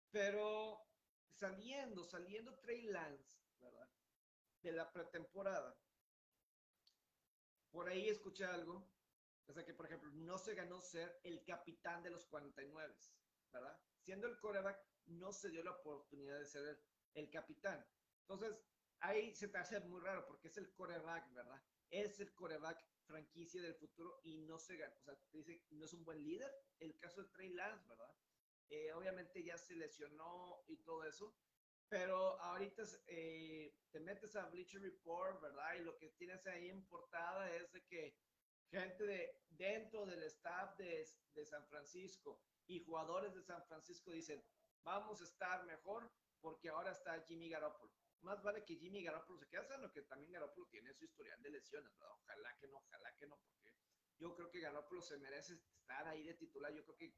Pero 0.10 0.82
saliendo, 1.30 2.04
saliendo 2.04 2.58
Trey 2.60 2.84
Lance, 2.84 3.40
¿verdad? 3.60 3.90
De 4.62 4.72
la 4.72 4.92
pretemporada. 4.92 5.78
Por 7.72 7.88
ahí 7.88 8.10
escuché 8.10 8.46
algo. 8.46 8.92
O 9.48 9.54
sea 9.54 9.66
que, 9.66 9.74
por 9.74 9.86
ejemplo, 9.86 10.10
no 10.12 10.38
se 10.38 10.56
ganó 10.56 10.82
ser 10.82 11.20
el 11.24 11.44
capitán 11.44 12.04
de 12.04 12.10
los 12.10 12.26
49, 12.26 12.96
¿verdad? 13.52 13.80
Siendo 14.00 14.28
el 14.28 14.40
coreback, 14.40 14.80
no 15.08 15.32
se 15.32 15.50
dio 15.50 15.64
la 15.64 15.72
oportunidad 15.72 16.40
de 16.40 16.46
ser 16.46 16.80
el, 17.14 17.30
capitán. 17.30 17.86
Entonces, 18.22 18.58
ahí 19.00 19.34
se 19.36 19.48
te 19.48 19.58
hace 19.58 19.80
muy 19.82 20.02
raro 20.02 20.26
porque 20.28 20.48
es 20.48 20.58
el 20.58 20.74
coreback, 20.74 21.34
¿verdad? 21.34 21.62
Es 21.90 22.20
el 22.20 22.34
coreback 22.34 22.86
franquicia 23.06 23.62
del 23.62 23.76
futuro 23.76 24.22
y 24.24 24.38
no 24.38 24.58
se 24.58 24.78
gana, 24.78 24.96
o 24.96 25.02
sea, 25.04 25.16
te 25.32 25.38
dice, 25.38 25.66
no 25.72 25.86
es 25.86 25.94
un 25.94 26.06
buen 26.06 26.24
líder. 26.24 26.52
El 26.80 26.98
caso 26.98 27.24
de 27.24 27.30
Trey 27.30 27.50
Lance, 27.50 27.86
¿verdad? 27.88 28.16
Eh, 28.70 28.94
obviamente 28.94 29.44
ya 29.44 29.58
se 29.58 29.76
lesionó 29.76 30.64
y 30.68 30.78
todo 30.78 31.04
eso, 31.04 31.36
pero 31.90 32.40
ahorita 32.40 32.84
eh, 33.08 33.76
te 33.92 34.00
metes 34.00 34.38
a 34.38 34.48
Bleacher 34.48 34.82
Report, 34.82 35.42
¿verdad? 35.42 35.76
Y 35.78 35.84
lo 35.84 35.98
que 35.98 36.10
tienes 36.12 36.48
ahí 36.48 36.70
en 36.70 36.86
portada 36.86 37.54
es 37.54 37.70
de 37.74 37.84
que 37.86 38.18
gente 38.72 39.06
de 39.06 39.42
dentro 39.50 40.06
del 40.06 40.24
staff 40.24 40.78
de, 40.78 41.06
de 41.34 41.46
San 41.46 41.68
Francisco 41.68 42.42
y 42.66 42.80
jugadores 42.80 43.36
de 43.36 43.44
San 43.44 43.62
Francisco 43.66 44.12
dicen, 44.12 44.42
vamos 44.84 45.22
a 45.22 45.24
estar 45.24 45.64
mejor 45.66 46.12
porque 46.40 46.70
ahora 46.70 46.92
está 46.92 47.22
Jimmy 47.24 47.50
Garoppolo 47.50 47.94
más 48.22 48.42
vale 48.44 48.64
que 48.64 48.76
Jimmy 48.76 49.04
Garoppolo 49.04 49.40
se 49.40 49.48
quede 49.48 49.78
lo 49.80 49.92
que 49.92 50.04
también 50.04 50.32
Garoppolo 50.32 50.68
tiene 50.68 50.94
su 50.94 51.06
historial 51.06 51.42
de 51.42 51.50
lesiones, 51.50 51.92
¿verdad? 51.98 52.14
Ojalá 52.14 52.56
que 52.60 52.68
no, 52.68 52.78
ojalá 52.78 53.16
que 53.16 53.28
no, 53.28 53.38
porque 53.38 53.76
yo 54.20 54.36
creo 54.36 54.52
que 54.52 54.60
Garoppolo 54.60 55.02
se 55.02 55.18
merece 55.18 55.56
estar 55.56 56.08
ahí 56.08 56.24
de 56.24 56.36
titular. 56.36 56.72
Yo 56.74 56.84
creo 56.84 56.98
que 56.98 57.16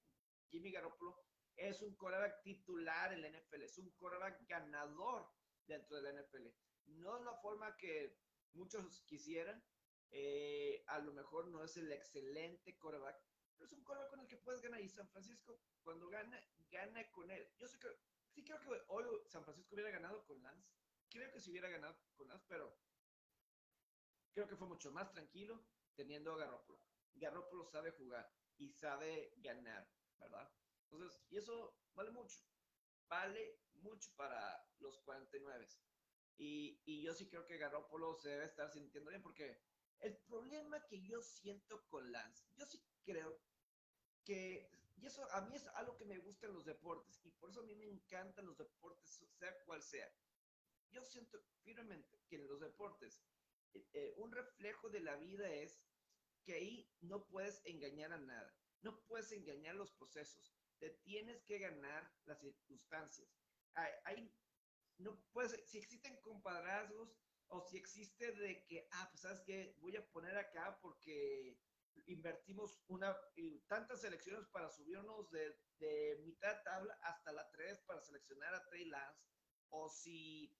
Jimmy 0.49 0.71
Garoppolo 0.71 1.21
es 1.55 1.81
un 1.81 1.95
coreback 1.95 2.41
titular 2.43 3.11
en 3.13 3.21
la 3.21 3.29
NFL, 3.29 3.63
es 3.63 3.77
un 3.77 3.91
coreback 3.91 4.47
ganador 4.47 5.29
dentro 5.65 5.97
de 5.97 6.03
la 6.03 6.21
NFL. 6.21 6.47
No 6.85 7.17
es 7.17 7.23
la 7.25 7.35
forma 7.41 7.75
que 7.77 8.17
muchos 8.53 9.01
quisieran, 9.01 9.61
eh, 10.09 10.83
a 10.87 10.99
lo 10.99 11.11
mejor 11.13 11.47
no 11.47 11.63
es 11.63 11.75
el 11.75 11.91
excelente 11.91 12.77
coreback, 12.77 13.19
es 13.59 13.71
un 13.71 13.83
coreback 13.83 14.09
con 14.09 14.19
el 14.19 14.27
que 14.27 14.37
puedes 14.37 14.61
ganar. 14.61 14.81
Y 14.81 14.89
San 14.89 15.07
Francisco, 15.09 15.59
cuando 15.83 16.07
gana, 16.07 16.39
gana 16.69 17.09
con 17.11 17.29
él. 17.31 17.47
Yo 17.57 17.67
sé 17.67 17.79
que, 17.79 17.87
sí 18.31 18.43
creo 18.43 18.59
que 18.59 18.69
hoy 18.87 19.05
San 19.27 19.43
Francisco 19.43 19.75
hubiera 19.75 19.91
ganado 19.91 20.25
con 20.25 20.41
Lance, 20.41 20.69
creo 21.09 21.31
que 21.31 21.39
si 21.39 21.51
hubiera 21.51 21.69
ganado 21.69 21.97
con 22.15 22.27
las, 22.27 22.43
pero 22.43 22.75
creo 24.33 24.47
que 24.47 24.55
fue 24.55 24.67
mucho 24.67 24.91
más 24.91 25.11
tranquilo 25.11 25.65
teniendo 25.95 26.33
a 26.33 26.37
Garrópolo. 26.37 26.79
Garrópolo 27.15 27.65
sabe 27.65 27.91
jugar 27.91 28.31
y 28.57 28.71
sabe 28.71 29.33
ganar, 29.37 29.87
¿verdad? 30.19 30.51
Entonces, 30.89 31.23
y 31.29 31.37
eso 31.37 31.77
vale 31.93 32.11
mucho. 32.11 32.39
Vale 33.07 33.59
mucho 33.73 34.09
para 34.15 34.65
los 34.79 34.97
49. 35.01 35.67
Y, 36.37 36.81
y 36.85 37.03
yo 37.03 37.13
sí 37.13 37.29
creo 37.29 37.45
que 37.45 37.57
Garrópolo 37.57 38.15
se 38.15 38.29
debe 38.29 38.45
estar 38.45 38.71
sintiendo 38.71 39.11
bien 39.11 39.21
porque 39.21 39.61
el 39.99 40.17
problema 40.17 40.85
que 40.87 41.01
yo 41.01 41.21
siento 41.21 41.85
con 41.87 42.11
Lance, 42.11 42.43
yo 42.55 42.65
sí 42.65 42.83
creo 43.03 43.39
que, 44.25 44.69
y 44.97 45.05
eso 45.05 45.29
a 45.31 45.41
mí 45.41 45.55
es 45.55 45.67
algo 45.75 45.97
que 45.97 46.05
me 46.05 46.17
gusta 46.19 46.47
en 46.47 46.53
los 46.53 46.65
deportes, 46.65 47.19
y 47.23 47.31
por 47.31 47.49
eso 47.49 47.61
a 47.61 47.63
mí 47.63 47.75
me 47.75 47.87
encantan 47.87 48.45
los 48.45 48.57
deportes, 48.57 49.23
sea 49.37 49.63
cual 49.65 49.81
sea 49.81 50.11
yo 50.93 51.03
siento 51.03 51.43
firmemente 51.63 52.21
que 52.29 52.35
en 52.37 52.47
los 52.47 52.59
deportes 52.61 53.19
eh, 53.73 53.85
eh, 53.93 54.13
un 54.17 54.31
reflejo 54.31 54.89
de 54.89 54.99
la 54.99 55.15
vida 55.15 55.51
es 55.51 55.81
que 56.45 56.53
ahí 56.53 56.89
no 57.01 57.25
puedes 57.27 57.61
engañar 57.65 58.13
a 58.13 58.17
nada, 58.17 58.55
no 58.81 59.01
puedes 59.05 59.31
engañar 59.31 59.75
los 59.75 59.91
procesos, 59.93 60.53
te 60.79 60.89
tienes 61.03 61.41
que 61.43 61.57
ganar 61.59 62.11
las 62.25 62.39
circunstancias. 62.41 63.29
Hay, 64.03 64.31
no 64.97 65.19
puedes, 65.31 65.67
si 65.67 65.79
existen 65.79 66.19
compadrazgos 66.21 67.17
o 67.47 67.61
si 67.61 67.77
existe 67.77 68.31
de 68.33 68.63
que, 68.65 68.87
ah, 68.91 69.07
pues 69.09 69.21
sabes 69.21 69.41
que 69.41 69.75
voy 69.79 69.95
a 69.95 70.05
poner 70.11 70.37
acá 70.37 70.77
porque 70.81 71.57
invertimos 72.07 72.81
una, 72.87 73.15
tantas 73.67 74.03
elecciones 74.03 74.47
para 74.47 74.69
subirnos 74.69 75.29
de, 75.31 75.57
de 75.79 76.21
mitad 76.23 76.55
de 76.55 76.63
tabla 76.63 76.99
hasta 77.03 77.31
la 77.31 77.49
3 77.51 77.81
para 77.85 78.01
seleccionar 78.01 78.53
a 78.53 78.65
Trey 78.65 78.85
Lance, 78.85 79.21
o 79.69 79.89
si 79.89 80.55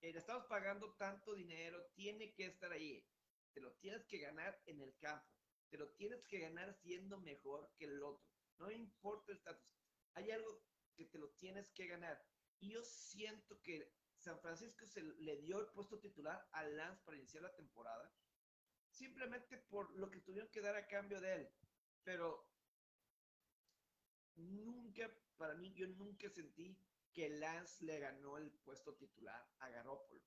eh, 0.00 0.12
le 0.12 0.18
estamos 0.18 0.44
pagando 0.46 0.94
tanto 0.94 1.34
dinero, 1.34 1.84
tiene 1.94 2.32
que 2.34 2.46
estar 2.46 2.70
ahí. 2.72 3.06
Te 3.52 3.60
lo 3.60 3.72
tienes 3.76 4.04
que 4.06 4.18
ganar 4.18 4.60
en 4.66 4.80
el 4.80 4.96
campo. 4.98 5.26
Te 5.70 5.78
lo 5.78 5.90
tienes 5.92 6.24
que 6.26 6.40
ganar 6.40 6.74
siendo 6.74 7.18
mejor 7.18 7.72
que 7.76 7.86
el 7.86 8.02
otro. 8.02 8.26
No 8.58 8.70
importa 8.70 9.32
el 9.32 9.38
estatus. 9.38 9.66
Hay 10.14 10.30
algo 10.30 10.62
que 10.94 11.06
te 11.06 11.18
lo 11.18 11.30
tienes 11.32 11.70
que 11.70 11.86
ganar. 11.86 12.22
Y 12.60 12.72
yo 12.72 12.84
siento 12.84 13.60
que 13.62 13.92
San 14.18 14.40
Francisco 14.40 14.86
se 14.86 15.02
le 15.02 15.36
dio 15.38 15.60
el 15.60 15.68
puesto 15.68 15.98
titular 15.98 16.46
a 16.52 16.64
Lance 16.64 17.02
para 17.04 17.16
iniciar 17.16 17.42
la 17.42 17.54
temporada. 17.54 18.12
Simplemente 18.96 19.58
por 19.58 19.94
lo 19.98 20.10
que 20.10 20.20
tuvieron 20.20 20.50
que 20.50 20.62
dar 20.62 20.74
a 20.74 20.86
cambio 20.86 21.20
de 21.20 21.34
él. 21.34 21.50
Pero 22.02 22.48
nunca, 24.36 25.14
para 25.36 25.54
mí, 25.54 25.74
yo 25.74 25.86
nunca 25.86 26.30
sentí 26.30 26.80
que 27.12 27.28
Lance 27.28 27.84
le 27.84 27.98
ganó 27.98 28.38
el 28.38 28.50
puesto 28.64 28.94
titular 28.96 29.46
a 29.58 29.68
Garópolo. 29.68 30.22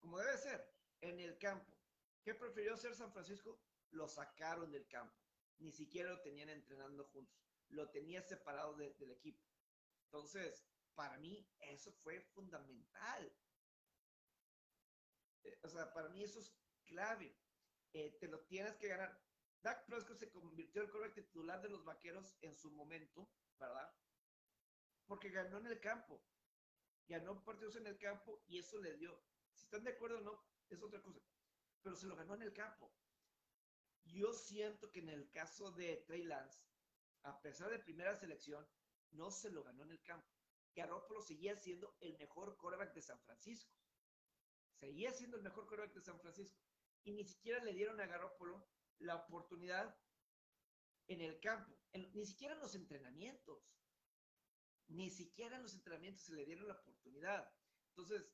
Como 0.00 0.18
debe 0.18 0.36
ser, 0.36 0.70
en 1.00 1.18
el 1.18 1.38
campo. 1.38 1.78
¿Qué 2.22 2.34
prefirió 2.34 2.74
hacer 2.74 2.94
San 2.94 3.10
Francisco? 3.10 3.58
Lo 3.90 4.06
sacaron 4.06 4.70
del 4.70 4.86
campo. 4.86 5.16
Ni 5.56 5.72
siquiera 5.72 6.10
lo 6.10 6.20
tenían 6.20 6.50
entrenando 6.50 7.06
juntos. 7.06 7.40
Lo 7.70 7.90
tenía 7.90 8.20
separado 8.20 8.76
del 8.76 9.12
equipo. 9.12 9.42
Entonces, 10.04 10.62
para 10.94 11.16
mí, 11.16 11.50
eso 11.60 11.90
fue 12.02 12.20
fundamental. 12.20 13.34
Eh, 15.44 15.58
o 15.62 15.68
sea, 15.70 15.90
para 15.94 16.10
mí 16.10 16.22
eso 16.22 16.38
es 16.38 16.54
clave. 16.84 17.34
Eh, 17.92 18.16
te 18.20 18.28
lo 18.28 18.40
tienes 18.40 18.76
que 18.76 18.88
ganar. 18.88 19.18
Dak 19.62 19.86
Prescott 19.86 20.18
se 20.18 20.30
convirtió 20.30 20.82
en 20.82 20.90
correcto 20.90 21.22
titular 21.22 21.60
de 21.60 21.68
los 21.68 21.84
vaqueros 21.84 22.36
en 22.42 22.54
su 22.54 22.70
momento, 22.70 23.28
¿verdad? 23.58 23.92
porque 25.08 25.30
ganó 25.30 25.58
en 25.58 25.66
el 25.66 25.80
campo. 25.80 26.22
Ganó 27.08 27.42
partidos 27.42 27.76
en 27.76 27.86
el 27.86 27.98
campo 27.98 28.44
y 28.46 28.58
eso 28.58 28.78
le 28.78 28.94
dio. 28.98 29.18
Si 29.54 29.64
están 29.64 29.82
de 29.82 29.92
acuerdo 29.92 30.18
o 30.18 30.20
no, 30.20 30.46
es 30.68 30.80
otra 30.82 31.02
cosa. 31.02 31.20
Pero 31.82 31.96
se 31.96 32.06
lo 32.06 32.14
ganó 32.14 32.34
en 32.34 32.42
el 32.42 32.52
campo. 32.52 32.94
Yo 34.04 34.32
siento 34.32 34.92
que 34.92 35.00
en 35.00 35.08
el 35.08 35.30
caso 35.30 35.72
de 35.72 35.96
Trey 36.06 36.22
Lance, 36.22 36.60
a 37.22 37.40
pesar 37.40 37.70
de 37.70 37.78
primera 37.78 38.14
selección, 38.14 38.66
no 39.10 39.30
se 39.30 39.50
lo 39.50 39.64
ganó 39.64 39.82
en 39.84 39.92
el 39.92 40.02
campo. 40.02 40.28
Garoppolo 40.74 41.22
seguía 41.22 41.56
siendo 41.56 41.96
el 42.00 42.16
mejor 42.18 42.56
quarterback 42.58 42.94
de 42.94 43.02
San 43.02 43.20
Francisco. 43.22 43.74
Seguía 44.78 45.10
siendo 45.12 45.38
el 45.38 45.42
mejor 45.42 45.66
quarterback 45.66 45.94
de 45.94 46.02
San 46.02 46.20
Francisco. 46.20 46.62
Y 47.04 47.12
ni 47.12 47.24
siquiera 47.24 47.62
le 47.64 47.72
dieron 47.72 48.00
a 48.00 48.06
Garoppolo 48.06 48.68
la 48.98 49.16
oportunidad 49.16 49.96
en 51.06 51.20
el 51.20 51.40
campo, 51.40 51.78
ni 51.94 52.26
siquiera 52.26 52.54
en 52.54 52.60
los 52.60 52.74
entrenamientos 52.74 53.78
ni 54.88 55.10
siquiera 55.10 55.56
en 55.56 55.62
los 55.62 55.74
entrenamientos 55.74 56.24
se 56.24 56.34
le 56.34 56.44
dieron 56.44 56.66
la 56.66 56.74
oportunidad. 56.74 57.52
Entonces, 57.90 58.32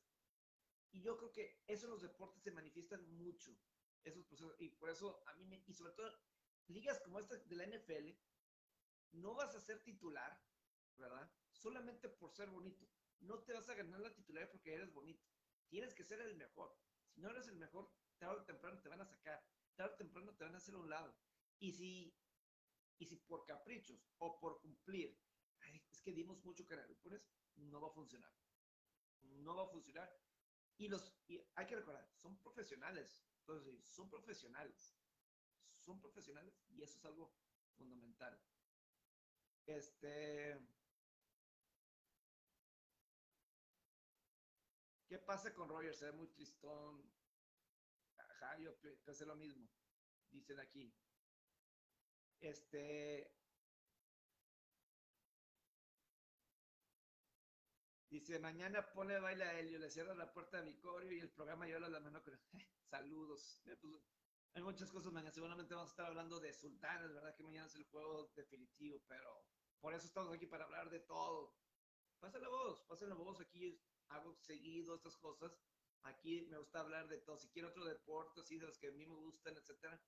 y 0.91 1.01
yo 1.01 1.17
creo 1.17 1.31
que 1.31 1.61
eso 1.67 1.85
en 1.85 1.91
los 1.91 2.01
deportes 2.01 2.41
se 2.41 2.51
manifiestan 2.51 3.05
mucho, 3.17 3.57
esos 4.03 4.25
procesos, 4.25 4.55
y 4.59 4.69
por 4.69 4.89
eso 4.89 5.21
a 5.27 5.33
mí, 5.33 5.45
me, 5.45 5.63
y 5.67 5.73
sobre 5.73 5.93
todo, 5.93 6.09
ligas 6.67 6.99
como 7.01 7.19
esta 7.19 7.35
de 7.35 7.55
la 7.55 7.65
NFL, 7.65 8.11
no 9.11 9.35
vas 9.35 9.55
a 9.55 9.61
ser 9.61 9.83
titular, 9.83 10.41
¿verdad? 10.95 11.29
Solamente 11.51 12.09
por 12.09 12.31
ser 12.31 12.49
bonito. 12.49 12.87
No 13.19 13.43
te 13.43 13.53
vas 13.53 13.67
a 13.69 13.75
ganar 13.75 13.99
la 13.99 14.13
titularidad 14.13 14.51
porque 14.51 14.73
eres 14.73 14.93
bonito. 14.93 15.25
Tienes 15.67 15.93
que 15.93 16.03
ser 16.03 16.21
el 16.21 16.35
mejor. 16.35 16.77
Si 17.09 17.21
no 17.21 17.29
eres 17.29 17.47
el 17.47 17.57
mejor, 17.57 17.91
tarde 18.17 18.41
o 18.41 18.45
temprano 18.45 18.81
te 18.81 18.89
van 18.89 19.01
a 19.01 19.05
sacar. 19.05 19.43
Tarde 19.75 19.93
o 19.93 19.97
temprano 19.97 20.35
te 20.35 20.43
van 20.43 20.55
a 20.55 20.57
hacer 20.57 20.75
a 20.75 20.77
un 20.77 20.89
lado. 20.89 21.15
Y 21.59 21.71
si, 21.71 22.17
y 22.97 23.05
si 23.05 23.17
por 23.17 23.45
caprichos 23.45 24.07
o 24.19 24.39
por 24.39 24.61
cumplir 24.61 25.17
es 25.91 26.01
que 26.01 26.11
dimos 26.11 26.43
mucho 26.43 26.65
pones 27.01 27.25
no 27.55 27.81
va 27.81 27.87
a 27.87 27.91
funcionar. 27.91 28.31
No 29.21 29.55
va 29.55 29.63
a 29.63 29.67
funcionar. 29.69 30.13
Y 30.77 30.87
los, 30.89 31.13
hay 31.55 31.65
que 31.65 31.75
recordar, 31.75 32.07
son 32.15 32.37
profesionales. 32.39 33.25
Entonces, 33.39 33.85
son 33.85 34.09
profesionales. 34.09 34.97
Son 35.79 36.01
profesionales 36.01 36.59
y 36.69 36.81
eso 36.81 36.97
es 36.97 37.05
algo 37.05 37.33
fundamental. 37.77 38.39
Este. 39.65 40.59
¿Qué 45.07 45.19
pasa 45.19 45.53
con 45.53 45.69
Rogers? 45.69 45.99
Se 45.99 46.05
ve 46.05 46.11
muy 46.11 46.27
tristón. 46.27 47.09
Yo 48.59 48.75
pensé 49.03 49.25
lo 49.25 49.35
mismo. 49.35 49.69
Dicen 50.31 50.59
aquí. 50.59 50.93
Este. 52.39 53.31
Dice, 58.09 58.39
mañana 58.39 58.93
pone 58.93 59.19
baile 59.19 59.43
a 59.43 59.59
Helio, 59.59 59.77
le 59.77 59.89
cierra 59.89 60.15
la 60.15 60.31
puerta 60.31 60.57
de 60.57 60.71
Vicorio 60.71 61.11
y 61.11 61.19
el 61.19 61.31
programa 61.31 61.67
yo 61.67 61.79
la 61.79 61.99
mano 61.99 62.23
con 62.23 62.39
saludos. 62.89 63.61
Eh, 63.65 63.75
pues, 63.75 63.99
hay 64.53 64.63
muchas 64.63 64.89
cosas 64.89 65.11
mañana, 65.11 65.33
seguramente 65.33 65.73
vamos 65.73 65.89
a 65.89 65.93
estar 65.93 66.05
hablando 66.05 66.39
de 66.39 66.53
Sultanes, 66.53 67.13
¿verdad? 67.13 67.35
Que 67.35 67.43
mañana 67.43 67.67
es 67.67 67.75
el 67.75 67.83
juego 67.85 68.31
definitivo, 68.35 69.03
pero 69.07 69.45
por 69.81 69.93
eso 69.93 70.05
estamos 70.07 70.33
aquí 70.33 70.45
para 70.45 70.63
hablar 70.63 70.89
de 70.89 71.01
todo. 71.01 71.57
Pasen 72.19 72.41
la 72.41 72.47
voz, 72.47 72.81
pasen 72.87 73.09
la 73.09 73.15
voz, 73.15 73.41
aquí 73.41 73.83
hago 74.07 74.33
seguido 74.35 74.95
estas 74.95 75.17
cosas. 75.17 75.59
Aquí 76.05 76.41
me 76.49 76.57
gusta 76.57 76.79
hablar 76.79 77.07
de 77.07 77.17
todo. 77.19 77.37
Si 77.37 77.49
quiero 77.49 77.69
otro 77.69 77.83
deporte, 77.83 78.41
así 78.41 78.57
de 78.57 78.67
los 78.67 78.77
que 78.77 78.87
a 78.87 78.91
mí 78.91 79.05
me 79.05 79.15
gustan, 79.15 79.57
etcétera, 79.57 79.99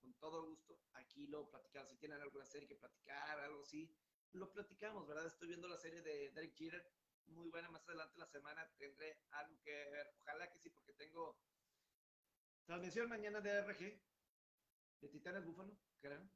con 0.00 0.14
todo 0.14 0.46
gusto, 0.46 0.80
aquí 0.94 1.26
lo 1.26 1.50
platicamos. 1.50 1.90
Si 1.90 1.98
tienen 1.98 2.20
alguna 2.20 2.44
serie 2.44 2.68
que 2.68 2.76
platicar, 2.76 3.40
algo 3.40 3.62
así, 3.62 3.92
lo 4.32 4.52
platicamos, 4.52 5.06
¿verdad? 5.06 5.26
Estoy 5.26 5.48
viendo 5.48 5.68
la 5.68 5.78
serie 5.78 6.00
de 6.00 6.30
Derek 6.30 6.54
Jeter, 6.54 6.92
muy 7.26 7.48
buena. 7.48 7.70
Más 7.70 7.86
adelante 7.88 8.18
la 8.18 8.26
semana 8.26 8.70
tendré 8.78 9.20
algo 9.30 9.60
que 9.62 9.72
ver. 9.90 10.14
Ojalá 10.20 10.50
que 10.50 10.58
sí, 10.58 10.70
porque 10.70 10.92
tengo 10.92 11.36
transmisión 12.64 13.08
mañana 13.08 13.40
de 13.40 13.50
RG, 13.62 14.00
de 15.00 15.08
Titanes 15.08 15.44
Búfalo, 15.44 15.76
creo. 16.00 16.28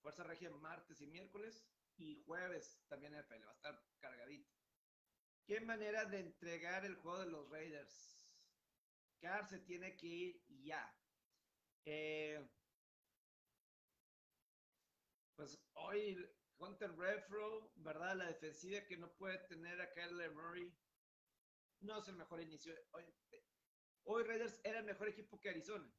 Fuerza 0.00 0.24
Regia 0.24 0.50
martes 0.50 1.00
y 1.00 1.06
miércoles. 1.06 1.66
Y 1.96 2.16
jueves 2.24 2.82
también 2.88 3.14
FL, 3.14 3.44
va 3.44 3.52
a 3.52 3.54
estar 3.54 3.86
cargadito. 4.00 4.50
¿Qué 5.46 5.60
manera 5.60 6.06
de 6.06 6.20
entregar 6.20 6.84
el 6.84 6.96
juego 6.96 7.20
de 7.20 7.30
los 7.30 7.48
Raiders? 7.50 8.13
Se 9.48 9.58
tiene 9.60 9.96
que 9.96 10.06
ir 10.06 10.44
ya. 10.48 10.94
Eh, 11.86 12.46
pues 15.34 15.58
hoy 15.72 16.30
Hunter 16.58 16.94
Refro, 16.94 17.72
¿verdad? 17.76 18.16
La 18.16 18.26
defensiva 18.26 18.84
que 18.86 18.98
no 18.98 19.10
puede 19.14 19.38
tener 19.48 19.80
a 19.80 19.90
Kyler 19.94 20.30
Murray. 20.32 20.70
No 21.80 21.98
es 21.98 22.08
el 22.08 22.16
mejor 22.16 22.42
inicio. 22.42 22.74
Hoy, 22.92 23.04
hoy 24.04 24.24
Raiders 24.24 24.60
era 24.62 24.80
el 24.80 24.84
mejor 24.84 25.08
equipo 25.08 25.40
que 25.40 25.48
Arizona. 25.48 25.90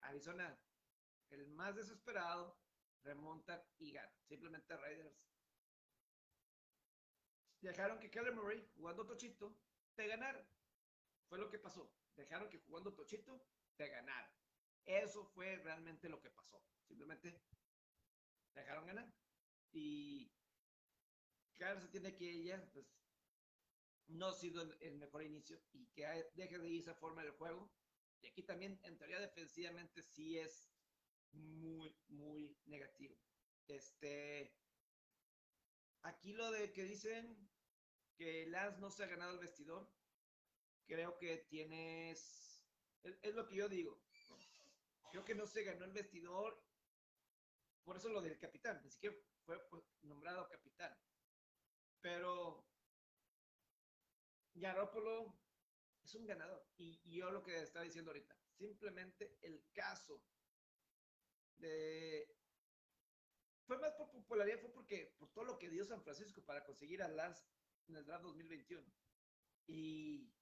Arizona, 0.00 0.60
el 1.30 1.46
más 1.50 1.76
desesperado, 1.76 2.60
remonta 3.04 3.64
y 3.78 3.92
gana. 3.92 4.12
Simplemente 4.26 4.76
Raiders. 4.76 5.16
Dejaron 7.60 8.00
que 8.00 8.10
Kyler 8.10 8.34
Murray, 8.34 8.68
jugando 8.74 9.06
Tochito, 9.06 9.56
te 9.94 10.08
ganara. 10.08 10.44
Fue 11.28 11.38
lo 11.38 11.48
que 11.48 11.60
pasó. 11.60 11.99
Dejaron 12.16 12.48
que 12.48 12.58
jugando 12.58 12.94
Tochito, 12.94 13.46
te 13.76 13.88
ganara. 13.88 14.32
Eso 14.84 15.24
fue 15.24 15.56
realmente 15.56 16.08
lo 16.08 16.20
que 16.20 16.30
pasó. 16.30 16.62
Simplemente 16.86 17.40
dejaron 18.54 18.86
ganar 18.86 19.12
y 19.72 20.32
claro, 21.56 21.80
se 21.80 21.88
tiene 21.88 22.16
que 22.16 22.30
ella, 22.30 22.68
pues, 22.72 22.86
no 24.08 24.28
ha 24.28 24.34
sido 24.34 24.62
el, 24.80 24.96
mejor 24.96 25.22
inicio 25.22 25.60
y 25.72 25.86
que 25.88 26.06
deje 26.34 26.58
de 26.58 26.68
ir 26.68 26.80
esa 26.80 26.94
forma 26.94 27.22
del 27.22 27.32
juego. 27.32 27.70
Y 28.22 28.26
aquí 28.26 28.42
también, 28.42 28.80
en 28.82 28.98
teoría, 28.98 29.20
defensivamente 29.20 30.02
sí 30.02 30.38
es 30.38 30.68
muy, 31.32 31.96
muy 32.08 32.56
negativo. 32.64 33.16
Este, 33.68 34.52
aquí 36.02 36.32
lo 36.32 36.50
de 36.50 36.72
que 36.72 36.84
dicen 36.84 37.48
que 38.16 38.46
Lance 38.46 38.80
no 38.80 38.90
se 38.90 39.04
ha 39.04 39.06
ganado 39.06 39.32
el 39.32 39.38
vestidor, 39.38 39.88
creo 40.90 41.16
que 41.18 41.36
tienes, 41.48 42.64
es, 43.22 43.34
lo 43.36 43.46
que 43.46 43.54
yo 43.54 43.68
digo. 43.68 44.02
Creo 45.12 45.24
que 45.24 45.36
no 45.36 45.46
se 45.46 45.62
ganó 45.62 45.84
el 45.84 45.92
vestidor, 45.92 46.60
por 47.84 47.96
eso 47.96 48.08
lo 48.08 48.20
del 48.20 48.38
capitán, 48.38 48.80
ni 48.82 48.90
siquiera 48.90 49.16
fue 49.44 49.56
nombrado 50.02 50.48
capitán. 50.48 50.92
Pero 52.00 52.66
Garoppolo 54.54 55.38
es 56.02 56.14
un 56.16 56.26
ganador. 56.26 56.66
Y, 56.76 57.00
yo 57.08 57.30
lo 57.30 57.44
que 57.44 57.62
estaba 57.62 57.84
diciendo 57.84 58.10
ahorita, 58.10 58.36
simplemente 58.58 59.38
el 59.42 59.64
caso 59.72 60.20
de... 61.58 62.36
Fue 63.64 63.78
más 63.78 63.92
por 63.92 64.10
popularidad, 64.10 64.58
fue 64.58 64.72
porque 64.72 65.14
por 65.18 65.32
todo 65.32 65.44
lo 65.44 65.58
que 65.58 65.70
dio 65.70 65.84
San 65.84 66.02
Francisco 66.02 66.44
para 66.44 66.64
conseguir 66.64 67.00
a 67.04 67.08
Lance 67.08 67.44
en 67.86 67.94
el 67.94 68.04
draft 68.04 68.24
2021. 68.24 68.84
Y 69.68 70.32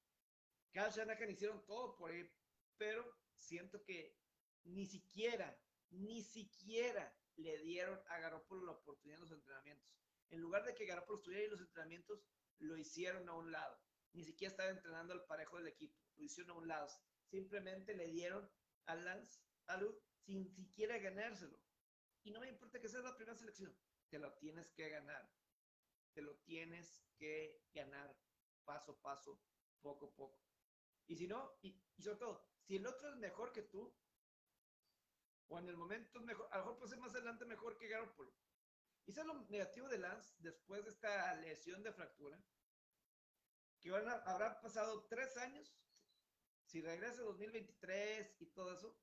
Kyle 0.73 0.91
Shanahan 0.91 1.31
hicieron 1.31 1.65
todo 1.67 1.97
por 1.97 2.13
él, 2.13 2.31
pero 2.77 3.05
siento 3.35 3.83
que 3.85 4.17
ni 4.65 4.87
siquiera, 4.87 5.59
ni 5.91 6.23
siquiera 6.23 7.17
le 7.37 7.59
dieron 7.59 8.01
a 8.09 8.19
Garoppolo 8.19 8.67
la 8.67 8.73
oportunidad 8.73 9.17
en 9.17 9.23
los 9.23 9.33
entrenamientos. 9.33 9.89
En 10.31 10.41
lugar 10.41 10.65
de 10.65 10.75
que 10.75 10.87
Garoppolo 10.87 11.19
estuviera 11.19 11.45
en 11.45 11.51
los 11.53 11.61
entrenamientos, 11.61 12.21
lo 12.59 12.77
hicieron 12.77 13.29
a 13.29 13.35
un 13.35 13.51
lado. 13.51 13.81
Ni 14.13 14.25
siquiera 14.25 14.51
estaba 14.51 14.71
entrenando 14.71 15.13
al 15.15 15.25
parejo 15.25 15.59
del 15.59 15.69
equipo, 15.69 15.97
lo 16.17 16.25
hicieron 16.25 16.51
a 16.51 16.59
un 16.59 16.69
lado. 16.69 16.89
Simplemente 17.31 17.95
le 17.95 18.09
dieron 18.09 18.51
a 18.87 18.95
Lance 18.95 19.41
Alud 19.67 19.95
sin 20.25 20.49
siquiera 20.49 20.99
ganárselo. 20.99 21.59
Y 22.25 22.31
no 22.31 22.41
me 22.41 22.49
importa 22.49 22.81
que 22.81 22.89
sea 22.89 23.01
la 23.01 23.17
primera 23.17 23.37
selección, 23.37 23.75
te 24.09 24.19
lo 24.19 24.33
tienes 24.35 24.71
que 24.73 24.89
ganar. 24.89 25.31
Te 26.13 26.23
lo 26.23 26.37
tienes 26.39 27.05
que 27.17 27.63
ganar 27.73 28.19
paso 28.65 28.93
a 28.93 29.01
paso, 29.01 29.41
poco 29.81 30.07
a 30.07 30.15
poco. 30.15 30.48
Y 31.09 31.17
si 31.17 31.27
no, 31.27 31.59
y, 31.63 31.75
sobre 31.99 32.19
todo, 32.19 32.45
si 32.63 32.77
el 32.77 32.87
otro 32.87 33.09
es 33.09 33.17
mejor 33.17 33.53
que 33.53 33.63
tú, 33.63 33.93
o 35.49 35.59
en 35.59 35.69
el 35.69 35.77
momento 35.77 36.21
mejor, 36.21 36.49
a 36.53 36.59
lo 36.59 36.65
mejor 36.65 36.79
puede 36.79 36.91
ser 36.91 37.01
más 37.01 37.15
adelante 37.15 37.47
mejor 37.47 37.79
que 37.79 37.89
Garoppolo. 37.89 38.33
Y 39.07 39.11
eso 39.11 39.23
es 39.23 39.27
lo 39.27 39.35
negativo 39.49 39.89
de 39.89 39.99
Lance 39.99 40.35
después 40.39 40.85
de 40.85 40.91
esta 40.91 41.35
lesión 41.37 41.83
de 41.83 41.93
fractura, 41.93 42.39
que 43.81 43.91
van 43.91 44.07
habrá 44.07 44.61
pasado 44.61 45.07
tres 45.09 45.35
años, 45.39 45.75
si 46.67 46.83
regresa 46.83 47.23
2023 47.23 48.37
y 48.41 48.47
todo 48.47 48.75
eso, 48.75 48.95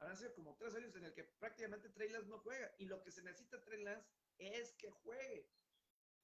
habrán 0.00 0.16
sido 0.16 0.34
como 0.34 0.56
tres 0.56 0.74
años 0.74 0.96
en 0.96 1.04
el 1.04 1.14
que 1.14 1.22
prácticamente 1.22 1.90
Trey 1.90 2.08
Lance 2.08 2.28
no 2.28 2.40
juega. 2.40 2.74
Y 2.78 2.86
lo 2.86 3.00
que 3.04 3.12
se 3.12 3.22
necesita 3.22 3.62
Trey 3.62 3.84
Lance 3.84 4.08
es 4.38 4.72
que 4.72 4.90
juegue. 4.90 5.48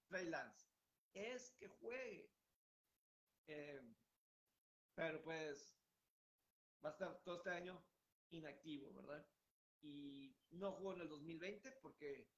Trey 0.08 0.26
Lance, 0.28 0.66
es 1.14 1.52
que 1.52 1.68
juegue. 1.68 2.34
Eh, 3.46 3.80
pero 4.94 5.22
pues 5.22 5.74
va 6.84 6.90
a 6.90 6.92
estar 6.92 7.22
todo 7.22 7.36
este 7.36 7.50
año 7.50 7.84
inactivo, 8.30 8.92
¿verdad? 8.94 9.26
y 9.82 10.34
no 10.50 10.72
jugó 10.72 10.94
en 10.94 11.00
el 11.02 11.08
2020 11.08 11.72
porque 11.82 12.28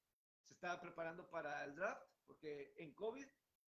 se 0.43 0.53
estaba 0.53 0.81
preparando 0.81 1.29
para 1.29 1.63
el 1.63 1.75
draft, 1.75 2.07
porque 2.25 2.73
en 2.77 2.93
COVID 2.93 3.27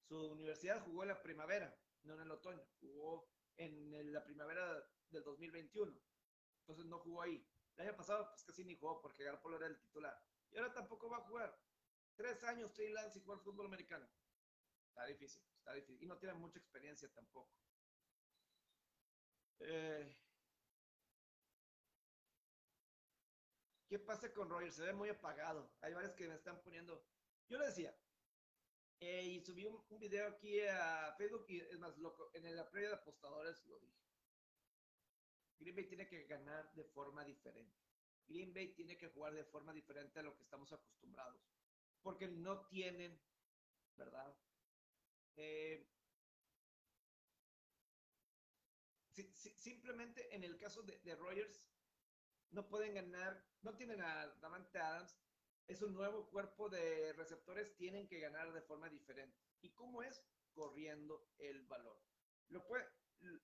su 0.03 0.31
universidad 0.31 0.83
jugó 0.83 1.03
en 1.03 1.09
la 1.09 1.21
primavera, 1.21 1.75
no 2.03 2.13
en 2.13 2.21
el 2.21 2.31
otoño, 2.31 2.63
jugó 2.79 3.29
en 3.57 4.13
la 4.13 4.23
primavera 4.23 4.85
del 5.09 5.23
2021, 5.23 5.97
entonces 6.59 6.85
no 6.85 6.99
jugó 6.99 7.21
ahí. 7.21 7.45
El 7.75 7.87
año 7.87 7.97
pasado 7.97 8.29
pues 8.29 8.43
casi 8.43 8.65
ni 8.65 8.75
jugó 8.75 9.01
porque 9.01 9.23
Garpolo 9.23 9.57
era 9.57 9.67
el 9.67 9.79
titular. 9.79 10.17
Y 10.51 10.57
ahora 10.57 10.73
tampoco 10.73 11.09
va 11.09 11.17
a 11.17 11.25
jugar. 11.25 11.57
Tres 12.15 12.43
años 12.43 12.73
Trey 12.73 12.91
Lance 12.91 13.13
sin 13.13 13.23
jugar 13.23 13.39
fútbol 13.39 13.67
americano. 13.67 14.07
Está 14.89 15.05
difícil, 15.05 15.41
está 15.57 15.73
difícil. 15.73 16.03
Y 16.03 16.07
no 16.07 16.17
tiene 16.17 16.33
mucha 16.35 16.59
experiencia 16.59 17.09
tampoco. 17.13 17.49
Eh, 19.63 20.15
¿Qué 23.87 23.99
pasa 23.99 24.33
con 24.33 24.49
Rogers? 24.49 24.75
Se 24.75 24.83
ve 24.83 24.93
muy 24.93 25.09
apagado. 25.09 25.69
Hay 25.81 25.93
varios 25.93 26.13
que 26.13 26.27
me 26.27 26.35
están 26.35 26.61
poniendo. 26.61 27.03
Yo 27.49 27.59
le 27.59 27.65
decía, 27.65 27.93
eh, 29.01 29.23
y 29.23 29.41
subí 29.41 29.65
un, 29.65 29.99
video 29.99 30.29
aquí 30.29 30.61
a 30.61 31.13
Facebook 31.17 31.45
y 31.49 31.59
es 31.59 31.77
más 31.79 31.97
loco, 31.97 32.31
en 32.33 32.55
la 32.55 32.69
previa 32.69 32.89
de 32.89 32.95
apostadores 32.95 33.65
lo 33.65 33.79
dije. 33.79 33.99
Green 35.59 35.75
Bay 35.75 35.87
tiene 35.87 36.07
que 36.07 36.23
ganar 36.23 36.71
de 36.73 36.83
forma 36.85 37.23
diferente. 37.23 37.77
Green 38.27 38.53
Bay 38.53 38.73
tiene 38.73 38.97
que 38.97 39.09
jugar 39.09 39.33
de 39.33 39.43
forma 39.43 39.73
diferente 39.73 40.19
a 40.19 40.23
lo 40.23 40.35
que 40.35 40.43
estamos 40.43 40.71
acostumbrados. 40.71 41.41
Porque 42.01 42.27
no 42.27 42.65
tienen, 42.67 43.19
¿verdad? 43.97 44.35
Eh, 45.35 45.85
simplemente 49.13 50.33
en 50.35 50.43
el 50.43 50.57
caso 50.57 50.83
de, 50.83 50.99
de 50.99 51.15
Rogers, 51.15 51.71
no 52.51 52.67
pueden 52.67 52.93
ganar, 52.93 53.45
no 53.61 53.75
tienen 53.75 54.01
a 54.01 54.27
Davante 54.41 54.79
Adams, 54.79 55.17
es 55.67 55.81
un 55.81 55.93
nuevo 55.93 56.29
cuerpo 56.29 56.69
de 56.69 57.13
receptores, 57.13 57.75
tienen 57.77 58.07
que 58.07 58.19
ganar 58.19 58.51
de 58.51 58.61
forma 58.61 58.89
diferente. 58.89 59.37
¿Y 59.61 59.71
cómo 59.71 60.03
es? 60.03 60.21
Corriendo 60.53 61.29
el 61.37 61.63
valor. 61.63 61.97
Lo, 62.49 62.65
puede, 62.67 62.85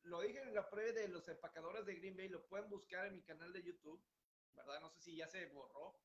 lo 0.03 0.21
dije 0.21 0.41
en 0.41 0.53
la 0.53 0.69
previa 0.69 0.93
de 0.93 1.07
los 1.07 1.27
empacadores 1.29 1.85
de 1.85 1.95
Green 1.95 2.17
Bay, 2.17 2.27
lo 2.27 2.45
pueden 2.47 2.69
buscar 2.69 3.05
en 3.07 3.15
mi 3.15 3.23
canal 3.23 3.53
de 3.53 3.63
YouTube, 3.63 4.03
¿verdad? 4.53 4.81
No 4.81 4.89
sé 4.89 5.01
si 5.01 5.15
ya 5.15 5.27
se 5.27 5.45
borró, 5.47 5.97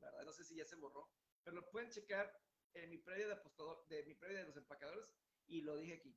¿verdad? 0.00 0.24
No 0.24 0.32
sé 0.32 0.44
si 0.44 0.56
ya 0.56 0.64
se 0.64 0.76
borró, 0.76 1.10
pero 1.44 1.56
lo 1.56 1.70
pueden 1.70 1.90
checar 1.90 2.34
en 2.72 2.88
mi 2.88 2.98
previa 2.98 3.26
de 3.26 3.34
apostador, 3.34 3.86
de 3.88 4.04
mi 4.04 4.14
previa 4.14 4.38
de 4.38 4.46
los 4.46 4.56
empacadores, 4.56 5.14
y 5.46 5.62
lo 5.62 5.76
dije 5.76 5.94
aquí. 5.94 6.16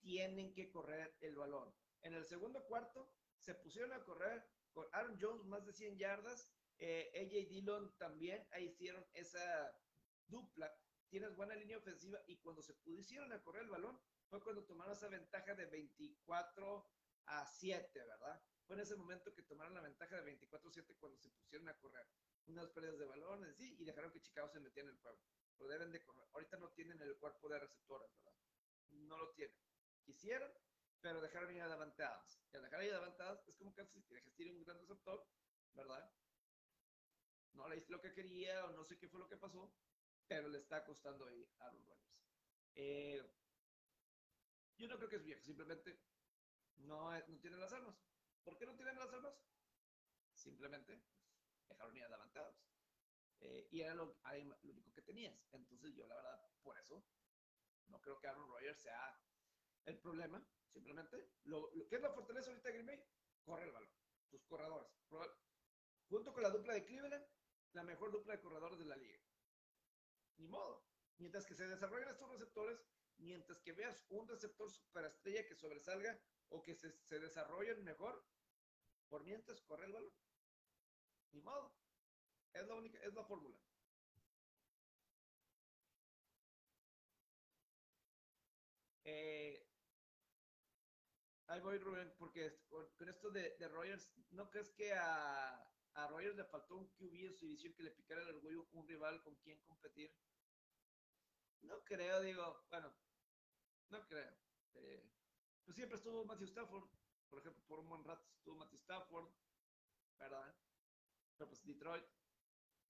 Tienen 0.00 0.52
que 0.54 0.70
correr 0.70 1.16
el 1.20 1.36
balón. 1.36 1.74
En 2.02 2.14
el 2.14 2.24
segundo 2.24 2.64
cuarto 2.66 3.12
se 3.38 3.54
pusieron 3.54 3.92
a 3.92 4.04
correr 4.04 4.44
con 4.72 4.86
Aaron 4.92 5.18
Jones 5.20 5.44
más 5.46 5.64
de 5.66 5.72
100 5.72 5.98
yardas, 5.98 6.52
eh, 6.78 7.10
AJ 7.14 7.48
Dillon 7.48 7.96
también, 7.98 8.46
ahí 8.52 8.66
hicieron 8.66 9.04
esa 9.14 9.72
dupla. 10.26 10.72
Tienes 11.08 11.34
buena 11.34 11.54
línea 11.54 11.78
ofensiva 11.78 12.20
y 12.26 12.36
cuando 12.38 12.62
se 12.62 12.74
pusieron 12.74 13.32
a 13.32 13.42
correr 13.42 13.62
el 13.62 13.70
balón 13.70 13.98
fue 14.28 14.42
cuando 14.42 14.64
tomaron 14.64 14.92
esa 14.92 15.08
ventaja 15.08 15.54
de 15.54 15.66
24 15.66 16.86
a 17.26 17.46
7, 17.46 17.98
¿verdad? 17.98 18.42
Fue 18.66 18.76
en 18.76 18.82
ese 18.82 18.96
momento 18.96 19.34
que 19.34 19.42
tomaron 19.42 19.74
la 19.74 19.80
ventaja 19.80 20.16
de 20.16 20.22
24 20.22 20.68
a 20.68 20.72
7 20.72 20.96
cuando 21.00 21.18
se 21.18 21.30
pusieron 21.30 21.68
a 21.68 21.78
correr. 21.78 22.06
Unas 22.46 22.68
pérdidas 22.70 22.98
de 22.98 23.06
balón, 23.06 23.54
sí, 23.54 23.76
y 23.78 23.84
dejaron 23.84 24.12
que 24.12 24.20
Chicago 24.20 24.48
se 24.48 24.60
metiera 24.60 24.88
en 24.88 24.94
el 24.94 25.00
juego. 25.00 25.18
Pero 25.56 25.70
deben 25.70 25.90
de 25.90 26.02
correr. 26.02 26.26
Ahorita 26.32 26.58
no 26.58 26.70
tienen 26.70 27.00
el 27.00 27.16
cuerpo 27.18 27.48
de 27.48 27.58
receptores, 27.58 28.10
¿verdad? 28.14 28.34
No 28.90 29.18
lo 29.18 29.30
tienen. 29.32 29.56
Quisieron, 30.04 30.50
pero 31.00 31.20
dejaron 31.20 31.54
ir 31.54 31.62
adelantados. 31.62 32.40
Y 32.52 32.56
al 32.56 32.62
dejar 32.62 32.82
ir 32.84 32.92
adelantados 32.92 33.46
es 33.46 33.56
como 33.56 33.74
que 33.74 33.86
si 33.86 34.02
te 34.02 34.42
ir 34.42 34.52
un 34.52 34.64
gran 34.64 34.78
receptor, 34.78 35.26
¿verdad? 35.74 36.10
No 37.52 37.68
le 37.68 37.76
hice 37.76 37.90
lo 37.90 38.00
que 38.00 38.12
quería 38.12 38.64
o 38.66 38.72
no 38.72 38.84
sé 38.84 38.98
qué 38.98 39.08
fue 39.08 39.20
lo 39.20 39.28
que 39.28 39.36
pasó, 39.36 39.72
pero 40.26 40.48
le 40.48 40.58
está 40.58 40.84
costando 40.84 41.26
ahí 41.26 41.48
a 41.58 41.66
Aaron 41.66 41.84
Rodgers. 41.86 42.08
Eh, 42.74 43.22
yo 44.76 44.88
no 44.88 44.96
creo 44.96 45.08
que 45.08 45.16
es 45.16 45.24
viejo, 45.24 45.42
simplemente 45.42 46.00
no, 46.76 47.10
no 47.10 47.38
tienen 47.40 47.60
las 47.60 47.72
armas. 47.72 47.96
¿Por 48.44 48.56
qué 48.56 48.66
no 48.66 48.76
tienen 48.76 48.98
las 48.98 49.12
armas? 49.12 49.34
Simplemente 50.34 51.02
pues, 51.66 51.68
dejaron 51.68 51.96
ir 51.96 52.04
adelantados. 52.04 52.56
Eh, 53.40 53.68
y 53.70 53.80
era 53.80 53.94
lo, 53.94 54.18
lo, 54.62 54.72
único 54.72 54.92
que 54.92 55.02
tenías. 55.02 55.34
Entonces 55.52 55.94
yo 55.94 56.06
la 56.06 56.16
verdad, 56.16 56.40
por 56.62 56.78
eso, 56.78 57.04
no 57.88 58.00
creo 58.00 58.18
que 58.20 58.28
Aaron 58.28 58.48
Rodgers 58.48 58.80
sea 58.80 59.20
el 59.86 59.98
problema. 59.98 60.44
Simplemente, 60.72 61.30
lo, 61.44 61.70
que 61.88 61.96
es 61.96 62.02
la 62.02 62.12
fortaleza 62.12 62.50
ahorita 62.50 62.68
de 62.68 62.74
Green 62.74 62.86
Bay, 62.86 63.04
corre 63.44 63.64
el 63.64 63.72
balón. 63.72 63.90
Tus 64.30 64.44
corredores. 64.44 64.90
Junto 66.08 66.32
con 66.32 66.42
la 66.42 66.50
dupla 66.50 66.74
de 66.74 66.84
Cleveland, 66.84 67.26
la 67.72 67.82
mejor 67.82 68.12
dupla 68.12 68.34
de 68.34 68.40
corredores 68.40 68.78
de 68.78 68.84
la 68.84 68.96
liga. 68.96 69.18
Ni 70.36 70.48
modo. 70.48 70.86
Mientras 71.18 71.46
que 71.46 71.54
se 71.54 71.66
desarrollen 71.66 72.08
estos 72.08 72.30
receptores, 72.30 72.78
mientras 73.16 73.60
que 73.60 73.72
veas 73.72 74.04
un 74.10 74.28
receptor 74.28 74.70
superestrella 74.70 75.46
que 75.46 75.56
sobresalga 75.56 76.20
o 76.50 76.62
que 76.62 76.74
se, 76.74 76.92
se 76.92 77.18
desarrollen 77.18 77.82
mejor, 77.82 78.24
por 79.08 79.24
mientras 79.24 79.60
corre 79.62 79.86
el 79.86 79.92
balón. 79.92 80.12
Ni 81.32 81.40
modo. 81.40 81.74
Es 82.52 82.66
la 82.66 82.74
única, 82.74 82.98
es 83.00 83.14
la 83.14 83.24
fórmula. 83.24 83.58
Eh, 89.10 89.57
ahí 91.48 91.60
voy, 91.60 91.78
Rubén, 91.78 92.12
porque 92.18 92.60
con, 92.68 93.08
esto 93.08 93.30
de, 93.30 93.56
de, 93.56 93.68
Rogers, 93.68 94.10
¿no 94.30 94.50
crees 94.50 94.70
que 94.70 94.92
a, 94.92 95.54
a 95.94 96.06
Rogers 96.08 96.36
le 96.36 96.44
faltó 96.44 96.76
un 96.76 96.88
QB 96.94 97.14
en 97.26 97.36
su 97.36 97.46
división 97.46 97.74
que 97.74 97.82
le 97.82 97.90
picara 97.90 98.22
el 98.22 98.34
orgullo 98.34 98.68
un 98.72 98.86
rival 98.86 99.22
con 99.22 99.34
quien 99.36 99.58
competir? 99.64 100.14
No 101.62 101.82
creo, 101.84 102.20
digo, 102.20 102.66
bueno, 102.70 102.94
no 103.90 104.06
creo. 104.06 104.32
Eh, 104.74 105.10
pues 105.64 105.76
siempre 105.76 105.96
estuvo 105.96 106.24
Matthew 106.24 106.48
Stafford, 106.48 106.88
por 107.28 107.40
ejemplo, 107.40 107.64
por 107.66 107.80
un 107.80 107.88
buen 107.88 108.04
rato 108.04 108.24
estuvo 108.36 108.56
Matthew 108.56 108.78
Stafford, 108.78 109.28
¿verdad? 110.18 110.56
Pero 111.36 111.48
pues 111.48 111.64
Detroit. 111.64 112.04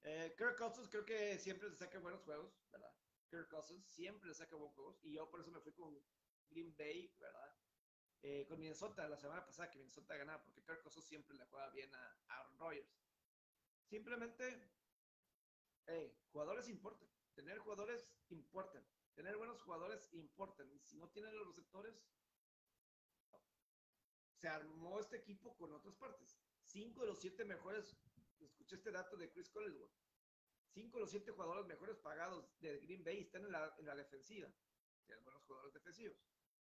Eh, 0.02 0.34
Kirk 0.36 0.56
Cousins 0.56 0.88
creo 0.88 1.04
que 1.04 1.38
siempre 1.38 1.68
le 1.68 1.76
saca 1.76 1.98
buenos 1.98 2.22
juegos, 2.22 2.52
¿verdad? 2.70 2.94
Kirk 3.30 3.48
Cousins 3.48 3.86
siempre 3.86 4.28
le 4.28 4.34
saca 4.34 4.56
buenos 4.56 4.74
juegos 4.74 4.98
y 5.02 5.14
yo 5.14 5.28
por 5.30 5.40
eso 5.40 5.50
me 5.50 5.60
fui 5.60 5.72
con 5.72 6.00
Green 6.50 6.74
Bay, 6.76 7.14
¿verdad? 7.18 7.56
Eh, 8.22 8.46
con 8.48 8.58
Minnesota 8.58 9.08
la 9.08 9.16
semana 9.16 9.46
pasada 9.46 9.70
que 9.70 9.78
Minnesota 9.78 10.16
ganaba 10.16 10.42
porque 10.42 10.62
Kirk 10.62 10.82
siempre 11.02 11.36
le 11.36 11.44
juega 11.46 11.70
bien 11.70 11.94
a 11.94 12.18
Aaron 12.28 12.58
Rodgers. 12.58 12.98
Simplemente, 13.84 14.70
hey, 15.86 16.16
jugadores 16.32 16.68
importan. 16.68 17.08
Tener 17.34 17.58
jugadores 17.58 18.08
importan. 18.30 18.84
Tener 19.14 19.36
buenos 19.36 19.62
jugadores 19.62 20.08
importan. 20.12 20.70
Y 20.72 20.80
si 20.80 20.96
no 20.96 21.08
tienen 21.10 21.34
los 21.36 21.46
receptores, 21.46 21.94
se 24.38 24.48
armó 24.48 24.98
este 25.00 25.16
equipo 25.16 25.56
con 25.56 25.72
otras 25.72 25.94
partes. 25.96 26.38
Cinco 26.62 27.02
de 27.02 27.08
los 27.08 27.20
siete 27.20 27.44
mejores, 27.44 27.96
escuché 28.40 28.76
este 28.76 28.90
dato 28.90 29.16
de 29.16 29.30
Chris 29.30 29.48
Collinsworth, 29.50 29.92
cinco 30.68 30.98
de 30.98 31.02
los 31.02 31.10
siete 31.10 31.32
jugadores 31.32 31.66
mejores 31.66 31.96
pagados 31.96 32.58
de 32.60 32.78
Green 32.80 33.02
Bay 33.02 33.20
están 33.20 33.44
en 33.44 33.52
la, 33.52 33.74
en 33.78 33.86
la 33.86 33.96
defensiva. 33.96 34.48
Tienes 35.06 35.24
buenos 35.24 35.42
jugadores 35.44 35.72
defensivos. 35.72 36.18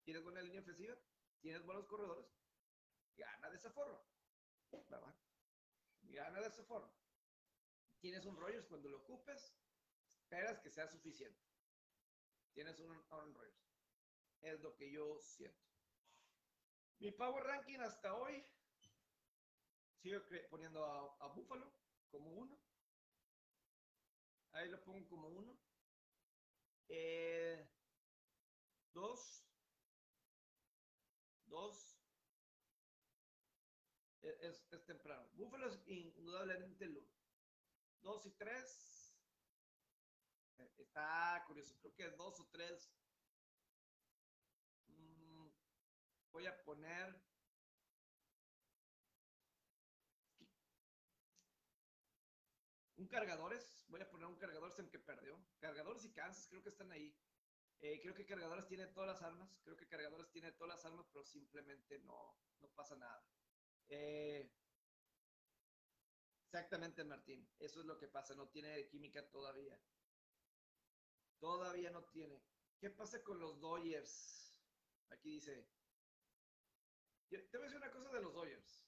Tienes 0.04 0.24
buena 0.24 0.42
línea 0.42 0.62
ofensiva. 0.62 0.98
Tienes 1.42 1.64
buenos 1.66 1.86
corredores. 1.86 2.26
Gana 3.16 3.50
de 3.50 3.56
esa 3.56 3.72
forma. 3.72 4.02
¿Verdad? 4.72 5.16
Gana 6.02 6.42
de 6.42 6.48
esa 6.48 6.64
forma. 6.64 6.92
Tienes 8.00 8.26
un 8.26 8.38
Rogers 8.38 8.66
cuando 8.68 8.90
lo 8.90 9.00
ocupes, 9.00 9.54
esperas 10.08 10.60
que 10.60 10.70
sea 10.70 10.88
suficiente. 10.88 11.42
Tienes 12.54 12.80
un 12.80 12.96
Aaron. 13.10 13.38
Es 14.42 14.60
lo 14.62 14.76
que 14.76 14.90
yo 14.92 15.20
siento. 15.20 15.60
Mi 17.00 17.12
power 17.12 17.44
ranking 17.44 17.80
hasta 17.80 18.14
hoy 18.14 18.46
sigo 20.02 20.22
poniendo 20.50 20.86
a, 20.86 21.28
Buffalo 21.28 21.74
como 22.10 22.32
uno. 22.32 22.58
Ahí 24.52 24.70
lo 24.70 24.84
pongo 24.84 25.08
como 25.08 25.28
uno. 25.28 25.58
Eh, 26.88 27.70
dos. 28.94 29.49
Dos. 31.50 31.98
E, 34.22 34.38
es, 34.42 34.68
es, 34.72 34.86
temprano. 34.86 35.28
Buffalo 35.34 35.68
es 35.68 35.82
indudablemente 35.88 36.86
el 36.86 36.98
uno. 36.98 37.10
Dos 38.02 38.26
y 38.26 38.32
tres 38.32 38.90
Está 40.78 41.44
curioso, 41.48 41.78
creo 41.80 41.96
que 41.96 42.10
dos 42.18 42.40
o 42.40 42.48
tres. 42.52 42.92
Mm, 44.88 45.48
voy 46.32 46.48
a 46.48 46.64
poner. 46.64 47.22
Un 52.98 53.08
cargadores, 53.08 53.86
voy 53.88 54.02
a 54.02 54.10
poner 54.10 54.28
un 54.28 54.36
cargadores 54.36 54.78
en 54.80 54.90
que 54.90 55.00
perdió. 55.00 55.40
Cargadores 55.60 56.04
y 56.04 56.12
Kansas 56.12 56.48
creo 56.50 56.62
que 56.62 56.70
están 56.70 56.92
ahí. 56.92 57.16
Eh, 57.82 58.00
creo 58.02 58.14
que 58.14 58.26
Cargadores 58.26 58.68
tiene 58.68 58.88
todas 58.88 59.08
las 59.08 59.22
armas, 59.22 59.50
creo 59.64 59.78
que 59.78 59.88
Cargadores 59.88 60.30
tiene 60.32 60.52
todas 60.52 60.76
las 60.76 60.86
armas, 60.86 61.06
pero 61.14 61.24
simplemente 61.24 62.00
no, 62.00 62.38
no 62.60 62.68
pasa 62.70 62.96
nada. 62.98 63.26
Eh, 63.88 64.52
exactamente, 66.46 67.04
Martín, 67.06 67.50
eso 67.58 67.80
es 67.80 67.86
lo 67.86 67.98
que 67.98 68.08
pasa, 68.08 68.36
no 68.36 68.50
tiene 68.50 68.88
química 68.88 69.30
todavía. 69.30 69.80
Todavía 71.40 71.90
no 71.92 72.04
tiene. 72.06 72.44
¿Qué 72.80 72.90
pasa 72.90 73.24
con 73.24 73.40
los 73.40 73.60
Dodgers? 73.62 74.62
Aquí 75.10 75.36
dice. 75.36 75.70
te 77.30 77.58
voy 77.58 77.62
a 77.62 77.64
decir 77.64 77.78
una 77.78 77.92
cosa 77.92 78.12
de 78.12 78.22
los 78.22 78.34
Dodgers. 78.34 78.84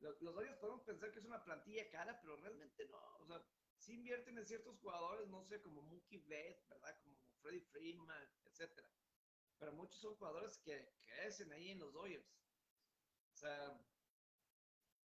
Los, 0.00 0.18
Dodgers 0.20 0.56
podemos 0.58 0.82
pensar 0.82 1.10
que 1.10 1.18
es 1.18 1.24
una 1.24 1.44
plantilla 1.44 1.90
cara, 1.90 2.20
pero 2.20 2.36
realmente 2.36 2.86
no. 2.86 2.98
O 3.18 3.26
sea, 3.26 3.44
invierten 3.94 4.38
en 4.38 4.46
ciertos 4.46 4.78
jugadores, 4.78 5.28
no 5.28 5.42
sé, 5.44 5.60
como 5.62 5.82
Mookie 5.82 6.18
Betts, 6.26 6.68
¿verdad? 6.68 6.98
Como 7.00 7.16
Freddie 7.40 7.60
Freeman, 7.60 8.28
etcétera. 8.44 8.88
Pero 9.58 9.72
muchos 9.72 10.00
son 10.00 10.14
jugadores 10.16 10.58
que 10.58 10.94
crecen 11.06 11.52
ahí 11.52 11.70
en 11.70 11.80
los 11.80 11.92
Dodgers. 11.92 12.38
O 13.32 13.36
sea, 13.36 13.80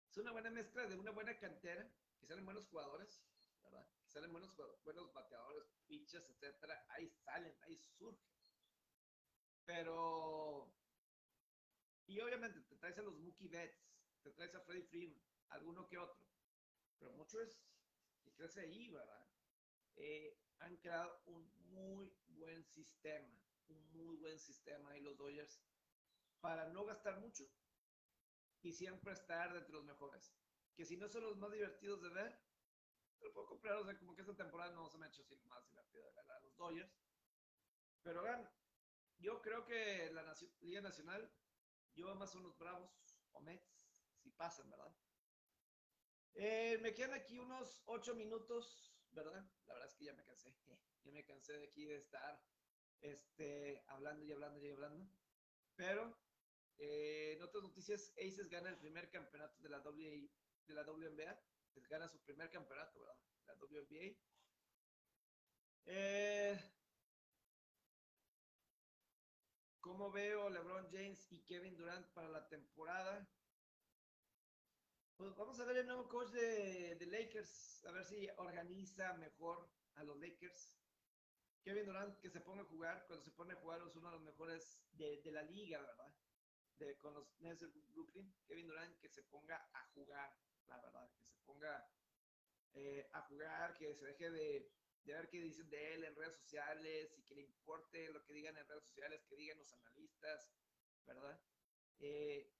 es 0.08 0.16
una 0.16 0.32
buena 0.32 0.50
mezcla 0.50 0.86
de 0.86 0.96
una 0.96 1.10
buena 1.10 1.38
cantera, 1.38 1.90
que 2.18 2.26
salen 2.26 2.44
buenos 2.44 2.66
jugadores, 2.66 3.24
¿verdad? 3.62 3.86
salen 4.12 4.30
buenos, 4.30 4.54
buenos 4.84 5.12
bateadores, 5.12 5.72
pitchers, 5.86 6.28
etcétera, 6.30 6.84
ahí 6.90 7.08
salen, 7.08 7.56
ahí 7.62 7.76
surgen. 7.78 8.28
Pero. 9.64 10.72
Y 12.06 12.20
obviamente 12.20 12.60
te 12.60 12.76
traes 12.76 12.98
a 12.98 13.02
los 13.02 13.18
Mookie 13.18 13.48
Betts, 13.48 13.88
te 14.22 14.30
traes 14.32 14.54
a 14.54 14.60
Freddie 14.60 14.86
Freeman, 14.86 15.20
alguno 15.48 15.88
que 15.88 15.98
otro. 15.98 16.20
Pero 16.98 17.12
mucho 17.12 17.40
es 17.40 17.58
crece 18.34 18.60
ahí, 18.60 18.90
¿verdad? 18.90 19.26
Eh, 19.96 20.38
han 20.58 20.76
creado 20.76 21.22
un 21.26 21.52
muy 21.70 22.14
buen 22.28 22.64
sistema, 22.64 23.40
un 23.68 23.92
muy 23.92 24.16
buen 24.16 24.38
sistema 24.38 24.90
ahí 24.90 25.00
los 25.00 25.16
Dodgers 25.16 25.62
para 26.40 26.68
no 26.68 26.84
gastar 26.84 27.20
mucho 27.20 27.44
y 28.62 28.72
siempre 28.72 29.12
estar 29.12 29.54
entre 29.56 29.72
los 29.72 29.84
mejores. 29.84 30.34
Que 30.74 30.84
si 30.84 30.96
no 30.96 31.08
son 31.08 31.24
los 31.24 31.36
más 31.36 31.50
divertidos 31.52 32.02
de 32.02 32.08
ver, 32.10 32.40
lo 33.20 33.32
puedo 33.32 33.46
comprar, 33.46 33.76
o 33.76 33.84
sea, 33.84 33.98
como 33.98 34.14
que 34.14 34.22
esta 34.22 34.36
temporada 34.36 34.72
no 34.72 34.88
se 34.88 34.98
me 34.98 35.06
ha 35.06 35.08
hecho 35.08 35.24
más 35.44 35.66
divertida 35.66 36.04
de 36.04 36.12
ganar 36.12 36.36
a 36.36 36.40
los 36.40 36.56
Dodgers. 36.56 37.00
Pero 38.02 38.22
vean, 38.22 38.48
yo 39.18 39.40
creo 39.42 39.64
que 39.64 40.10
la 40.12 40.34
Liga 40.60 40.80
Nacional, 40.80 41.32
yo 41.94 42.14
más 42.14 42.34
unos 42.34 42.58
Bravos 42.58 42.90
o 43.32 43.40
Mets, 43.40 43.88
si 44.16 44.30
pasan, 44.30 44.68
¿verdad? 44.70 44.92
Eh, 46.34 46.78
me 46.80 46.94
quedan 46.94 47.12
aquí 47.12 47.38
unos 47.38 47.82
8 47.86 48.14
minutos, 48.14 48.94
¿verdad? 49.10 49.44
La 49.66 49.74
verdad 49.74 49.88
es 49.88 49.94
que 49.94 50.04
ya 50.04 50.14
me 50.14 50.24
cansé. 50.24 50.54
Ya 51.04 51.10
me 51.10 51.24
cansé 51.24 51.54
de 51.54 51.64
aquí 51.64 51.84
de 51.84 51.96
estar 51.96 52.40
este, 53.00 53.82
hablando 53.88 54.24
y 54.24 54.30
hablando 54.30 54.64
y 54.64 54.70
hablando. 54.70 55.10
Pero 55.74 56.16
eh, 56.78 57.32
en 57.36 57.42
otras 57.42 57.64
noticias, 57.64 58.12
Aces 58.16 58.48
gana 58.48 58.70
el 58.70 58.78
primer 58.78 59.10
campeonato 59.10 59.60
de 59.60 59.68
la, 59.68 59.80
w, 59.80 60.30
de 60.66 60.74
la 60.74 60.84
WNBA. 60.84 61.42
Gana 61.88 62.08
su 62.08 62.22
primer 62.22 62.50
campeonato, 62.50 63.00
¿verdad? 63.00 63.18
La 63.46 63.54
WNBA. 63.54 64.16
Eh, 65.86 66.60
¿Cómo 69.80 70.12
veo 70.12 70.48
LeBron 70.48 70.88
James 70.92 71.32
y 71.32 71.44
Kevin 71.44 71.76
Durant 71.76 72.06
para 72.12 72.28
la 72.28 72.48
temporada? 72.48 73.28
Pues 75.22 75.36
vamos 75.36 75.60
a 75.60 75.64
ver 75.66 75.76
el 75.76 75.86
nuevo 75.86 76.08
coach 76.08 76.30
de, 76.30 76.96
de 76.96 77.06
Lakers, 77.06 77.84
a 77.86 77.92
ver 77.92 78.04
si 78.04 78.28
organiza 78.38 79.12
mejor 79.18 79.70
a 79.94 80.02
los 80.02 80.18
Lakers. 80.18 80.76
Kevin 81.62 81.86
Durant 81.86 82.18
que 82.18 82.28
se 82.28 82.40
ponga 82.40 82.62
a 82.62 82.64
jugar, 82.64 83.06
cuando 83.06 83.24
se 83.24 83.30
pone 83.30 83.52
a 83.52 83.56
jugar 83.60 83.80
es 83.86 83.94
uno 83.94 84.08
de 84.08 84.16
los 84.16 84.24
mejores 84.24 84.82
de, 84.90 85.22
de 85.22 85.30
la 85.30 85.42
liga, 85.42 85.80
¿verdad? 85.80 86.12
De, 86.76 86.96
con 86.98 87.14
los 87.14 87.40
Nets 87.40 87.60
de 87.60 87.68
Brooklyn. 87.68 88.34
Kevin 88.48 88.66
Durant 88.66 88.98
que 88.98 89.08
se 89.08 89.22
ponga 89.22 89.70
a 89.72 89.86
jugar, 89.94 90.36
la 90.66 90.80
verdad, 90.80 91.08
que 91.16 91.24
se 91.24 91.38
ponga 91.44 91.88
eh, 92.74 93.08
a 93.12 93.22
jugar, 93.22 93.74
que 93.74 93.94
se 93.94 94.06
deje 94.06 94.28
de 94.28 94.72
de 95.04 95.14
ver 95.14 95.28
qué 95.28 95.40
dicen 95.40 95.70
de 95.70 95.94
él 95.94 96.04
en 96.04 96.16
redes 96.16 96.34
sociales 96.34 97.16
y 97.16 97.22
que 97.22 97.36
le 97.36 97.42
importe 97.42 98.08
lo 98.10 98.24
que 98.24 98.34
digan 98.34 98.56
en 98.56 98.66
redes 98.66 98.84
sociales, 98.84 99.24
que 99.28 99.36
digan 99.36 99.58
los 99.58 99.72
analistas, 99.72 100.52
¿verdad? 101.06 101.40
Eh, 102.00 102.52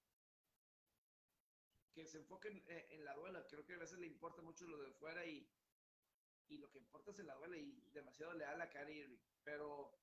que 1.93 2.07
se 2.07 2.17
enfoquen 2.17 2.63
en, 2.67 3.05
la 3.05 3.13
duela. 3.13 3.45
Creo 3.47 3.65
que 3.65 3.73
a 3.73 3.79
veces 3.79 3.99
le 3.99 4.07
importa 4.07 4.41
mucho 4.41 4.67
lo 4.67 4.81
de 4.81 4.91
fuera 4.91 5.25
y, 5.25 5.47
y 6.47 6.57
lo 6.57 6.69
que 6.69 6.79
importa 6.79 7.11
es 7.11 7.19
en 7.19 7.27
la 7.27 7.35
duela 7.35 7.57
y 7.57 7.71
demasiado 7.91 8.33
leal 8.33 8.61
a 8.61 8.69
Kyrie 8.69 9.01
Irving. 9.01 9.21
Pero 9.43 9.99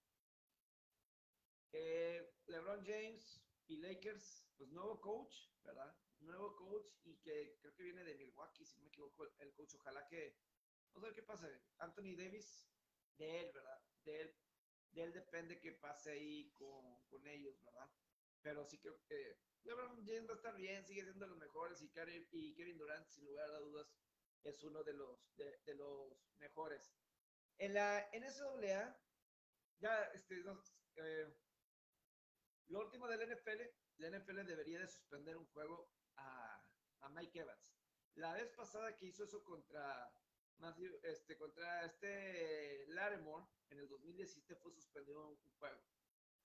eh, 1.73 2.35
LeBron 2.47 2.85
James 2.85 3.43
y 3.67 3.77
Lakers, 3.79 4.47
pues 4.57 4.71
nuevo 4.71 5.01
coach, 5.01 5.35
¿verdad? 5.65 5.97
Nuevo 6.21 6.55
coach 6.57 6.91
y 7.05 7.17
que 7.19 7.57
creo 7.61 7.75
que 7.75 7.83
viene 7.83 8.05
de 8.05 8.15
Milwaukee, 8.15 8.65
si 8.65 8.77
no 8.77 8.83
me 8.85 8.89
equivoco, 8.89 9.25
el 9.39 9.53
coach. 9.55 9.75
Ojalá 9.75 10.07
que 10.07 10.39
Vamos 10.93 11.05
a 11.05 11.13
ver 11.13 11.15
qué 11.15 11.23
pasa. 11.23 11.49
Anthony 11.79 12.17
Davis, 12.17 12.67
de 13.17 13.41
él, 13.41 13.51
¿verdad? 13.53 13.81
De 14.05 14.21
él, 14.21 14.35
de 14.93 15.03
él 15.03 15.13
depende 15.13 15.61
qué 15.61 15.73
pase 15.73 16.11
ahí 16.11 16.51
con, 16.59 17.01
con 17.09 17.27
ellos, 17.27 17.63
¿verdad? 17.65 17.89
Pero 18.43 18.65
sí 18.65 18.79
creo 18.79 19.01
que 19.07 19.39
LeBron 19.65 20.05
James 20.07 20.29
va 20.29 20.33
a 20.33 20.37
estar 20.37 20.57
bien, 20.57 20.85
sigue 20.85 21.03
siendo 21.03 21.25
de 21.25 21.31
los 21.31 21.39
mejores 21.39 21.83
y, 21.83 21.91
y 22.33 22.55
Kevin 22.55 22.79
Durant, 22.79 23.07
sin 23.09 23.27
lugar 23.27 23.51
a 23.51 23.59
dudas, 23.59 23.87
es 24.43 24.63
uno 24.65 24.83
de 24.83 24.95
los, 24.95 25.37
de, 25.37 25.75
los 25.75 26.17
mejores. 26.39 26.91
En 27.59 27.75
la 27.75 28.09
NCAA, 28.13 28.99
ya, 29.81 30.05
este, 30.15 30.43
eh, 30.97 31.37
lo 32.69 32.81
último 32.81 33.07
del 33.09 33.29
NFL, 33.29 33.61
la 33.99 34.19
NFL 34.19 34.47
debería 34.47 34.81
de 34.81 34.89
suspender 34.89 35.37
un 35.37 35.47
juego 35.47 35.93
a, 36.17 36.65
a 37.01 37.09
Mike 37.11 37.41
Evans. 37.41 37.71
La 38.15 38.33
vez 38.33 38.51
pasada 38.53 38.97
que 38.97 39.07
hizo 39.07 39.25
eso 39.25 39.45
contra 39.45 40.11
este, 41.03 41.39
contra 41.39 41.87
este 41.87 42.85
Larimore, 42.89 43.47
en 43.71 43.79
el 43.79 43.89
2017 43.89 44.57
fue 44.57 44.73
suspendido 44.73 45.29
un, 45.29 45.39
juego. 45.59 45.81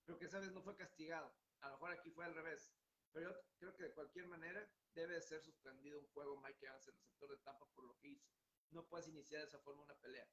Creo 0.06 0.18
que 0.18 0.26
esa 0.26 0.39
vez 0.39 0.52
no 0.52 0.62
fue 0.62 0.76
castigado. 0.76 1.34
A 1.62 1.68
lo 1.70 1.74
mejor 1.74 1.91
aquí 1.91 2.12
fue 2.12 2.26
al 2.26 2.36
revés. 2.36 2.72
Pero 3.12 3.30
yo 3.30 3.41
creo 3.58 3.76
que 3.76 3.84
de 3.84 3.93
cualquier 3.93 4.28
manera 4.28 4.70
debe 4.93 5.22
ser 5.22 5.41
suspendido 5.41 5.99
un 5.99 6.08
juego 6.08 6.41
Mike 6.41 6.66
Evans 6.66 6.88
en 6.88 6.95
el 6.95 7.01
sector 7.01 7.30
de 7.30 7.38
Tampa 7.38 7.66
por 7.74 7.86
lo 7.86 7.97
que 7.97 8.10
hizo. 8.10 8.30
No 8.72 8.88
puedes 8.88 9.08
iniciar 9.08 9.41
de 9.41 9.47
esa 9.47 9.60
forma 9.60 9.84
una 9.84 9.95
pelea. 9.95 10.28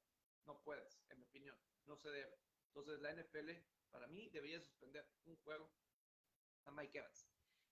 No 0.45 0.61
puedes, 0.63 1.01
en 1.09 1.19
mi 1.19 1.25
opinión. 1.25 1.57
No 1.85 1.95
se 1.95 2.09
debe. 2.09 2.37
Entonces 2.67 2.99
la 2.99 3.13
NFL, 3.13 3.51
para 3.91 4.07
mí, 4.07 4.29
debería 4.29 4.59
suspender 4.59 5.07
un 5.25 5.37
juego 5.37 5.71
a 6.65 6.71
Mike 6.71 6.97
Evans. 6.97 7.27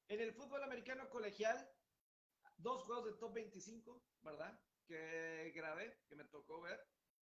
En 0.08 0.22
el 0.22 0.34
fútbol 0.34 0.64
americano 0.64 1.10
colegial, 1.10 1.70
dos 2.58 2.84
juegos 2.84 3.06
de 3.06 3.14
top 3.14 3.34
25, 3.34 4.04
¿verdad? 4.22 4.62
que 4.92 5.52
grabé, 5.56 6.02
que 6.08 6.16
me 6.16 6.26
tocó 6.26 6.62
ver. 6.62 6.86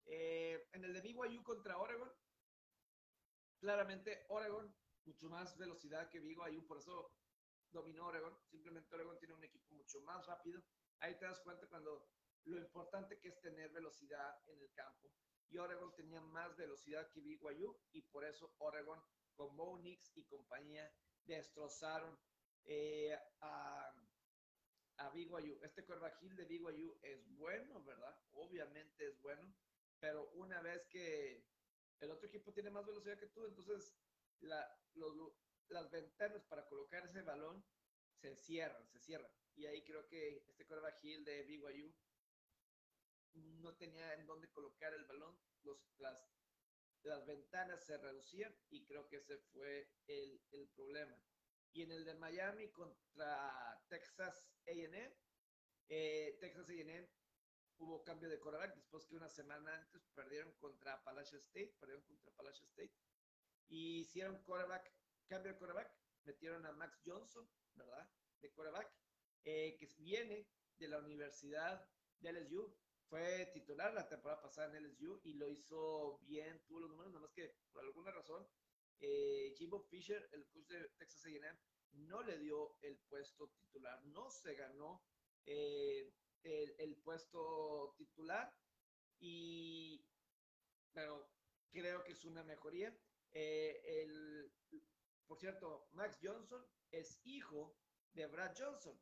Eh, 0.07 0.69
en 0.73 0.85
el 0.85 0.95
de 0.95 1.01
BYU 1.01 1.43
contra 1.43 1.79
Oregon, 1.79 2.11
claramente 3.61 4.25
Oregon, 4.29 4.75
mucho 5.05 5.29
más 5.29 5.57
velocidad 5.57 6.09
que 6.09 6.21
BYU, 6.21 6.67
por 6.67 6.79
eso 6.79 7.13
dominó 7.71 8.07
Oregon. 8.07 8.37
Simplemente 8.51 8.95
Oregon 8.95 9.19
tiene 9.19 9.35
un 9.35 9.45
equipo 9.45 9.75
mucho 9.75 10.01
más 10.03 10.27
rápido. 10.27 10.63
Ahí 11.01 11.19
te 11.19 11.25
das 11.25 11.41
cuenta 11.41 11.67
cuando 11.69 12.09
lo 12.45 12.59
importante 12.59 13.19
que 13.19 13.29
es 13.29 13.41
tener 13.41 13.71
velocidad 13.71 14.37
en 14.47 14.61
el 14.61 14.73
campo. 14.73 15.13
Y 15.49 15.59
Oregon 15.59 15.95
tenía 15.95 16.21
más 16.21 16.57
velocidad 16.57 17.11
que 17.11 17.21
BYU 17.21 17.79
y 17.93 18.03
por 18.03 18.25
eso 18.25 18.55
Oregon 18.59 19.03
con 19.35 19.57
Bo 19.57 19.81
y 19.83 20.25
compañía 20.25 20.91
destrozaron 21.25 22.19
eh, 22.65 23.17
a, 23.41 23.93
a 24.99 25.11
BYU. 25.11 25.59
Este 25.63 25.85
Hill 26.21 26.37
de 26.37 26.45
BYU 26.45 26.99
es 27.03 27.27
bueno, 27.37 27.83
¿verdad? 27.85 28.17
Obviamente 28.33 29.07
es 29.07 29.21
bueno, 29.21 29.55
pero 30.01 30.31
una 30.33 30.61
vez 30.63 30.87
que 30.87 31.45
el 32.01 32.11
otro 32.11 32.29
equipo 32.29 32.53
tiene 32.53 32.71
más 32.71 32.87
velocidad 32.87 33.19
que 33.19 33.29
tú, 33.29 33.45
entonces 33.45 33.95
la, 34.43 34.79
las 35.69 35.91
ventanas 35.91 36.45
para 36.45 36.67
colocar 36.67 37.05
ese 37.05 37.23
balón 37.23 37.65
se 38.21 38.37
cierran, 38.37 38.87
se 38.89 39.01
cierran. 39.01 39.31
Y 39.57 39.67
ahí 39.67 39.83
creo 39.85 40.07
que 40.09 40.45
este 40.47 40.67
Hill 41.03 41.25
de 41.25 41.43
BYU 41.45 41.95
no 43.35 43.75
tenía 43.77 44.15
en 44.15 44.27
dónde 44.27 44.51
colocar 44.51 44.93
el 44.95 45.05
balón, 45.05 45.39
las, 45.99 47.27
ventanas 47.27 47.85
se 47.85 47.99
reducían 47.99 48.55
y 48.71 48.85
creo 48.85 49.09
que 49.09 49.17
ese 49.17 49.39
fue 49.53 49.91
el, 50.07 50.41
problema. 50.75 51.17
Y 51.73 51.83
en 51.83 51.93
el 51.93 52.05
de 52.05 52.15
Miami 52.15 52.71
contra 52.71 53.83
Texas 53.89 54.53
AM, 54.67 55.13
eh, 55.89 56.37
Texas 56.41 56.69
AM 56.69 57.09
hubo 57.79 58.05
cambio 58.05 58.29
de 58.29 58.39
quarterback 58.39 58.75
después 58.75 59.07
que 59.07 59.17
una 59.17 59.29
semana 59.29 59.75
antes 59.75 60.07
perdieron 60.15 60.53
contra 60.59 60.95
Appalachian 60.95 61.41
State, 61.41 61.75
perdieron 61.81 62.05
contra 62.05 62.31
Appalachian 62.31 62.69
State. 62.69 62.93
Hicieron 63.75 64.43
quarterback, 64.43 64.93
cambio 65.27 65.53
de 65.53 65.59
quarterback, 65.59 65.91
metieron 66.25 66.67
a 66.67 66.73
Max 66.73 67.01
Johnson, 67.05 67.49
¿verdad? 67.75 68.09
De 68.41 68.51
quarterback, 68.53 68.93
eh, 69.45 69.77
que 69.79 69.87
viene 69.99 70.47
de 70.79 70.89
la 70.89 70.99
Universidad 70.99 71.89
de 72.21 72.33
LSU. 72.33 72.77
Fue 73.09 73.51
titular 73.53 73.93
la 73.95 74.09
temporada 74.09 74.43
pasada 74.43 74.77
en 74.77 74.85
LSU 74.85 75.21
y 75.25 75.35
lo 75.35 75.51
hizo 75.51 76.19
bien, 76.25 76.63
tuvo 76.67 76.81
los 76.81 76.91
números, 76.91 77.13
nada 77.13 77.27
más 77.27 77.33
que 77.33 77.55
por 77.73 77.83
alguna 77.83 78.11
razón 78.11 78.47
eh, 79.03 79.53
Jimbo 79.59 79.81
Fisher, 79.81 80.29
el 80.33 80.47
coach 80.47 80.69
de 80.69 80.89
Texas 80.91 81.25
A&M, 81.25 81.59
no 81.93 82.23
le 82.23 82.39
dio 82.39 82.77
el 82.83 82.97
puesto 83.09 83.49
titular, 83.59 84.01
no 84.05 84.31
se 84.31 84.55
ganó 84.55 85.03
eh, 85.45 86.13
el, 86.45 86.97
puesto 86.99 87.95
titular 87.99 88.55
y 89.19 90.05
pero 90.93 91.29
creo 91.73 92.05
que 92.05 92.13
es 92.13 92.25
una 92.25 92.45
mejoría. 92.45 92.97
Eh, 93.33 93.81
el, 93.85 94.53
por 95.27 95.39
cierto, 95.39 95.89
Max 95.93 96.19
Johnson 96.23 96.65
es 96.91 97.21
hijo 97.25 97.77
de 98.13 98.27
Brad 98.27 98.55
Johnson, 98.57 99.01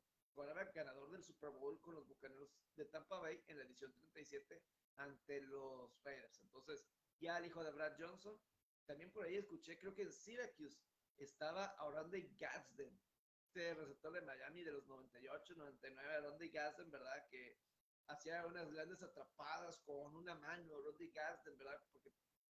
ganador 0.74 1.10
del 1.10 1.22
Super 1.22 1.50
Bowl 1.50 1.80
con 1.80 1.94
los 1.94 2.06
Bucaneros 2.06 2.50
de 2.76 2.84
Tampa 2.86 3.18
Bay 3.18 3.42
en 3.48 3.58
la 3.58 3.64
edición 3.64 3.92
37 3.92 4.62
ante 4.96 5.40
los 5.42 6.02
Raiders. 6.02 6.40
Entonces, 6.40 6.86
ya 7.18 7.38
el 7.38 7.46
hijo 7.46 7.62
de 7.62 7.72
Brad 7.72 7.96
Johnson 7.98 8.40
también 8.86 9.12
por 9.12 9.24
ahí 9.24 9.36
escuché, 9.36 9.78
creo 9.78 9.94
que 9.94 10.02
en 10.02 10.12
Syracuse 10.12 10.80
estaba 11.16 11.66
ahorrando 11.78 12.10
de 12.10 12.22
Gadsden, 12.38 13.00
este 13.46 13.74
receptor 13.74 14.12
de 14.12 14.22
Miami 14.22 14.64
de 14.64 14.72
los 14.72 14.86
98, 14.86 15.54
99, 15.56 16.20
Rondy 16.20 16.48
Gadsden, 16.48 16.90
¿verdad? 16.90 17.28
Que 17.28 17.60
hacía 18.08 18.46
unas 18.46 18.70
grandes 18.72 19.02
atrapadas 19.02 19.78
con 19.80 20.16
una 20.16 20.34
mano, 20.34 20.80
Rondy 20.80 21.10
Gadsden, 21.10 21.56
¿verdad? 21.56 21.80
Porque 21.92 22.12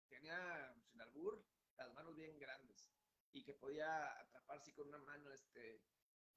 tenía, 0.09 0.75
sin 0.87 1.01
albur, 1.01 1.45
las 1.77 1.93
manos 1.95 2.15
bien 2.17 2.39
grandes 2.39 2.91
y 3.33 3.43
que 3.45 3.55
podía 3.55 4.19
atraparse 4.21 4.75
con 4.75 4.89
una 4.89 4.99
mano, 4.99 5.31
este, 5.33 5.83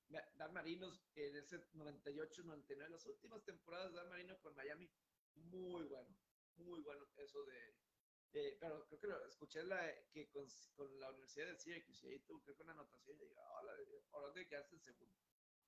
Dan 0.08 0.54
Marinos 0.54 1.04
en 1.16 1.36
ese 1.36 1.68
98, 1.74 2.44
99, 2.44 2.92
las 2.92 3.06
últimas 3.06 3.44
temporadas 3.44 3.92
de 3.92 3.98
Dan 3.98 4.10
Marino 4.10 4.40
con 4.40 4.56
Miami, 4.56 4.90
muy 5.36 5.84
bueno, 5.86 6.16
muy 6.58 6.82
bueno 6.82 7.08
eso 7.18 7.44
de, 7.44 7.76
eh, 8.36 8.58
pero 8.60 8.86
creo 8.88 9.00
que 9.00 9.08
lo, 9.08 9.26
escuché 9.26 9.64
la, 9.64 9.80
que 10.12 10.30
con, 10.30 10.46
con, 10.76 11.00
la 11.00 11.10
Universidad 11.10 11.48
de 11.48 11.58
Syracuse 11.58 12.06
y 12.06 12.12
ahí 12.12 12.20
tuvo 12.20 12.42
creo 12.42 12.58
que 12.58 12.64
una 12.64 12.74
anotación 12.74 13.16
y 13.16 13.20
digo, 13.20 13.42
hola, 13.42 13.72
ahora 14.12 14.34
de 14.34 14.46
quedarse 14.46 14.76
en 14.76 14.82
segundo. 14.82 15.18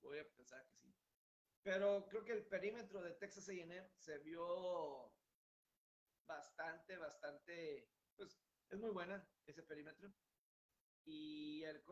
Voy 0.02 0.18
a 0.18 0.28
pensar 0.34 0.66
que 0.68 0.76
sí. 0.76 0.94
Pero 1.62 2.06
creo 2.10 2.24
que 2.26 2.32
el 2.32 2.46
perímetro 2.46 3.00
de 3.00 3.12
Texas 3.12 3.48
A&M 3.48 3.90
se 3.96 4.18
vio 4.18 5.10
bastante, 6.26 6.98
bastante, 6.98 7.90
pues 8.14 8.38
es 8.70 8.78
muy 8.78 8.90
buena 8.90 9.26
ese 9.46 9.62
perímetro. 9.62 10.12
Y 11.04 11.62
el 11.64 11.82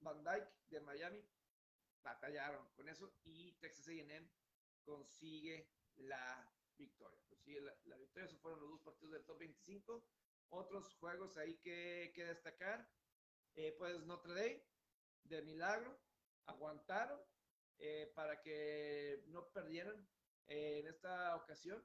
Van 0.00 0.22
Dyke 0.22 0.48
de 0.68 0.80
Miami 0.80 1.24
batallaron 2.02 2.68
con 2.70 2.88
eso 2.88 3.12
y 3.24 3.52
Texas 3.54 3.88
A&M 3.88 4.30
consigue 4.84 5.68
la 5.96 6.48
victoria. 6.76 7.20
Sí, 7.44 7.58
la, 7.58 7.74
la 7.84 7.96
victoria, 7.96 8.26
esos 8.26 8.40
fueron 8.40 8.60
los 8.60 8.70
dos 8.70 8.80
partidos 8.82 9.12
del 9.12 9.24
top 9.24 9.38
25. 9.38 10.04
Otros 10.50 10.94
juegos 10.96 11.36
ahí 11.36 11.56
que, 11.58 12.12
que 12.14 12.24
destacar, 12.24 12.88
eh, 13.54 13.74
pues 13.78 14.00
Notre 14.04 14.34
Dame, 14.34 14.64
de 15.24 15.42
milagro, 15.42 16.00
aguantaron 16.46 17.20
eh, 17.78 18.10
para 18.14 18.40
que 18.40 19.22
no 19.28 19.48
perdieran 19.52 20.08
eh, 20.46 20.80
en 20.80 20.88
esta 20.88 21.36
ocasión. 21.36 21.84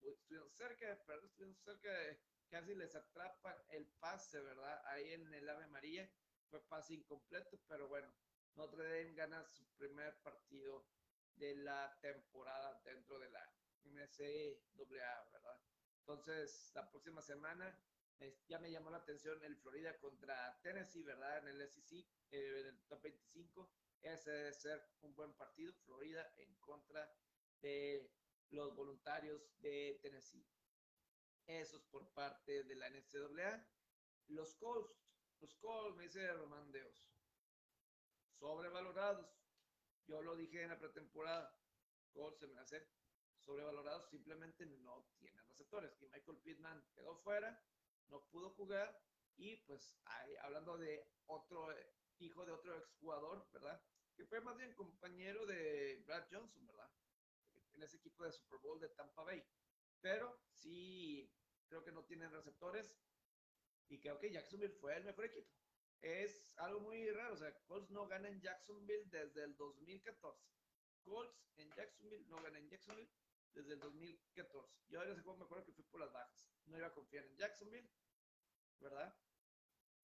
Estuvieron 0.00 0.50
cerca 0.52 0.88
de 0.88 0.96
perder, 0.96 1.24
estuvieron 1.24 1.56
cerca 1.56 1.90
de 1.90 2.20
casi 2.48 2.74
les 2.74 2.94
atrapa 2.94 3.64
el 3.68 3.86
pase, 3.98 4.40
¿verdad? 4.40 4.82
Ahí 4.86 5.12
en 5.12 5.32
el 5.34 5.48
Ave 5.48 5.66
María 5.68 6.10
fue 6.48 6.66
pase 6.68 6.94
incompleto, 6.94 7.60
pero 7.68 7.88
bueno, 7.88 8.12
Notre 8.54 8.84
Dame 8.84 9.14
gana 9.14 9.44
su 9.44 9.66
primer 9.76 10.16
partido 10.22 10.86
de 11.36 11.56
la 11.56 11.98
temporada 12.00 12.80
dentro 12.84 13.18
de 13.18 13.30
la 13.30 13.52
NCAA, 13.84 15.24
¿verdad? 15.32 15.60
Entonces, 16.00 16.70
la 16.74 16.88
próxima 16.90 17.22
semana 17.22 17.76
ya 18.48 18.58
me 18.58 18.70
llamó 18.70 18.90
la 18.90 18.98
atención 18.98 19.42
el 19.42 19.56
Florida 19.56 19.98
contra 19.98 20.58
Tennessee, 20.62 21.02
¿verdad? 21.02 21.38
En 21.38 21.48
el 21.48 21.68
SEC, 21.68 22.06
eh, 22.30 22.60
en 22.60 22.66
el 22.66 22.80
top 22.86 23.02
25. 23.02 23.70
Ese 24.00 24.30
debe 24.30 24.52
ser 24.52 24.86
un 25.00 25.14
buen 25.14 25.34
partido, 25.34 25.72
Florida 25.84 26.30
en 26.36 26.54
contra 26.56 27.10
de 27.60 28.10
los 28.50 28.74
voluntarios 28.74 29.42
de 29.60 29.98
Tennessee. 30.02 30.46
Eso 31.46 31.76
es 31.76 31.82
por 31.84 32.08
parte 32.12 32.64
de 32.64 32.74
la 32.74 32.88
NCAA. 32.88 33.66
Los 34.28 34.54
Colts, 34.56 34.98
los 35.40 35.54
Colts, 35.56 35.96
me 35.96 36.04
dice 36.04 36.32
Román 36.32 36.72
Deos, 36.72 37.10
sobrevalorados. 38.38 39.30
Yo 40.06 40.22
lo 40.22 40.36
dije 40.36 40.62
en 40.62 40.70
la 40.70 40.78
pretemporada, 40.78 41.54
Colts 42.12 42.40
se 42.40 42.46
me 42.46 42.60
hace 42.60 42.88
sobrevalorados, 43.40 44.08
simplemente 44.08 44.64
no 44.66 45.06
tienen 45.18 45.46
receptores. 45.46 46.00
Y 46.00 46.06
Michael 46.08 46.38
Pittman 46.38 46.82
quedó 46.94 47.16
fuera, 47.18 47.62
no 48.08 48.24
pudo 48.30 48.50
jugar. 48.50 48.98
Y 49.36 49.56
pues 49.66 49.98
hablando 50.42 50.78
de 50.78 51.10
otro 51.26 51.68
hijo 52.18 52.46
de 52.46 52.52
otro 52.52 52.76
exjugador, 52.78 53.46
¿verdad? 53.52 53.82
Que 54.16 54.24
fue 54.24 54.40
más 54.40 54.56
bien 54.56 54.72
compañero 54.74 55.44
de 55.44 56.02
Brad 56.06 56.26
Johnson, 56.30 56.66
¿verdad? 56.66 56.90
En 57.72 57.82
ese 57.82 57.96
equipo 57.96 58.24
de 58.24 58.32
Super 58.32 58.60
Bowl 58.60 58.80
de 58.80 58.88
Tampa 58.90 59.24
Bay 59.24 59.44
pero 60.00 60.40
sí 60.50 61.30
creo 61.68 61.84
que 61.84 61.92
no 61.92 62.04
tienen 62.04 62.30
receptores 62.30 62.94
y 63.88 64.00
creo 64.00 64.18
que 64.18 64.30
Jacksonville 64.30 64.74
fue 64.74 64.96
el 64.96 65.04
mejor 65.04 65.26
equipo. 65.26 65.50
Es 66.00 66.52
algo 66.56 66.80
muy 66.80 67.10
raro, 67.10 67.34
o 67.34 67.36
sea, 67.36 67.54
Colts 67.64 67.90
no 67.90 68.06
gana 68.06 68.28
en 68.28 68.40
Jacksonville 68.40 69.06
desde 69.06 69.44
el 69.44 69.56
2014. 69.56 70.46
Colts 71.02 71.50
en 71.56 71.70
Jacksonville 71.72 72.26
no 72.26 72.42
gana 72.42 72.58
en 72.58 72.68
Jacksonville 72.68 73.10
desde 73.54 73.74
el 73.74 73.80
2014. 73.80 74.84
Yo 74.88 75.00
ahora 75.00 75.14
me 75.14 75.20
acuerdo 75.20 75.64
que 75.64 75.72
fui 75.72 75.84
por 75.84 76.00
las 76.00 76.12
bajas. 76.12 76.50
No 76.66 76.76
iba 76.76 76.88
a 76.88 76.92
confiar 76.92 77.24
en 77.24 77.36
Jacksonville, 77.36 77.90
¿verdad? 78.80 79.16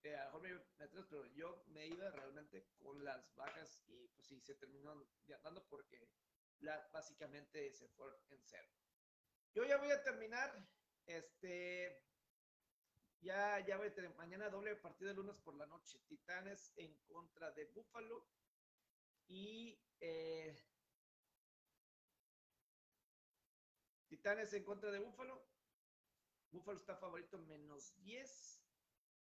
Eh, 0.03 0.15
a 0.15 0.25
lo 0.25 0.25
mejor 0.25 0.41
me 0.41 0.49
iba 0.49 0.59
a 0.59 0.83
meter, 0.83 1.07
pero 1.09 1.25
yo 1.33 1.63
me 1.67 1.87
iba 1.87 2.09
realmente 2.11 2.69
con 2.77 3.03
las 3.03 3.35
bajas 3.35 3.83
y 3.87 4.07
pues 4.09 4.27
sí, 4.27 4.39
se 4.39 4.55
terminó 4.55 5.05
dando 5.43 5.67
porque 5.67 6.09
la, 6.59 6.87
básicamente 6.93 7.73
se 7.73 7.89
fue 7.89 8.07
en 8.29 8.41
cero. 8.45 8.69
Yo 9.53 9.63
ya 9.65 9.77
voy 9.77 9.91
a 9.91 10.03
terminar. 10.03 10.53
Este. 11.05 12.03
Ya, 13.21 13.59
ya 13.65 13.77
voy 13.77 13.87
a 13.87 13.93
tener 13.93 14.15
mañana 14.15 14.49
doble 14.49 14.75
partido 14.77 15.09
de 15.09 15.15
lunes 15.15 15.39
por 15.39 15.55
la 15.55 15.65
noche. 15.65 15.99
Titanes 16.07 16.73
en 16.77 16.97
contra 17.07 17.51
de 17.51 17.65
Buffalo. 17.65 18.25
Y 19.27 19.79
eh, 19.99 20.55
Titanes 24.09 24.51
en 24.53 24.63
contra 24.63 24.91
de 24.91 24.99
Buffalo. 24.99 25.47
Buffalo 26.51 26.79
está 26.79 26.95
favorito 26.97 27.37
menos 27.37 27.95
10 27.99 28.59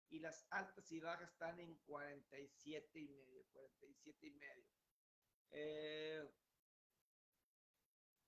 y 0.09 0.19
las 0.19 0.47
altas 0.49 0.89
y 0.91 0.99
bajas 1.01 1.29
están 1.29 1.59
en 1.59 1.75
47 1.85 2.99
y 2.99 3.07
medio, 3.09 3.43
47 3.51 4.27
y 4.27 4.31
medio. 4.31 4.65
Eh, 5.51 6.31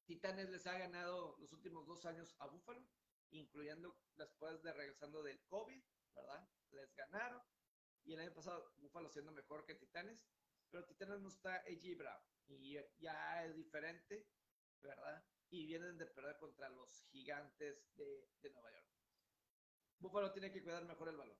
Titanes 0.10 0.50
les 0.50 0.66
ha 0.66 0.76
ganado 0.76 1.38
los 1.38 1.54
últimos 1.54 1.86
dos 1.86 2.04
años 2.08 2.36
a 2.40 2.48
Buffalo, 2.48 2.84
incluyendo 3.30 3.96
después 4.16 4.60
de 4.64 4.74
regresando 4.74 5.22
del 5.22 5.40
COVID, 5.46 5.84
¿verdad? 6.16 6.50
Les 6.72 6.96
ganaron. 6.96 7.40
Y 8.06 8.14
el 8.14 8.22
año 8.22 8.34
pasado 8.34 8.74
Buffalo 8.78 9.12
siendo 9.12 9.32
mejor 9.32 9.68
que 9.68 9.76
Titanes, 9.76 10.20
pero 10.72 10.84
Titanes 10.84 11.20
no 11.20 11.30
está 11.30 11.58
AJ 11.58 11.96
Brown 11.96 12.24
y 12.48 12.76
ya 12.98 13.46
es 13.46 13.56
diferente, 13.56 14.28
¿verdad? 14.82 15.24
Y 15.52 15.68
vienen 15.68 16.00
de 16.00 16.08
perder 16.08 16.40
contra 16.40 16.70
los 16.70 17.04
gigantes 17.12 17.96
de, 17.96 18.32
de 18.42 18.50
Nueva 18.50 18.72
York. 18.72 18.88
Buffalo 20.00 20.32
tiene 20.32 20.52
que 20.52 20.64
cuidar 20.64 20.86
mejor 20.86 21.10
el 21.10 21.18
balón. 21.18 21.38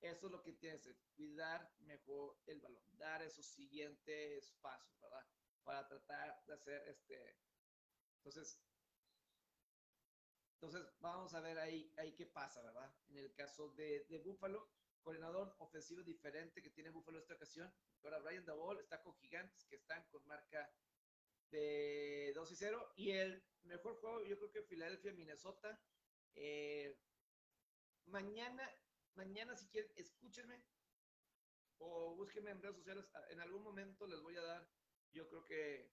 Eso 0.00 0.26
es 0.26 0.32
lo 0.32 0.44
que 0.44 0.52
tiene 0.52 0.76
que 0.76 0.80
hacer, 0.82 0.96
cuidar 1.16 1.74
mejor 1.80 2.40
el 2.46 2.60
balón, 2.60 2.84
dar 2.92 3.20
esos 3.22 3.46
siguientes 3.46 4.54
pasos, 4.60 4.96
¿verdad? 5.00 5.26
Para 5.64 5.88
tratar 5.88 6.44
de 6.46 6.54
hacer 6.54 6.88
este, 6.88 7.36
entonces, 8.24 8.60
entonces 10.54 10.88
vamos 11.00 11.34
a 11.34 11.40
ver 11.40 11.58
ahí, 11.58 11.92
ahí 11.98 12.14
qué 12.14 12.26
pasa, 12.26 12.62
¿verdad? 12.62 12.94
En 13.08 13.18
el 13.18 13.34
caso 13.34 13.70
de, 13.70 14.06
de 14.08 14.18
Buffalo, 14.18 14.70
coordinador 15.02 15.56
ofensivo 15.58 16.04
diferente 16.04 16.62
que 16.62 16.70
tiene 16.70 16.90
Buffalo 16.90 17.18
esta 17.18 17.34
ocasión. 17.34 17.74
Ahora 18.04 18.20
Brian 18.20 18.44
Dabol 18.44 18.78
está 18.78 19.02
con 19.02 19.16
Gigantes 19.16 19.66
que 19.66 19.74
están 19.74 20.04
con 20.08 20.24
marca 20.26 20.72
de 21.50 22.32
2 22.34 22.52
y 22.52 22.56
0. 22.56 22.92
Y 22.94 23.10
el 23.10 23.44
mejor 23.64 23.96
juego, 23.96 24.24
yo 24.24 24.38
creo 24.38 24.52
que 24.52 24.62
Filadelfia, 24.62 25.12
Minnesota. 25.12 25.82
Eh, 26.36 26.96
mañana, 28.06 28.70
mañana 29.14 29.56
si 29.56 29.66
quieren, 29.66 29.90
escúchenme 29.96 30.62
o 31.78 32.14
búsquenme 32.14 32.52
en 32.52 32.62
redes 32.62 32.76
sociales. 32.76 33.04
En 33.30 33.40
algún 33.40 33.64
momento 33.64 34.06
les 34.06 34.20
voy 34.20 34.36
a 34.36 34.42
dar, 34.42 34.70
yo 35.12 35.28
creo 35.28 35.44
que 35.44 35.92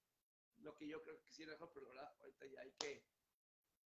lo 0.61 0.75
que 0.75 0.87
yo 0.87 1.03
creo 1.03 1.21
que 1.21 1.31
sí 1.31 1.45
mejor, 1.45 1.71
pero 1.73 1.91
ahorita 2.19 2.45
ya 2.45 2.61
hay 2.61 2.71
que 2.73 3.05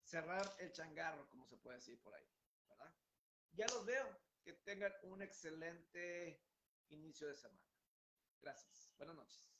cerrar 0.02 0.56
el 0.58 0.72
changarro, 0.72 1.28
como 1.30 1.46
se 1.46 1.56
puede 1.56 1.76
decir 1.76 2.00
por 2.02 2.14
ahí. 2.14 2.26
Ya 3.52 3.66
los 3.68 3.84
veo. 3.84 4.20
Que 4.42 4.54
tengan 4.54 4.92
un 5.04 5.22
excelente 5.22 6.44
inicio 6.88 7.28
de 7.28 7.36
semana. 7.36 7.62
Gracias. 8.40 8.92
Buenas 8.96 9.14
noches. 9.14 9.51